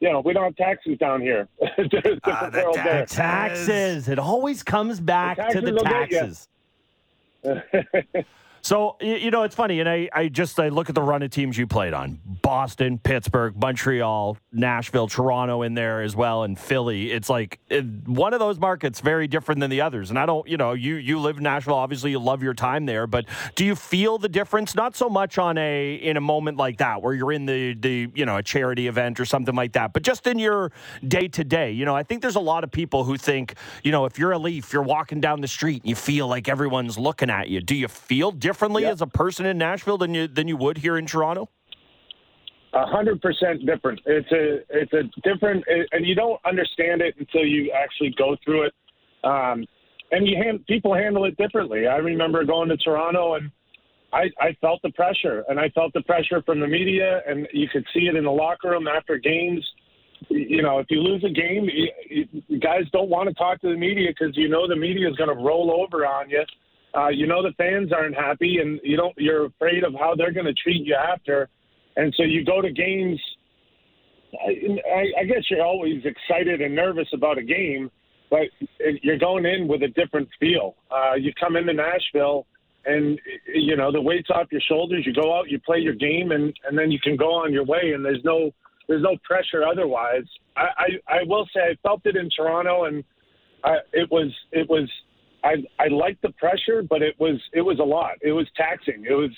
you 0.00 0.10
know, 0.10 0.20
we 0.20 0.32
don't 0.32 0.44
have 0.44 0.56
taxes 0.56 0.98
down 0.98 1.20
here. 1.20 1.46
Uh, 1.62 2.50
the 2.50 2.70
ta- 2.74 3.04
taxes. 3.06 4.08
It 4.08 4.18
always 4.18 4.62
comes 4.62 5.00
back 5.00 5.36
The 5.36 5.60
to 5.60 5.60
the 5.60 5.72
taxes 5.82 6.48
will 7.44 7.54
get 7.54 7.64
taxes. 7.64 8.24
So 8.62 8.96
you 9.00 9.30
know 9.30 9.42
it's 9.44 9.54
funny, 9.54 9.80
and 9.80 9.88
I, 9.88 10.08
I 10.12 10.28
just 10.28 10.58
I 10.60 10.68
look 10.68 10.88
at 10.88 10.94
the 10.94 11.02
run 11.02 11.22
of 11.22 11.30
teams 11.30 11.56
you 11.56 11.66
played 11.66 11.94
on: 11.94 12.20
Boston, 12.42 12.98
Pittsburgh, 12.98 13.56
Montreal, 13.56 14.36
Nashville, 14.52 15.08
Toronto 15.08 15.62
in 15.62 15.74
there 15.74 16.02
as 16.02 16.14
well, 16.14 16.42
and 16.42 16.58
Philly. 16.58 17.10
It's 17.10 17.30
like 17.30 17.58
it, 17.68 17.84
one 18.06 18.34
of 18.34 18.40
those 18.40 18.58
markets 18.58 19.00
very 19.00 19.26
different 19.26 19.60
than 19.60 19.70
the 19.70 19.80
others. 19.80 20.10
And 20.10 20.18
I 20.18 20.26
don't, 20.26 20.46
you 20.46 20.56
know, 20.56 20.72
you 20.72 20.96
you 20.96 21.18
live 21.18 21.38
in 21.38 21.44
Nashville, 21.44 21.74
obviously 21.74 22.10
you 22.10 22.18
love 22.18 22.42
your 22.42 22.54
time 22.54 22.86
there, 22.86 23.06
but 23.06 23.24
do 23.54 23.64
you 23.64 23.74
feel 23.74 24.18
the 24.18 24.28
difference? 24.28 24.74
Not 24.74 24.94
so 24.94 25.08
much 25.08 25.38
on 25.38 25.56
a 25.56 25.94
in 25.94 26.16
a 26.16 26.20
moment 26.20 26.58
like 26.58 26.78
that 26.78 27.02
where 27.02 27.14
you're 27.14 27.32
in 27.32 27.46
the 27.46 27.74
the 27.74 28.08
you 28.14 28.26
know 28.26 28.36
a 28.36 28.42
charity 28.42 28.88
event 28.88 29.20
or 29.20 29.24
something 29.24 29.54
like 29.54 29.72
that, 29.72 29.92
but 29.92 30.02
just 30.02 30.26
in 30.26 30.38
your 30.38 30.70
day 31.06 31.28
to 31.28 31.44
day. 31.44 31.72
You 31.72 31.84
know, 31.84 31.96
I 31.96 32.02
think 32.02 32.22
there's 32.22 32.36
a 32.36 32.40
lot 32.40 32.64
of 32.64 32.70
people 32.70 33.04
who 33.04 33.16
think, 33.16 33.54
you 33.82 33.92
know, 33.92 34.04
if 34.04 34.18
you're 34.18 34.32
a 34.32 34.38
Leaf, 34.38 34.72
you're 34.72 34.82
walking 34.82 35.20
down 35.20 35.40
the 35.40 35.48
street 35.48 35.82
and 35.82 35.88
you 35.88 35.94
feel 35.94 36.26
like 36.26 36.48
everyone's 36.48 36.98
looking 36.98 37.30
at 37.30 37.48
you. 37.48 37.60
Do 37.60 37.74
you 37.74 37.88
feel 37.88 38.32
differently 38.50 38.82
Yeah. 38.82 38.90
as 38.90 39.00
a 39.00 39.06
person 39.06 39.46
in 39.46 39.58
Nashville 39.58 39.98
than 39.98 40.14
you 40.14 40.26
than 40.26 40.48
you 40.48 40.56
would 40.56 40.78
here 40.78 40.96
in 40.96 41.06
Toronto? 41.06 41.48
A 42.72 42.86
hundred 42.86 43.20
percent 43.20 43.66
different. 43.66 44.00
It's 44.06 44.30
a 44.32 44.44
it's 44.70 44.92
a 44.92 45.02
different, 45.28 45.64
and 45.92 46.06
you 46.06 46.14
don't 46.14 46.40
understand 46.44 47.02
it 47.02 47.14
until 47.18 47.44
you 47.44 47.72
actually 47.72 48.14
go 48.16 48.36
through 48.44 48.66
it. 48.66 48.74
Um, 49.24 49.66
and 50.12 50.26
you 50.26 50.36
hand, 50.36 50.66
people 50.66 50.94
handle 50.94 51.24
it 51.24 51.36
differently. 51.36 51.86
I 51.86 51.96
remember 51.96 52.44
going 52.44 52.68
to 52.68 52.76
Toronto 52.76 53.34
and 53.34 53.50
I, 54.12 54.24
I 54.40 54.56
felt 54.60 54.82
the 54.82 54.90
pressure, 54.90 55.44
and 55.48 55.60
I 55.60 55.68
felt 55.68 55.92
the 55.92 56.02
pressure 56.02 56.42
from 56.42 56.58
the 56.58 56.66
media, 56.66 57.22
and 57.28 57.46
you 57.52 57.68
could 57.68 57.86
see 57.94 58.08
it 58.08 58.16
in 58.16 58.24
the 58.24 58.30
locker 58.30 58.70
room 58.70 58.88
after 58.88 59.18
games. 59.18 59.64
You 60.28 60.62
know, 60.62 60.78
if 60.80 60.86
you 60.90 61.00
lose 61.00 61.22
a 61.24 61.30
game, 61.30 61.68
you, 62.08 62.26
you 62.48 62.58
guys 62.58 62.82
don't 62.92 63.08
want 63.08 63.28
to 63.28 63.34
talk 63.34 63.60
to 63.60 63.68
the 63.68 63.76
media 63.76 64.08
because 64.10 64.36
you 64.36 64.48
know 64.48 64.66
the 64.68 64.76
media 64.76 65.08
is 65.08 65.16
going 65.16 65.34
to 65.34 65.40
roll 65.42 65.70
over 65.80 66.04
on 66.06 66.28
you. 66.28 66.42
Uh, 66.96 67.08
you 67.08 67.26
know 67.26 67.42
the 67.42 67.52
fans 67.56 67.92
aren't 67.92 68.16
happy, 68.16 68.58
and 68.60 68.80
you 68.82 68.96
don't. 68.96 69.14
You're 69.16 69.46
afraid 69.46 69.84
of 69.84 69.94
how 69.94 70.14
they're 70.16 70.32
going 70.32 70.46
to 70.46 70.54
treat 70.54 70.84
you 70.84 70.94
after, 70.94 71.48
and 71.96 72.12
so 72.16 72.24
you 72.24 72.44
go 72.44 72.60
to 72.60 72.70
games. 72.70 73.20
I, 74.32 75.20
I 75.20 75.24
guess 75.24 75.44
you're 75.50 75.64
always 75.64 76.02
excited 76.04 76.60
and 76.60 76.74
nervous 76.74 77.08
about 77.12 77.38
a 77.38 77.42
game, 77.42 77.90
but 78.30 78.42
you're 79.02 79.18
going 79.18 79.44
in 79.44 79.66
with 79.66 79.82
a 79.82 79.88
different 79.88 80.28
feel. 80.38 80.76
Uh, 80.90 81.14
you 81.14 81.32
come 81.38 81.56
into 81.56 81.72
Nashville, 81.72 82.46
and 82.86 83.20
you 83.54 83.76
know 83.76 83.92
the 83.92 84.00
weight's 84.00 84.30
off 84.30 84.46
your 84.50 84.60
shoulders. 84.68 85.04
You 85.06 85.12
go 85.12 85.36
out, 85.36 85.48
you 85.48 85.60
play 85.60 85.78
your 85.78 85.94
game, 85.94 86.32
and 86.32 86.52
and 86.68 86.76
then 86.76 86.90
you 86.90 86.98
can 86.98 87.16
go 87.16 87.32
on 87.34 87.52
your 87.52 87.64
way. 87.64 87.92
And 87.94 88.04
there's 88.04 88.24
no 88.24 88.50
there's 88.88 89.02
no 89.02 89.16
pressure 89.24 89.64
otherwise. 89.64 90.24
I 90.56 90.66
I, 91.08 91.14
I 91.18 91.22
will 91.24 91.46
say 91.54 91.60
I 91.60 91.76
felt 91.82 92.02
it 92.04 92.16
in 92.16 92.30
Toronto, 92.36 92.84
and 92.84 93.04
I, 93.62 93.76
it 93.92 94.10
was 94.10 94.34
it 94.52 94.68
was 94.68 94.88
I 95.44 95.56
I 95.78 95.88
liked 95.88 96.22
the 96.22 96.30
pressure, 96.30 96.82
but 96.82 97.02
it 97.02 97.14
was 97.18 97.40
it 97.52 97.62
was 97.62 97.78
a 97.78 97.84
lot. 97.84 98.12
It 98.22 98.32
was 98.32 98.46
taxing. 98.56 99.04
It 99.08 99.14
was 99.14 99.30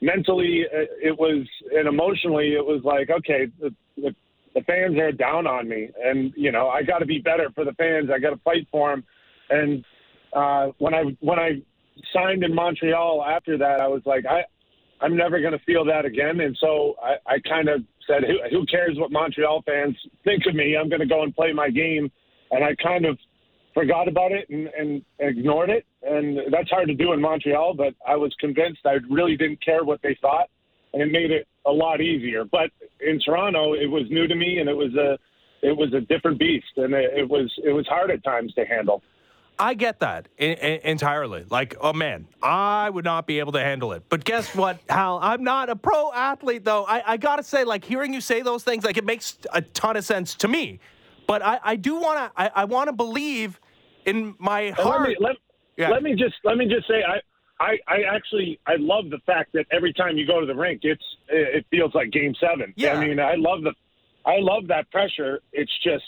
mentally, 0.00 0.64
uh, 0.72 0.84
it 1.00 1.16
was 1.16 1.46
and 1.74 1.88
emotionally, 1.88 2.54
it 2.54 2.64
was 2.64 2.82
like 2.84 3.10
okay, 3.10 3.46
the, 3.60 3.74
the, 3.96 4.14
the 4.54 4.60
fans 4.62 4.96
are 4.98 5.12
down 5.12 5.46
on 5.46 5.68
me, 5.68 5.88
and 6.02 6.32
you 6.36 6.52
know 6.52 6.68
I 6.68 6.82
got 6.82 6.98
to 6.98 7.06
be 7.06 7.18
better 7.18 7.50
for 7.54 7.64
the 7.64 7.72
fans. 7.74 8.10
I 8.14 8.18
got 8.18 8.30
to 8.30 8.40
fight 8.44 8.66
for 8.70 8.90
them. 8.90 9.04
And 9.50 9.84
uh, 10.32 10.72
when 10.78 10.94
I 10.94 11.04
when 11.20 11.38
I 11.38 11.62
signed 12.12 12.42
in 12.44 12.54
Montreal 12.54 13.24
after 13.24 13.58
that, 13.58 13.80
I 13.80 13.88
was 13.88 14.02
like 14.04 14.26
I. 14.26 14.42
I'm 15.00 15.16
never 15.16 15.40
going 15.40 15.52
to 15.52 15.58
feel 15.64 15.84
that 15.86 16.04
again, 16.04 16.38
and 16.42 16.56
so 16.60 16.94
I, 17.02 17.34
I 17.34 17.38
kind 17.40 17.68
of 17.68 17.80
said, 18.06 18.22
who, 18.22 18.38
"Who 18.56 18.64
cares 18.66 18.96
what 18.96 19.10
Montreal 19.10 19.64
fans 19.66 19.96
think 20.22 20.44
of 20.46 20.54
me? 20.54 20.76
I'm 20.76 20.88
going 20.88 21.00
to 21.00 21.08
go 21.08 21.24
and 21.24 21.34
play 21.34 21.52
my 21.52 21.70
game." 21.70 22.08
And 22.52 22.62
I 22.62 22.76
kind 22.80 23.04
of 23.04 23.18
forgot 23.74 24.08
about 24.08 24.32
it 24.32 24.48
and, 24.50 24.68
and 24.68 25.02
ignored 25.18 25.70
it. 25.70 25.84
And 26.02 26.38
that's 26.52 26.70
hard 26.70 26.88
to 26.88 26.94
do 26.94 27.12
in 27.12 27.20
Montreal, 27.20 27.74
but 27.74 27.94
I 28.06 28.16
was 28.16 28.34
convinced 28.40 28.80
I 28.84 28.96
really 29.10 29.36
didn't 29.36 29.64
care 29.64 29.84
what 29.84 30.00
they 30.02 30.16
thought, 30.20 30.48
and 30.92 31.02
it 31.02 31.12
made 31.12 31.30
it 31.30 31.46
a 31.66 31.70
lot 31.70 32.00
easier. 32.00 32.44
But 32.44 32.70
in 33.00 33.20
Toronto, 33.20 33.74
it 33.74 33.86
was 33.86 34.04
new 34.10 34.26
to 34.26 34.34
me, 34.34 34.58
and 34.58 34.68
it 34.68 34.76
was 34.76 34.94
a 34.94 35.18
it 35.64 35.76
was 35.76 35.92
a 35.94 36.00
different 36.00 36.38
beast, 36.40 36.66
and 36.76 36.92
it, 36.92 37.10
it 37.16 37.28
was 37.28 37.52
it 37.64 37.72
was 37.72 37.86
hard 37.86 38.10
at 38.10 38.24
times 38.24 38.52
to 38.54 38.64
handle. 38.64 39.02
I 39.58 39.74
get 39.74 40.00
that 40.00 40.28
I- 40.40 40.58
I- 40.60 40.80
entirely. 40.88 41.44
Like, 41.48 41.76
oh 41.80 41.92
man, 41.92 42.26
I 42.42 42.90
would 42.90 43.04
not 43.04 43.26
be 43.28 43.38
able 43.38 43.52
to 43.52 43.60
handle 43.60 43.92
it. 43.92 44.02
But 44.08 44.24
guess 44.24 44.56
what, 44.56 44.80
Hal? 44.88 45.20
I'm 45.22 45.44
not 45.44 45.68
a 45.70 45.76
pro 45.76 46.10
athlete, 46.12 46.64
though. 46.64 46.84
I, 46.84 47.12
I 47.12 47.16
gotta 47.16 47.44
say, 47.44 47.62
like, 47.62 47.84
hearing 47.84 48.12
you 48.12 48.20
say 48.20 48.42
those 48.42 48.64
things, 48.64 48.82
like, 48.82 48.96
it 48.96 49.04
makes 49.04 49.38
a 49.52 49.60
ton 49.62 49.96
of 49.96 50.04
sense 50.04 50.34
to 50.36 50.48
me. 50.48 50.80
But 51.28 51.42
I, 51.42 51.60
I 51.62 51.76
do 51.76 51.94
want 51.94 52.18
to. 52.18 52.40
I, 52.40 52.50
I 52.62 52.64
want 52.64 52.88
to 52.88 52.92
believe 52.92 53.60
in 54.06 54.34
my 54.38 54.60
And 54.60 54.76
let 54.78 54.86
heart. 54.86 55.08
me 55.08 55.16
let, 55.20 55.36
Yeah. 55.76 55.90
let 55.90 56.02
me 56.02 56.12
just 56.14 56.34
let 56.44 56.56
me 56.56 56.66
just 56.66 56.86
say 56.88 57.02
I. 57.06 57.20
I, 57.60 57.78
I 57.86 58.02
actually 58.12 58.58
I 58.66 58.72
love 58.76 59.08
the 59.10 59.18
fact 59.24 59.52
that 59.52 59.66
every 59.70 59.92
time 59.92 60.16
you 60.18 60.26
go 60.26 60.40
to 60.40 60.46
the 60.46 60.54
rink, 60.54 60.80
it's 60.82 61.04
it 61.28 61.64
feels 61.70 61.94
like 61.94 62.10
Game 62.10 62.34
Seven. 62.40 62.72
Yeah. 62.76 62.94
I 62.94 63.06
mean, 63.06 63.20
I 63.20 63.34
love 63.36 63.62
the 63.62 63.72
I 64.26 64.38
love 64.40 64.66
that 64.66 64.90
pressure. 64.90 65.38
It's 65.52 65.70
just 65.84 66.02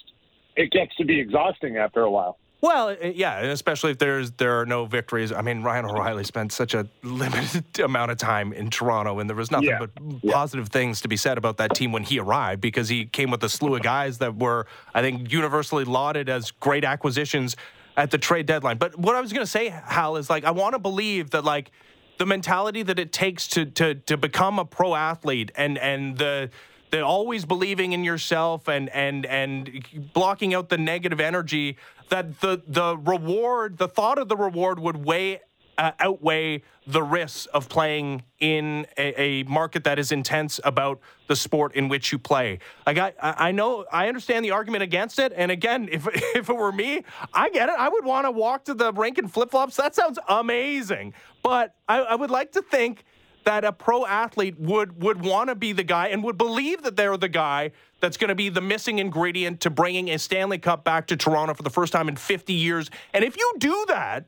it 0.57 0.73
gets 0.73 0.97
to 0.97 1.05
be 1.05 1.21
exhausting 1.21 1.77
after 1.77 2.01
a 2.01 2.11
while. 2.11 2.39
Well, 2.61 2.89
uh, 2.89 2.97
yeah, 3.15 3.39
especially 3.43 3.93
if 3.93 3.99
there's 3.99 4.33
there 4.33 4.59
are 4.59 4.67
no 4.67 4.87
victories. 4.87 5.31
I 5.31 5.43
mean, 5.43 5.63
Ryan 5.63 5.85
O'Reilly 5.85 6.25
spent 6.25 6.51
such 6.51 6.75
a 6.75 6.89
limited 7.05 7.79
amount 7.85 8.11
of 8.11 8.17
time 8.17 8.53
in 8.53 8.69
Toronto, 8.71 9.21
and 9.21 9.31
there 9.31 9.37
was 9.37 9.53
nothing 9.53 9.69
Yeah. 9.69 9.79
but 9.87 10.23
positive 10.33 10.71
things 10.71 11.03
to 11.03 11.09
be 11.09 11.17
said 11.17 11.39
about 11.39 11.59
that 11.59 11.77
team 11.77 11.93
when 11.93 12.03
he 12.03 12.19
arrived 12.19 12.63
because 12.63 12.89
he 12.89 13.05
came 13.05 13.31
with 13.31 13.45
a 13.45 13.49
slew 13.49 13.77
of 13.77 13.83
guys 13.83 14.19
that 14.19 14.35
were, 14.37 14.67
I 14.93 15.03
think, 15.03 15.31
universally 15.31 15.85
lauded 15.85 16.29
as 16.29 16.51
great 16.51 16.85
acquisitions 16.85 17.55
at 17.97 18.11
the 18.11 18.19
trade 18.19 18.47
deadline. 18.47 18.79
But 18.79 18.99
what 18.99 19.15
I 19.15 19.21
was 19.21 19.33
going 19.33 19.45
to 19.45 19.51
say, 19.51 19.69
Hal, 19.69 20.17
is 20.17 20.29
like 20.29 20.45
I 20.45 20.51
want 20.51 20.75
to 20.75 20.79
believe 20.79 21.31
that 21.31 21.45
like 21.45 21.71
the 22.19 22.27
mentality 22.27 22.83
that 22.83 22.99
it 22.99 23.13
takes 23.13 23.49
to 23.49 23.67
to 23.67 23.95
to 23.95 24.17
become 24.17 24.59
a 24.59 24.65
pro 24.65 24.95
athlete 24.95 25.51
and 25.57 25.79
and 25.79 26.19
the 26.19 26.51
the 26.91 27.05
always 27.05 27.45
believing 27.45 27.93
in 27.93 28.05
yourself 28.05 28.69
and 28.69 28.89
and 28.91 29.27
and 29.27 29.85
blocking 30.13 30.55
out 30.55 30.69
the 30.69 30.79
negative 30.79 31.21
energy 31.21 31.77
that 32.09 32.41
the 32.41 32.63
the 32.67 32.97
reward 32.99 33.79
the 33.79 33.89
thought 33.89 34.19
of 34.19 34.29
the 34.29 34.37
reward 34.37 34.79
would 34.79 35.05
weigh 35.05 35.41
uh, 35.79 35.93
outweigh 36.01 36.63
the 36.87 37.03
risks 37.03 37.47
of 37.47 37.69
playing 37.69 38.23
in 38.41 38.87
a, 38.99 39.21
a 39.21 39.43
market 39.45 39.85
that 39.85 39.99
is 39.99 40.13
intense 40.13 40.61
about 40.65 41.01
the 41.29 41.37
sport 41.37 41.75
in 41.75 41.89
which 41.89 42.13
you 42.13 42.19
play. 42.19 42.59
Like 42.87 42.99
I, 42.99 43.13
I 43.21 43.53
know, 43.53 43.87
I 43.91 44.09
understand 44.09 44.45
the 44.45 44.51
argument 44.51 44.83
against 44.83 45.19
it. 45.19 45.33
And 45.35 45.51
again, 45.51 45.89
if 45.93 46.07
if 46.35 46.49
it 46.49 46.57
were 46.57 46.73
me, 46.73 47.05
I 47.33 47.51
get 47.51 47.69
it. 47.69 47.75
I 47.79 47.89
would 47.89 48.05
want 48.05 48.27
to 48.27 48.31
walk 48.31 48.65
to 48.67 48.75
the 48.75 48.93
rink 48.93 49.19
in 49.19 49.29
flip 49.29 49.51
flops. 49.51 49.77
That 49.77 49.95
sounds 49.95 50.19
amazing. 50.29 51.15
But 51.43 51.75
I, 51.89 52.01
I 52.01 52.15
would 52.15 52.31
like 52.31 52.53
to 52.53 52.63
think 52.63 53.05
that 53.45 53.65
a 53.65 53.73
pro 53.73 54.05
athlete 54.07 54.59
would 54.59 55.03
would 55.03 55.23
want 55.23 55.49
to 55.49 55.55
be 55.55 55.73
the 55.73 55.85
guy 55.85 56.09
and 56.09 56.23
would 56.25 56.39
believe 56.39 56.83
that 56.83 56.97
they're 56.97 57.17
the 57.17 57.29
guy 57.29 57.71
that's 58.01 58.17
going 58.17 58.29
to 58.29 58.35
be 58.35 58.49
the 58.49 58.61
missing 58.61 58.99
ingredient 58.99 59.61
to 59.63 59.71
bringing 59.71 60.11
a 60.11 60.19
Stanley 60.19 60.59
Cup 60.59 60.85
back 60.85 61.07
to 61.07 61.17
Toronto 61.17 61.55
for 61.55 61.63
the 61.63 61.71
first 61.71 61.93
time 61.93 62.09
in 62.09 62.17
50 62.17 62.53
years. 62.53 62.91
And 63.15 63.25
if 63.25 63.37
you 63.37 63.55
do 63.59 63.85
that, 63.89 64.27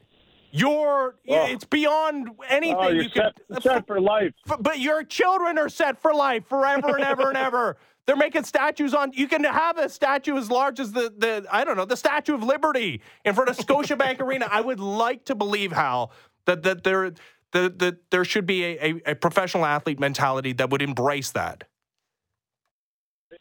you're 0.59 1.17
Oh. 1.29 1.47
it's 1.47 1.65
beyond 1.65 2.31
anything 2.49 2.77
Oh, 2.79 2.89
you 2.89 3.11
can. 3.11 3.31
set, 3.53 3.63
set 3.63 3.87
for 3.87 4.01
life. 4.01 4.33
F- 4.49 4.59
but 4.61 4.79
your 4.79 5.03
children 5.05 5.59
are 5.59 5.69
set 5.69 6.01
for 6.01 6.15
life 6.15 6.47
forever 6.49 6.97
and 6.97 7.05
ever 7.05 7.29
and 7.29 7.37
ever. 7.37 7.77
They're 8.07 8.17
making 8.17 8.45
statues 8.45 8.95
on. 8.95 9.13
You 9.15 9.27
can 9.27 9.43
have 9.43 9.79
a 9.79 9.89
statue 9.89 10.37
as 10.37 10.49
large 10.51 10.79
as 10.79 10.93
the 10.93 11.13
the 11.19 11.45
I 11.51 11.65
don't 11.65 11.77
know 11.77 11.85
the 11.85 11.97
Statue 11.97 12.35
of 12.35 12.43
Liberty 12.45 13.01
in 13.25 13.35
front 13.35 13.51
of 13.51 13.57
Scotiabank 13.57 14.21
Arena. 14.27 14.47
I 14.51 14.61
would 14.61 14.79
like 14.79 15.25
to 15.25 15.35
believe 15.35 15.73
Hal 15.73 16.13
that 16.45 16.63
that 16.63 16.85
there 16.85 17.13
that, 17.53 17.79
that 17.81 18.11
there 18.11 18.25
should 18.25 18.47
be 18.47 18.63
a, 18.65 18.79
a, 19.07 19.11
a 19.13 19.15
professional 19.17 19.65
athlete 19.65 19.99
mentality 19.99 20.53
that 20.53 20.71
would 20.71 20.83
embrace 20.83 21.33
that. 21.33 21.65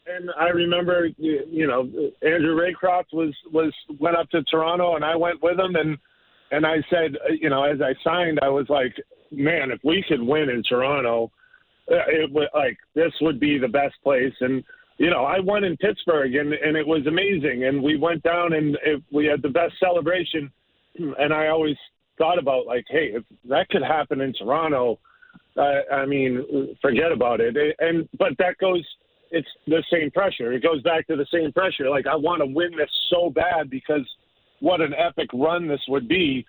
And 0.06 0.30
I 0.38 0.48
remember, 0.48 1.08
you 1.16 1.44
you 1.48 1.66
know, 1.66 1.82
Andrew 2.22 2.56
Raycroft 2.56 3.12
was 3.12 3.34
was 3.52 3.72
went 4.00 4.16
up 4.16 4.28
to 4.30 4.42
Toronto, 4.44 4.96
and 4.96 5.04
I 5.04 5.14
went 5.16 5.42
with 5.42 5.58
him, 5.58 5.74
and 5.76 5.96
and 6.50 6.66
I 6.66 6.76
said, 6.90 7.16
uh, 7.16 7.32
you 7.40 7.50
know, 7.50 7.64
as 7.64 7.80
I 7.80 7.94
signed, 8.04 8.38
I 8.42 8.48
was 8.48 8.66
like, 8.68 8.94
man, 9.30 9.70
if 9.70 9.80
we 9.82 10.04
could 10.08 10.22
win 10.22 10.48
in 10.48 10.62
Toronto, 10.62 11.30
uh, 11.90 12.06
it 12.08 12.32
would 12.32 12.48
like 12.54 12.78
this 12.94 13.12
would 13.20 13.38
be 13.40 13.58
the 13.58 13.68
best 13.68 13.94
place. 14.02 14.34
And 14.40 14.64
you 14.98 15.10
know, 15.10 15.24
I 15.24 15.40
won 15.40 15.64
in 15.64 15.76
Pittsburgh, 15.76 16.34
and 16.34 16.52
and 16.52 16.76
it 16.76 16.86
was 16.86 17.06
amazing. 17.06 17.64
And 17.64 17.82
we 17.82 17.96
went 17.96 18.22
down, 18.22 18.52
and 18.54 18.76
it, 18.84 19.02
we 19.12 19.26
had 19.26 19.42
the 19.42 19.48
best 19.48 19.74
celebration. 19.80 20.50
And 21.18 21.30
I 21.34 21.48
always 21.48 21.76
thought 22.16 22.38
about 22.38 22.64
like, 22.64 22.86
hey, 22.88 23.12
if 23.12 23.22
that 23.50 23.68
could 23.68 23.82
happen 23.82 24.22
in 24.22 24.32
Toronto, 24.32 24.98
uh, 25.58 25.80
I 25.92 26.06
mean, 26.06 26.74
forget 26.80 27.12
about 27.12 27.40
it. 27.40 27.54
And 27.78 28.08
but 28.18 28.30
that 28.38 28.56
goes, 28.58 28.82
it's 29.30 29.48
the 29.66 29.82
same 29.92 30.10
pressure. 30.10 30.52
It 30.54 30.62
goes 30.62 30.80
back 30.82 31.06
to 31.08 31.16
the 31.16 31.26
same 31.30 31.52
pressure. 31.52 31.90
Like 31.90 32.06
I 32.06 32.16
want 32.16 32.40
to 32.40 32.46
win 32.46 32.70
this 32.76 32.90
so 33.10 33.28
bad 33.28 33.68
because 33.68 34.08
what 34.60 34.80
an 34.80 34.94
epic 34.94 35.28
run 35.32 35.68
this 35.68 35.80
would 35.88 36.08
be. 36.08 36.46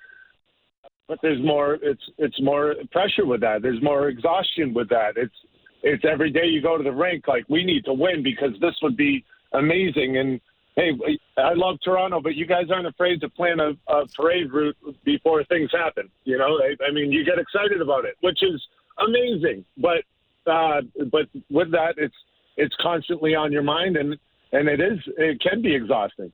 But 1.07 1.19
there's 1.21 1.43
more. 1.43 1.77
It's 1.81 2.01
it's 2.17 2.41
more 2.41 2.75
pressure 2.91 3.25
with 3.25 3.41
that. 3.41 3.61
There's 3.61 3.81
more 3.81 4.09
exhaustion 4.09 4.73
with 4.73 4.89
that. 4.89 5.13
It's 5.15 5.35
it's 5.83 6.03
every 6.09 6.31
day 6.31 6.45
you 6.45 6.61
go 6.61 6.77
to 6.77 6.83
the 6.83 6.91
rink 6.91 7.27
like 7.27 7.45
we 7.49 7.63
need 7.63 7.85
to 7.85 7.93
win 7.93 8.23
because 8.23 8.51
this 8.59 8.75
would 8.81 8.97
be 8.97 9.23
amazing. 9.53 10.17
And 10.17 10.41
hey, 10.75 10.91
I 11.37 11.53
love 11.53 11.77
Toronto, 11.83 12.19
but 12.21 12.35
you 12.35 12.45
guys 12.45 12.65
aren't 12.73 12.87
afraid 12.87 13.21
to 13.21 13.29
plan 13.29 13.59
a, 13.59 13.71
a 13.91 14.05
parade 14.15 14.51
route 14.51 14.75
before 15.05 15.43
things 15.45 15.69
happen. 15.71 16.09
You 16.25 16.37
know, 16.37 16.59
I, 16.59 16.75
I 16.87 16.91
mean, 16.91 17.11
you 17.11 17.23
get 17.23 17.39
excited 17.39 17.81
about 17.81 18.05
it, 18.05 18.15
which 18.21 18.43
is 18.43 18.61
amazing. 18.99 19.63
But 19.77 20.03
uh, 20.49 20.81
but 21.11 21.27
with 21.49 21.71
that, 21.71 21.95
it's 21.97 22.15
it's 22.57 22.75
constantly 22.81 23.35
on 23.35 23.51
your 23.51 23.63
mind, 23.63 23.97
and 23.97 24.17
and 24.51 24.67
it 24.67 24.79
is 24.79 24.99
it 25.17 25.41
can 25.41 25.61
be 25.61 25.75
exhausting. 25.75 26.31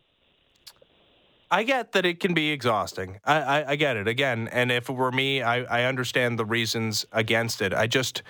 I 1.54 1.62
get 1.62 1.92
that 1.92 2.04
it 2.04 2.20
can 2.20 2.34
be 2.34 2.50
exhausting. 2.50 3.20
I, 3.24 3.36
I, 3.36 3.70
I 3.72 3.76
get 3.76 3.96
it 3.96 4.08
again. 4.08 4.48
And 4.48 4.72
if 4.72 4.90
it 4.90 4.94
were 4.94 5.12
me, 5.12 5.44
I, 5.44 5.62
I 5.62 5.84
understand 5.84 6.40
the 6.40 6.46
reasons 6.46 7.06
against 7.12 7.62
it. 7.62 7.76
I 7.76 7.86
just, 7.86 8.24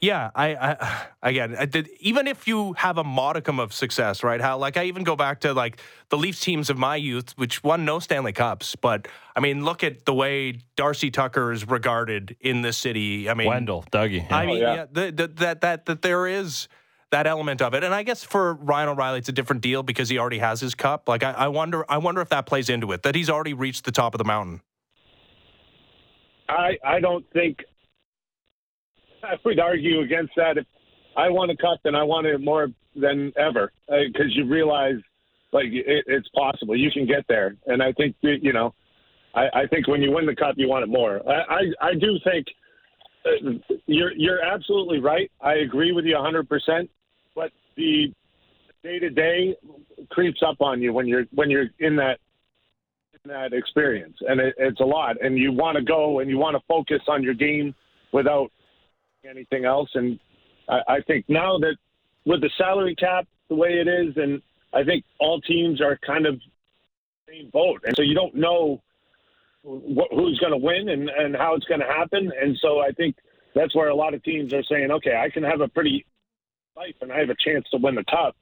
yeah, 0.00 0.30
I, 0.34 0.54
I 0.54 1.06
again, 1.28 1.56
I 1.58 1.66
did, 1.66 1.90
even 2.00 2.26
if 2.26 2.48
you 2.48 2.72
have 2.72 2.96
a 2.96 3.04
modicum 3.04 3.60
of 3.60 3.74
success, 3.74 4.22
right? 4.22 4.40
How 4.40 4.56
like 4.56 4.78
I 4.78 4.84
even 4.84 5.04
go 5.04 5.14
back 5.14 5.40
to 5.40 5.52
like 5.52 5.78
the 6.08 6.16
Leafs 6.16 6.40
teams 6.40 6.70
of 6.70 6.78
my 6.78 6.96
youth, 6.96 7.34
which 7.36 7.62
won 7.62 7.84
no 7.84 7.98
Stanley 7.98 8.32
Cups, 8.32 8.76
but 8.76 9.08
I 9.36 9.40
mean, 9.40 9.62
look 9.62 9.84
at 9.84 10.06
the 10.06 10.14
way 10.14 10.54
Darcy 10.76 11.10
Tucker 11.10 11.52
is 11.52 11.68
regarded 11.68 12.34
in 12.40 12.62
this 12.62 12.78
city. 12.78 13.28
I 13.28 13.34
mean, 13.34 13.48
Wendell, 13.48 13.84
Dougie. 13.92 14.26
I 14.32 14.46
mean, 14.46 14.56
oh, 14.56 14.60
yeah. 14.60 14.74
yeah, 14.74 14.86
the, 14.90 15.12
the, 15.12 15.26
that 15.26 15.60
that 15.60 15.84
that 15.84 16.00
there 16.00 16.26
is 16.26 16.66
that 17.10 17.26
element 17.26 17.60
of 17.60 17.74
it, 17.74 17.84
and 17.84 17.94
I 17.94 18.02
guess 18.02 18.22
for 18.22 18.54
Ryan 18.54 18.90
O'Reilly, 18.90 19.18
it's 19.18 19.28
a 19.28 19.32
different 19.32 19.62
deal 19.62 19.82
because 19.82 20.08
he 20.08 20.18
already 20.18 20.38
has 20.38 20.60
his 20.60 20.74
cup. 20.74 21.08
Like, 21.08 21.22
I, 21.22 21.32
I 21.32 21.48
wonder, 21.48 21.84
I 21.88 21.98
wonder 21.98 22.20
if 22.20 22.28
that 22.30 22.46
plays 22.46 22.68
into 22.68 22.92
it 22.92 23.02
that 23.02 23.14
he's 23.14 23.28
already 23.28 23.52
reached 23.52 23.84
the 23.84 23.92
top 23.92 24.14
of 24.14 24.18
the 24.18 24.24
mountain. 24.24 24.60
I 26.48 26.76
I 26.84 27.00
don't 27.00 27.24
think 27.32 27.58
I 29.22 29.34
would 29.44 29.60
argue 29.60 30.00
against 30.00 30.32
that. 30.36 30.58
If 30.58 30.66
I 31.16 31.28
want 31.28 31.50
a 31.50 31.56
cup, 31.56 31.78
then 31.84 31.94
I 31.94 32.02
want 32.02 32.26
it 32.26 32.40
more 32.40 32.68
than 32.96 33.32
ever 33.36 33.72
because 33.88 34.34
you 34.34 34.46
realize 34.46 34.96
like 35.52 35.66
it, 35.66 36.04
it's 36.06 36.28
possible 36.30 36.76
you 36.76 36.90
can 36.90 37.06
get 37.06 37.24
there, 37.28 37.56
and 37.66 37.82
I 37.82 37.92
think 37.92 38.16
you 38.20 38.52
know. 38.52 38.74
I, 39.32 39.60
I 39.60 39.66
think 39.68 39.86
when 39.86 40.02
you 40.02 40.10
win 40.10 40.26
the 40.26 40.34
cup, 40.34 40.56
you 40.56 40.68
want 40.68 40.82
it 40.82 40.88
more. 40.88 41.20
I, 41.24 41.32
I, 41.32 41.90
I 41.90 41.94
do 41.94 42.18
think 42.24 42.46
uh, 43.24 43.74
you're 43.86 44.12
you're 44.12 44.42
absolutely 44.42 44.98
right. 44.98 45.30
I 45.40 45.54
agree 45.54 45.92
with 45.92 46.04
you 46.04 46.14
100. 46.14 46.48
The 47.76 48.12
day 48.82 48.98
to 48.98 49.10
day 49.10 49.56
creeps 50.10 50.40
up 50.46 50.60
on 50.60 50.80
you 50.80 50.92
when 50.92 51.06
you're 51.06 51.24
when 51.32 51.50
you're 51.50 51.66
in 51.78 51.96
that 51.96 52.18
in 53.24 53.30
that 53.30 53.52
experience, 53.52 54.16
and 54.26 54.40
it, 54.40 54.54
it's 54.58 54.80
a 54.80 54.84
lot. 54.84 55.16
And 55.22 55.38
you 55.38 55.52
want 55.52 55.76
to 55.76 55.82
go 55.82 56.20
and 56.20 56.30
you 56.30 56.38
want 56.38 56.56
to 56.56 56.62
focus 56.66 57.02
on 57.08 57.22
your 57.22 57.34
game 57.34 57.74
without 58.12 58.50
anything 59.28 59.64
else. 59.64 59.90
And 59.94 60.18
I, 60.68 60.80
I 60.88 61.00
think 61.06 61.26
now 61.28 61.58
that 61.58 61.76
with 62.24 62.40
the 62.40 62.50
salary 62.56 62.94
cap 62.94 63.26
the 63.48 63.54
way 63.54 63.70
it 63.70 63.88
is, 63.88 64.16
and 64.16 64.40
I 64.72 64.84
think 64.84 65.04
all 65.18 65.40
teams 65.40 65.80
are 65.80 65.98
kind 66.06 66.26
of 66.26 66.40
same 67.28 67.50
boat, 67.50 67.82
and 67.84 67.94
so 67.96 68.02
you 68.02 68.14
don't 68.14 68.34
know 68.34 68.80
wh- 69.62 70.14
who's 70.14 70.38
going 70.38 70.52
to 70.52 70.58
win 70.58 70.88
and, 70.88 71.08
and 71.08 71.36
how 71.36 71.54
it's 71.54 71.66
going 71.66 71.80
to 71.80 71.86
happen. 71.86 72.32
And 72.40 72.56
so 72.60 72.80
I 72.80 72.92
think 72.92 73.16
that's 73.54 73.74
where 73.74 73.88
a 73.88 73.94
lot 73.94 74.14
of 74.14 74.22
teams 74.22 74.52
are 74.54 74.62
saying, 74.62 74.90
okay, 74.90 75.16
I 75.16 75.28
can 75.30 75.42
have 75.42 75.60
a 75.60 75.68
pretty 75.68 76.06
life 76.80 76.94
and 77.00 77.12
I 77.12 77.18
have 77.18 77.30
a 77.30 77.36
chance 77.36 77.66
to 77.72 77.76
win 77.78 77.94
the 77.94 78.04
cup, 78.04 78.36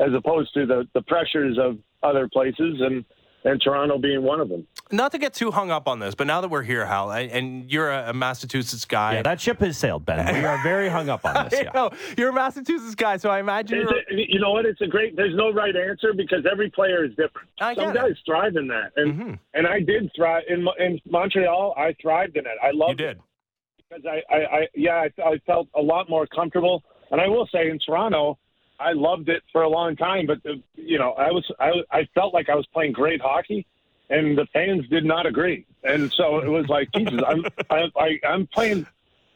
as 0.00 0.08
opposed 0.16 0.52
to 0.54 0.66
the, 0.66 0.88
the 0.94 1.02
pressures 1.02 1.58
of 1.60 1.78
other 2.02 2.28
places 2.32 2.80
and 2.80 3.04
and 3.44 3.60
Toronto 3.60 3.98
being 3.98 4.22
one 4.22 4.38
of 4.38 4.48
them. 4.48 4.64
Not 4.92 5.10
to 5.10 5.18
get 5.18 5.34
too 5.34 5.50
hung 5.50 5.72
up 5.72 5.88
on 5.88 5.98
this, 5.98 6.14
but 6.14 6.28
now 6.28 6.40
that 6.42 6.48
we're 6.48 6.62
here, 6.62 6.86
Hal, 6.86 7.10
and- 7.10 7.28
and 7.32 7.72
you're 7.72 7.90
a, 7.90 8.10
a 8.10 8.12
Massachusetts 8.12 8.84
guy, 8.84 9.14
yeah, 9.14 9.22
that 9.22 9.40
ship 9.40 9.58
has 9.58 9.76
sailed, 9.76 10.06
Ben. 10.06 10.32
We 10.40 10.44
are 10.44 10.62
very 10.62 10.88
hung 10.88 11.08
up 11.08 11.24
on 11.24 11.48
this. 11.50 11.60
Yeah. 11.60 11.72
know, 11.74 11.90
you're 12.16 12.28
a 12.28 12.32
Massachusetts 12.32 12.94
guy, 12.94 13.16
so 13.16 13.30
I 13.30 13.40
imagine 13.40 13.80
you're. 13.80 13.96
it, 13.98 14.28
you 14.30 14.38
know 14.38 14.52
what? 14.52 14.64
It's 14.64 14.80
a 14.80 14.86
great. 14.86 15.16
There's 15.16 15.34
no 15.34 15.52
right 15.52 15.74
answer 15.74 16.12
because 16.16 16.46
every 16.50 16.70
player 16.70 17.04
is 17.04 17.10
different. 17.16 17.48
I 17.60 17.74
Some 17.74 17.86
get 17.92 17.96
it. 17.96 17.98
guys 18.00 18.12
thrive 18.24 18.54
in 18.54 18.68
that, 18.68 18.92
and 18.94 19.08
Mhm. 19.20 19.38
and 19.54 19.66
I 19.66 19.80
did 19.80 20.08
thrive 20.14 20.44
in 20.48 20.64
in 20.78 21.00
Montreal. 21.10 21.74
I 21.76 21.96
thrived 22.00 22.36
in 22.36 22.46
it. 22.46 22.52
I 22.62 22.70
You 22.70 22.78
loved 22.78 23.00
it. 23.00 23.14
did. 23.14 23.18
because 23.88 24.04
I, 24.06 24.22
I, 24.32 24.38
I 24.58 24.68
yeah, 24.76 25.04
I, 25.18 25.22
I 25.30 25.38
felt 25.48 25.66
a 25.74 25.82
lot 25.82 26.08
more 26.08 26.28
comfortable. 26.28 26.84
And 27.12 27.20
I 27.20 27.28
will 27.28 27.46
say, 27.52 27.68
in 27.68 27.78
Toronto, 27.78 28.38
I 28.80 28.92
loved 28.92 29.28
it 29.28 29.42
for 29.52 29.62
a 29.62 29.68
long 29.68 29.94
time. 29.94 30.26
But 30.26 30.42
the, 30.42 30.60
you 30.74 30.98
know, 30.98 31.12
I 31.12 31.30
was 31.30 31.44
I, 31.60 31.70
I 31.90 32.08
felt 32.14 32.34
like 32.34 32.48
I 32.48 32.54
was 32.54 32.66
playing 32.72 32.92
great 32.92 33.20
hockey, 33.20 33.66
and 34.10 34.36
the 34.36 34.46
fans 34.52 34.88
did 34.88 35.04
not 35.04 35.26
agree. 35.26 35.66
And 35.84 36.12
so 36.12 36.38
it 36.38 36.48
was 36.48 36.66
like, 36.68 36.90
Jesus, 36.96 37.20
I'm 37.24 37.44
I, 37.70 37.84
I, 37.96 38.20
I'm 38.26 38.46
playing 38.48 38.86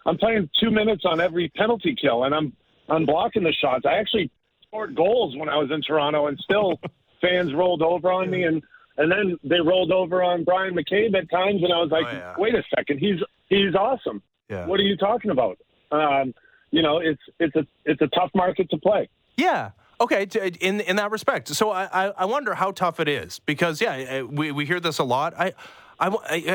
I'm 0.06 0.16
playing 0.16 0.48
two 0.58 0.70
minutes 0.70 1.04
on 1.04 1.20
every 1.20 1.48
penalty 1.50 1.94
kill, 1.94 2.24
and 2.24 2.34
I'm 2.34 2.52
I'm 2.88 3.04
blocking 3.06 3.44
the 3.44 3.52
shots. 3.52 3.84
I 3.86 3.94
actually 3.94 4.30
scored 4.66 4.96
goals 4.96 5.36
when 5.36 5.48
I 5.48 5.56
was 5.56 5.70
in 5.70 5.82
Toronto, 5.82 6.26
and 6.26 6.38
still 6.40 6.80
fans 7.20 7.54
rolled 7.54 7.82
over 7.82 8.10
on 8.10 8.30
me 8.30 8.44
and. 8.44 8.62
And 8.98 9.12
then 9.12 9.38
they 9.44 9.60
rolled 9.60 9.92
over 9.92 10.22
on 10.22 10.42
Bryan 10.42 10.74
McCabe 10.74 11.14
at 11.14 11.30
times, 11.30 11.62
and 11.62 11.70
I 11.70 11.82
was 11.82 11.90
like, 11.90 12.06
Oh, 12.06 12.12
yeah. 12.12 12.34
"Wait 12.38 12.54
a 12.54 12.62
second, 12.74 12.98
he's 12.98 13.20
he's 13.50 13.74
awesome." 13.74 14.22
Yeah. 14.48 14.64
What 14.64 14.80
are 14.80 14.84
you 14.84 14.96
talking 14.96 15.30
about? 15.30 15.58
Um, 15.92 16.32
you 16.70 16.82
know, 16.82 16.98
it's 16.98 17.22
it's 17.38 17.56
a 17.56 17.66
it's 17.84 18.00
a 18.02 18.08
tough 18.08 18.30
market 18.34 18.70
to 18.70 18.78
play. 18.78 19.08
Yeah. 19.36 19.70
Okay, 19.98 20.26
in 20.60 20.80
in 20.80 20.96
that 20.96 21.10
respect. 21.10 21.48
So 21.48 21.70
I, 21.70 22.08
I 22.08 22.26
wonder 22.26 22.54
how 22.54 22.70
tough 22.70 23.00
it 23.00 23.08
is 23.08 23.38
because 23.38 23.80
yeah, 23.80 24.20
uh, 24.22 24.26
we 24.26 24.52
we 24.52 24.66
hear 24.66 24.78
this 24.78 24.98
a 24.98 25.04
lot. 25.04 25.32
I, 25.38 25.54
I- 25.98 26.10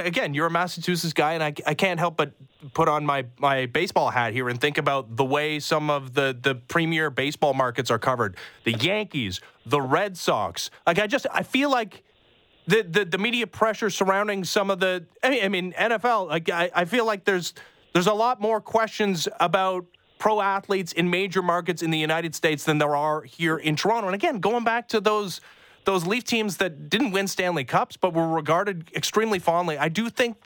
again, 0.05 0.35
you're 0.35 0.45
a 0.45 0.51
Massachusetts 0.51 1.13
guy, 1.13 1.33
and 1.33 1.43
I, 1.43 1.53
I 1.65 1.73
can't 1.73 1.99
help 1.99 2.17
but 2.17 2.33
put 2.75 2.87
on 2.87 3.03
my, 3.03 3.25
my 3.39 3.65
baseball 3.65 4.11
hat 4.11 4.33
here 4.33 4.47
and 4.49 4.61
think 4.61 4.77
about 4.77 5.15
the 5.15 5.25
way 5.25 5.59
some 5.59 5.89
of 5.89 6.13
the, 6.13 6.37
the 6.39 6.53
premier 6.53 7.09
baseball 7.09 7.55
markets 7.55 7.89
are 7.89 7.97
covered. 7.97 8.37
The 8.65 8.73
Yankees, 8.73 9.41
the 9.65 9.81
Red 9.81 10.15
Sox. 10.15 10.69
Like 10.85 10.99
I 10.99 11.07
just 11.07 11.25
I 11.33 11.41
feel 11.41 11.71
like 11.71 12.03
the, 12.67 12.83
the, 12.83 13.05
the 13.05 13.17
media 13.17 13.47
pressure 13.47 13.89
surrounding 13.89 14.43
some 14.43 14.69
of 14.69 14.79
the 14.79 15.05
I 15.23 15.47
mean 15.47 15.73
NFL 15.73 16.27
like 16.27 16.49
I, 16.49 16.69
I 16.75 16.85
feel 16.85 17.05
like 17.07 17.25
there's 17.25 17.55
there's 17.93 18.05
a 18.07 18.13
lot 18.13 18.39
more 18.39 18.61
questions 18.61 19.27
about 19.39 19.87
pro 20.21 20.39
athletes 20.39 20.93
in 20.93 21.09
major 21.09 21.41
markets 21.41 21.81
in 21.81 21.89
the 21.89 21.97
United 21.97 22.35
States 22.35 22.63
than 22.63 22.77
there 22.77 22.95
are 22.95 23.23
here 23.23 23.57
in 23.57 23.75
Toronto. 23.75 24.07
And 24.07 24.13
again, 24.13 24.39
going 24.39 24.63
back 24.63 24.87
to 24.89 25.01
those 25.01 25.41
those 25.83 26.05
Leaf 26.05 26.23
teams 26.23 26.57
that 26.57 26.89
didn't 26.89 27.11
win 27.11 27.27
Stanley 27.27 27.63
Cups 27.63 27.97
but 27.97 28.13
were 28.13 28.27
regarded 28.27 28.91
extremely 28.95 29.39
fondly, 29.39 29.79
I 29.79 29.89
do 29.89 30.11
think 30.11 30.37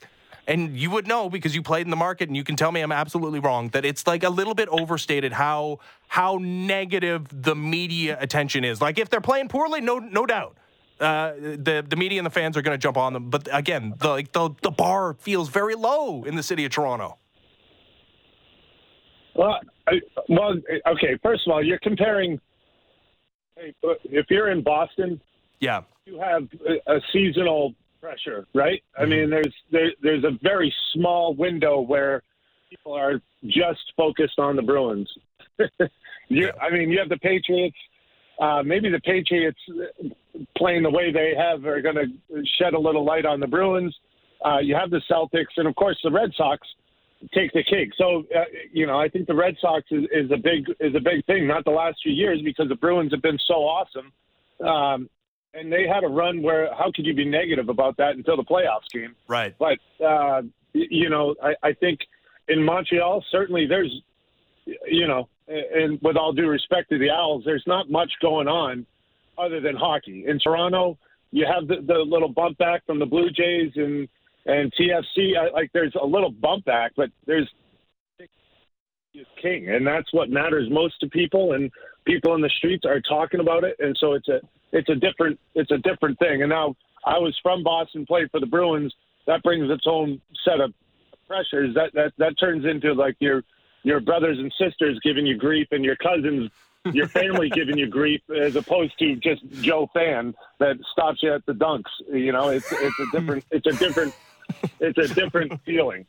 and 0.46 0.78
you 0.78 0.90
would 0.90 1.06
know 1.06 1.28
because 1.28 1.54
you 1.54 1.62
played 1.62 1.86
in 1.86 1.90
the 1.90 1.96
market 1.96 2.28
and 2.28 2.36
you 2.36 2.42
can 2.42 2.56
tell 2.56 2.72
me 2.72 2.80
I'm 2.80 2.90
absolutely 2.90 3.38
wrong 3.38 3.68
that 3.70 3.84
it's 3.84 4.06
like 4.06 4.22
a 4.22 4.30
little 4.30 4.54
bit 4.54 4.68
overstated 4.70 5.34
how 5.34 5.80
how 6.08 6.38
negative 6.40 7.26
the 7.30 7.54
media 7.54 8.16
attention 8.18 8.64
is. 8.64 8.80
Like 8.80 8.98
if 8.98 9.10
they're 9.10 9.20
playing 9.20 9.48
poorly, 9.48 9.82
no 9.82 9.98
no 9.98 10.24
doubt 10.24 10.56
uh, 11.00 11.32
the 11.34 11.84
the 11.86 11.96
media 11.96 12.18
and 12.18 12.24
the 12.24 12.30
fans 12.30 12.56
are 12.56 12.62
going 12.62 12.74
to 12.74 12.82
jump 12.82 12.96
on 12.96 13.12
them. 13.12 13.28
But 13.28 13.46
again, 13.52 13.92
the, 13.98 14.08
like 14.08 14.32
the 14.32 14.50
the 14.62 14.70
bar 14.70 15.12
feels 15.18 15.50
very 15.50 15.74
low 15.74 16.24
in 16.24 16.34
the 16.34 16.42
city 16.42 16.64
of 16.64 16.72
Toronto. 16.72 17.18
Well, 19.36 19.60
I, 19.86 20.00
well, 20.28 20.54
okay. 20.86 21.18
First 21.22 21.46
of 21.46 21.52
all, 21.52 21.64
you're 21.64 21.78
comparing. 21.78 22.40
hey, 23.56 23.74
If 24.04 24.26
you're 24.30 24.50
in 24.50 24.62
Boston, 24.62 25.20
Yeah, 25.60 25.82
you 26.06 26.18
have 26.20 26.48
a, 26.66 26.96
a 26.96 27.00
seasonal 27.12 27.74
pressure, 28.00 28.46
right? 28.54 28.82
I 28.98 29.04
mean, 29.04 29.30
there's 29.30 29.54
there, 29.70 29.92
there's 30.02 30.24
a 30.24 30.38
very 30.42 30.72
small 30.92 31.34
window 31.34 31.80
where 31.80 32.22
people 32.70 32.92
are 32.92 33.20
just 33.44 33.92
focused 33.96 34.38
on 34.38 34.56
the 34.56 34.62
Bruins. 34.62 35.10
you, 36.28 36.50
I 36.60 36.70
mean, 36.70 36.90
you 36.90 36.98
have 36.98 37.08
the 37.08 37.18
Patriots. 37.18 37.76
Uh, 38.38 38.62
maybe 38.62 38.90
the 38.90 39.00
Patriots 39.00 39.58
uh, 39.70 40.08
playing 40.58 40.82
the 40.82 40.90
way 40.90 41.10
they 41.10 41.32
have 41.36 41.64
are 41.64 41.80
going 41.80 41.96
to 41.96 42.42
shed 42.58 42.74
a 42.74 42.78
little 42.78 43.04
light 43.04 43.24
on 43.24 43.40
the 43.40 43.46
Bruins. 43.46 43.96
Uh, 44.44 44.58
you 44.58 44.74
have 44.74 44.90
the 44.90 45.00
Celtics, 45.10 45.56
and 45.56 45.66
of 45.66 45.74
course 45.74 45.98
the 46.04 46.10
Red 46.10 46.32
Sox 46.36 46.66
take 47.34 47.52
the 47.52 47.64
cake. 47.64 47.90
So 47.96 48.24
uh, 48.34 48.44
you 48.72 48.86
know, 48.86 48.98
I 48.98 49.08
think 49.08 49.26
the 49.26 49.34
Red 49.34 49.56
Sox 49.60 49.84
is, 49.90 50.04
is 50.12 50.30
a 50.30 50.36
big 50.36 50.68
is 50.80 50.94
a 50.94 51.00
big 51.00 51.24
thing. 51.26 51.46
Not 51.46 51.64
the 51.64 51.70
last 51.70 51.98
few 52.02 52.12
years 52.12 52.40
because 52.42 52.68
the 52.68 52.76
Bruins 52.76 53.12
have 53.12 53.22
been 53.22 53.38
so 53.46 53.54
awesome, 53.54 54.12
um, 54.66 55.08
and 55.54 55.72
they 55.72 55.86
had 55.86 56.04
a 56.04 56.08
run 56.08 56.42
where 56.42 56.72
how 56.74 56.90
could 56.94 57.06
you 57.06 57.14
be 57.14 57.24
negative 57.24 57.68
about 57.68 57.96
that 57.98 58.16
until 58.16 58.36
the 58.36 58.44
playoffs 58.44 58.90
came? 58.92 59.14
right. 59.28 59.54
But 59.58 59.78
uh, 60.04 60.42
you 60.72 61.08
know, 61.08 61.34
I, 61.42 61.54
I 61.62 61.72
think 61.72 62.00
in 62.48 62.62
Montreal 62.62 63.24
certainly 63.30 63.66
there's 63.66 64.02
you 64.86 65.06
know, 65.06 65.28
and 65.48 66.00
with 66.02 66.16
all 66.16 66.32
due 66.32 66.48
respect 66.48 66.90
to 66.90 66.98
the 66.98 67.10
Als, 67.10 67.44
there's 67.44 67.64
not 67.66 67.90
much 67.90 68.10
going 68.20 68.48
on 68.48 68.86
other 69.38 69.60
than 69.60 69.76
hockey. 69.76 70.24
In 70.26 70.38
Toronto, 70.38 70.98
you 71.30 71.46
have 71.46 71.68
the, 71.68 71.76
the 71.86 71.98
little 71.98 72.28
bump 72.28 72.58
back 72.58 72.84
from 72.86 72.98
the 72.98 73.06
Blue 73.06 73.30
Jays 73.30 73.72
and 73.76 74.08
and 74.46 74.72
TFC. 74.74 75.36
I, 75.36 75.50
like 75.50 75.70
there's 75.74 75.94
a 76.00 76.06
little 76.06 76.30
bump 76.30 76.64
back, 76.64 76.92
but 76.96 77.10
there's 77.26 77.48
is 79.16 79.26
king, 79.40 79.68
and 79.68 79.86
that's 79.86 80.12
what 80.12 80.30
matters 80.30 80.68
most 80.70 81.00
to 81.00 81.08
people. 81.08 81.52
And 81.52 81.70
people 82.04 82.34
in 82.34 82.40
the 82.40 82.50
streets 82.50 82.84
are 82.84 83.00
talking 83.00 83.40
about 83.40 83.64
it, 83.64 83.76
and 83.78 83.96
so 83.98 84.14
it's 84.14 84.28
a 84.28 84.40
it's 84.72 84.88
a 84.88 84.94
different 84.94 85.38
it's 85.54 85.70
a 85.70 85.78
different 85.78 86.18
thing. 86.18 86.42
And 86.42 86.50
now 86.50 86.76
I 87.04 87.18
was 87.18 87.36
from 87.42 87.62
Boston, 87.62 88.06
played 88.06 88.30
for 88.30 88.40
the 88.40 88.46
Bruins. 88.46 88.94
That 89.26 89.42
brings 89.42 89.70
its 89.70 89.84
own 89.86 90.20
set 90.44 90.60
of 90.60 90.72
pressures. 91.26 91.74
That 91.74 91.92
that 91.94 92.12
that 92.18 92.38
turns 92.38 92.64
into 92.64 92.92
like 92.92 93.16
your 93.18 93.42
your 93.82 94.00
brothers 94.00 94.38
and 94.38 94.52
sisters 94.60 94.98
giving 95.02 95.26
you 95.26 95.36
grief, 95.36 95.68
and 95.70 95.84
your 95.84 95.96
cousins, 95.96 96.50
your 96.92 97.08
family 97.08 97.48
giving 97.54 97.78
you 97.78 97.86
grief, 97.86 98.20
as 98.30 98.56
opposed 98.56 98.98
to 98.98 99.16
just 99.16 99.42
Joe 99.62 99.88
fan 99.94 100.34
that 100.58 100.76
stops 100.92 101.22
you 101.22 101.32
at 101.32 101.46
the 101.46 101.52
dunks. 101.52 101.90
You 102.12 102.32
know, 102.32 102.50
it's 102.50 102.70
it's 102.72 103.00
a 103.00 103.06
different 103.12 103.44
it's 103.50 103.66
a 103.66 103.72
different 103.72 104.14
it's 104.80 104.98
a 104.98 105.14
different 105.14 105.60
feeling. 105.64 106.06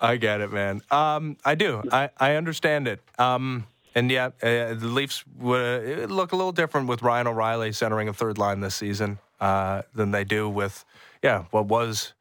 I 0.00 0.16
get 0.16 0.40
it, 0.40 0.52
man. 0.52 0.82
Um, 0.90 1.36
I 1.44 1.54
do. 1.54 1.82
I, 1.90 2.10
I 2.18 2.34
understand 2.34 2.86
it. 2.88 3.00
Um, 3.18 3.66
and 3.94 4.10
yeah, 4.10 4.26
uh, 4.42 4.74
the 4.74 4.88
Leafs 4.88 5.24
would 5.38 6.10
look 6.10 6.32
a 6.32 6.36
little 6.36 6.52
different 6.52 6.86
with 6.88 7.02
Ryan 7.02 7.28
O'Reilly 7.28 7.72
centering 7.72 8.08
a 8.08 8.12
third 8.12 8.36
line 8.36 8.60
this 8.60 8.74
season 8.74 9.18
uh, 9.40 9.82
than 9.94 10.10
they 10.10 10.24
do 10.24 10.48
with, 10.48 10.84
yeah, 11.22 11.44
what 11.50 11.66
was 11.66 12.12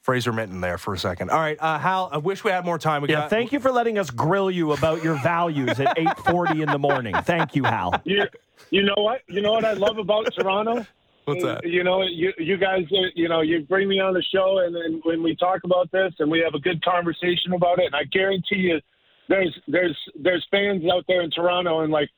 Fraser 0.00 0.32
Minten 0.32 0.62
there 0.62 0.78
for 0.78 0.94
a 0.94 0.98
second. 0.98 1.28
All 1.28 1.38
right, 1.38 1.58
uh, 1.60 1.78
Hal. 1.78 2.08
I 2.10 2.16
wish 2.16 2.42
we 2.42 2.50
had 2.50 2.64
more 2.64 2.78
time. 2.78 3.02
We 3.02 3.10
Yeah, 3.10 3.20
got, 3.20 3.30
thank 3.30 3.52
you 3.52 3.60
for 3.60 3.70
letting 3.70 3.98
us 3.98 4.08
grill 4.08 4.50
you 4.50 4.72
about 4.72 5.04
your 5.04 5.16
values 5.16 5.78
at 5.78 5.98
8:40 5.98 6.62
in 6.62 6.70
the 6.70 6.78
morning. 6.78 7.14
Thank 7.24 7.54
you, 7.54 7.64
Hal. 7.64 8.00
You 8.04 8.24
you 8.70 8.82
know 8.84 8.94
what 8.96 9.20
you 9.28 9.42
know 9.42 9.52
what 9.52 9.66
I 9.66 9.74
love 9.74 9.98
about 9.98 10.32
Toronto. 10.32 10.86
What's 11.28 11.42
that? 11.42 11.66
You 11.66 11.84
know, 11.84 12.02
you 12.02 12.32
you 12.38 12.56
guys, 12.56 12.86
you 13.14 13.28
know, 13.28 13.42
you 13.42 13.60
bring 13.60 13.86
me 13.86 14.00
on 14.00 14.14
the 14.14 14.22
show, 14.22 14.60
and 14.64 14.74
then 14.74 15.02
when 15.04 15.22
we 15.22 15.36
talk 15.36 15.62
about 15.62 15.92
this, 15.92 16.14
and 16.20 16.30
we 16.30 16.40
have 16.40 16.54
a 16.54 16.58
good 16.58 16.82
conversation 16.82 17.52
about 17.52 17.78
it, 17.78 17.84
and 17.84 17.94
I 17.94 18.04
guarantee 18.04 18.56
you, 18.56 18.80
there's 19.28 19.54
there's 19.68 19.96
there's 20.18 20.46
fans 20.50 20.84
out 20.90 21.04
there 21.06 21.20
in 21.20 21.30
Toronto, 21.30 21.80
and 21.80 21.92
like, 21.92 22.08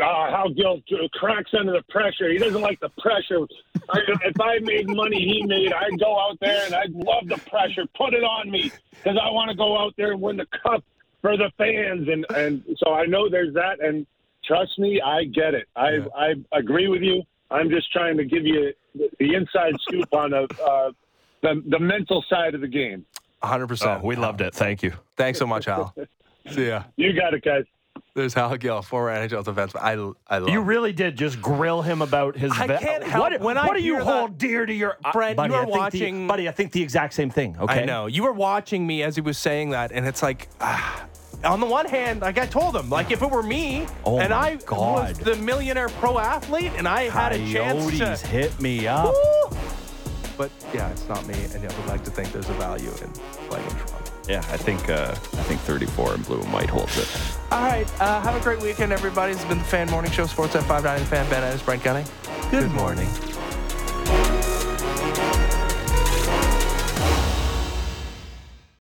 ah, 0.00 0.30
Hal 0.30 0.50
Gill 0.50 0.80
cracks 1.14 1.50
under 1.58 1.72
the 1.72 1.82
pressure. 1.88 2.30
He 2.30 2.38
doesn't 2.38 2.60
like 2.60 2.78
the 2.78 2.90
pressure. 2.90 3.40
I, 3.90 3.98
if 4.24 4.40
I 4.40 4.60
made 4.60 4.88
money 4.88 5.18
he 5.18 5.44
made, 5.44 5.72
I'd 5.72 5.98
go 5.98 6.16
out 6.16 6.38
there 6.40 6.64
and 6.64 6.76
I'd 6.76 6.92
love 6.92 7.26
the 7.26 7.38
pressure. 7.50 7.82
Put 7.96 8.14
it 8.14 8.22
on 8.22 8.52
me 8.52 8.70
because 8.92 9.18
I 9.20 9.30
want 9.32 9.50
to 9.50 9.56
go 9.56 9.76
out 9.76 9.94
there 9.96 10.12
and 10.12 10.20
win 10.20 10.36
the 10.36 10.46
cup 10.62 10.84
for 11.22 11.36
the 11.36 11.50
fans, 11.58 12.08
and 12.08 12.24
and 12.30 12.62
so 12.76 12.92
I 12.92 13.06
know 13.06 13.28
there's 13.28 13.54
that, 13.54 13.82
and 13.82 14.06
trust 14.44 14.78
me, 14.78 15.00
I 15.00 15.24
get 15.24 15.54
it. 15.54 15.66
I 15.74 16.06
I 16.16 16.34
agree 16.52 16.86
with 16.86 17.02
you. 17.02 17.24
I'm 17.54 17.70
just 17.70 17.90
trying 17.92 18.16
to 18.18 18.24
give 18.24 18.44
you 18.44 18.72
the, 18.94 19.08
the 19.18 19.34
inside 19.34 19.74
scoop 19.82 20.12
on 20.12 20.32
a, 20.32 20.42
uh, 20.62 20.90
the 21.42 21.62
the 21.68 21.78
mental 21.78 22.24
side 22.28 22.54
of 22.54 22.60
the 22.60 22.68
game. 22.68 23.04
100%. 23.42 24.00
Oh, 24.02 24.06
we 24.06 24.16
loved 24.16 24.40
it. 24.40 24.54
Thank 24.54 24.82
you. 24.82 24.92
Thanks 25.16 25.38
so 25.38 25.46
much, 25.46 25.66
Hal. 25.66 25.94
See 26.50 26.68
ya. 26.68 26.84
You 26.96 27.12
got 27.12 27.34
it, 27.34 27.44
guys. 27.44 27.64
There's 28.14 28.32
Hal 28.32 28.56
Gill, 28.56 28.80
former 28.80 29.10
NHL 29.28 29.44
defenseman. 29.44 29.80
I, 30.28 30.34
I 30.34 30.38
love 30.38 30.48
You 30.48 30.60
him. 30.60 30.66
really 30.66 30.92
did 30.92 31.16
just 31.16 31.40
grill 31.42 31.82
him 31.82 32.00
about 32.00 32.36
his. 32.36 32.50
I 32.58 32.66
va- 32.66 32.78
can't 32.80 33.02
help- 33.04 33.32
What, 33.32 33.40
when 33.40 33.58
I 33.58 33.66
what 33.66 33.76
do 33.76 33.82
you 33.82 33.94
hear 33.96 34.04
that- 34.04 34.10
hold 34.20 34.38
dear 34.38 34.64
to 34.66 34.72
your? 34.72 34.96
Uh, 35.04 35.12
buddy, 35.12 35.52
you 35.52 35.58
are 35.58 35.62
I 35.62 35.64
think 35.64 35.72
the- 35.72 35.78
watching- 35.78 36.26
buddy. 36.26 36.48
I 36.48 36.52
think 36.52 36.72
the 36.72 36.82
exact 36.82 37.12
same 37.14 37.28
thing. 37.30 37.56
Okay, 37.60 37.82
I 37.82 37.84
know. 37.84 38.06
You 38.06 38.22
were 38.22 38.32
watching 38.32 38.86
me 38.86 39.02
as 39.02 39.14
he 39.16 39.20
was 39.20 39.36
saying 39.36 39.70
that, 39.70 39.92
and 39.92 40.06
it's 40.06 40.22
like, 40.22 40.48
ah, 40.60 41.04
on 41.44 41.60
the 41.60 41.66
one 41.66 41.86
hand, 41.86 42.20
like 42.22 42.38
I 42.38 42.46
told 42.46 42.74
him, 42.76 42.88
like 42.90 43.10
if 43.10 43.22
it 43.22 43.30
were 43.30 43.42
me 43.42 43.86
Oh 44.04 44.18
and 44.18 44.32
I 44.32 44.56
God. 44.56 45.10
was 45.10 45.18
the 45.18 45.36
millionaire 45.36 45.88
pro 45.88 46.18
athlete 46.18 46.72
and 46.76 46.86
I 46.88 47.04
had 47.04 47.32
a 47.32 47.38
chance 47.52 47.84
Coyotes 47.98 48.20
to. 48.22 48.26
hit 48.26 48.60
me 48.60 48.86
up. 48.86 49.12
Woo! 49.12 49.58
But 50.36 50.50
yeah, 50.74 50.90
it's 50.90 51.08
not 51.08 51.24
me, 51.28 51.34
and 51.52 51.62
I 51.64 51.76
would 51.78 51.86
like 51.86 52.02
to 52.04 52.10
think 52.10 52.32
there's 52.32 52.48
a 52.48 52.54
value 52.54 52.88
in 53.00 53.08
playing 53.48 53.64
in 53.66 53.70
Toronto. 53.76 54.12
Yeah, 54.28 54.38
I 54.50 54.56
think 54.56 54.88
uh, 54.88 55.10
I 55.12 55.42
think 55.44 55.60
34 55.60 56.14
and 56.14 56.24
blue 56.26 56.40
and 56.40 56.52
white 56.52 56.68
holds 56.70 56.96
it. 56.98 57.08
All 57.52 57.62
right, 57.62 57.86
uh, 58.00 58.20
have 58.22 58.34
a 58.34 58.40
great 58.42 58.60
weekend, 58.60 58.90
everybody. 58.90 59.32
This 59.34 59.42
has 59.42 59.48
been 59.48 59.58
the 59.58 59.64
Fan 59.64 59.88
Morning 59.90 60.10
Show, 60.10 60.24
Sportsnet 60.24 60.64
5 60.64 60.82
9 60.82 61.00
Fan 61.04 61.30
Ben 61.30 61.44
Ennis, 61.44 61.62
Brent 61.62 61.84
Gunning. 61.84 62.06
Good 62.50 62.70
morning. 62.72 63.06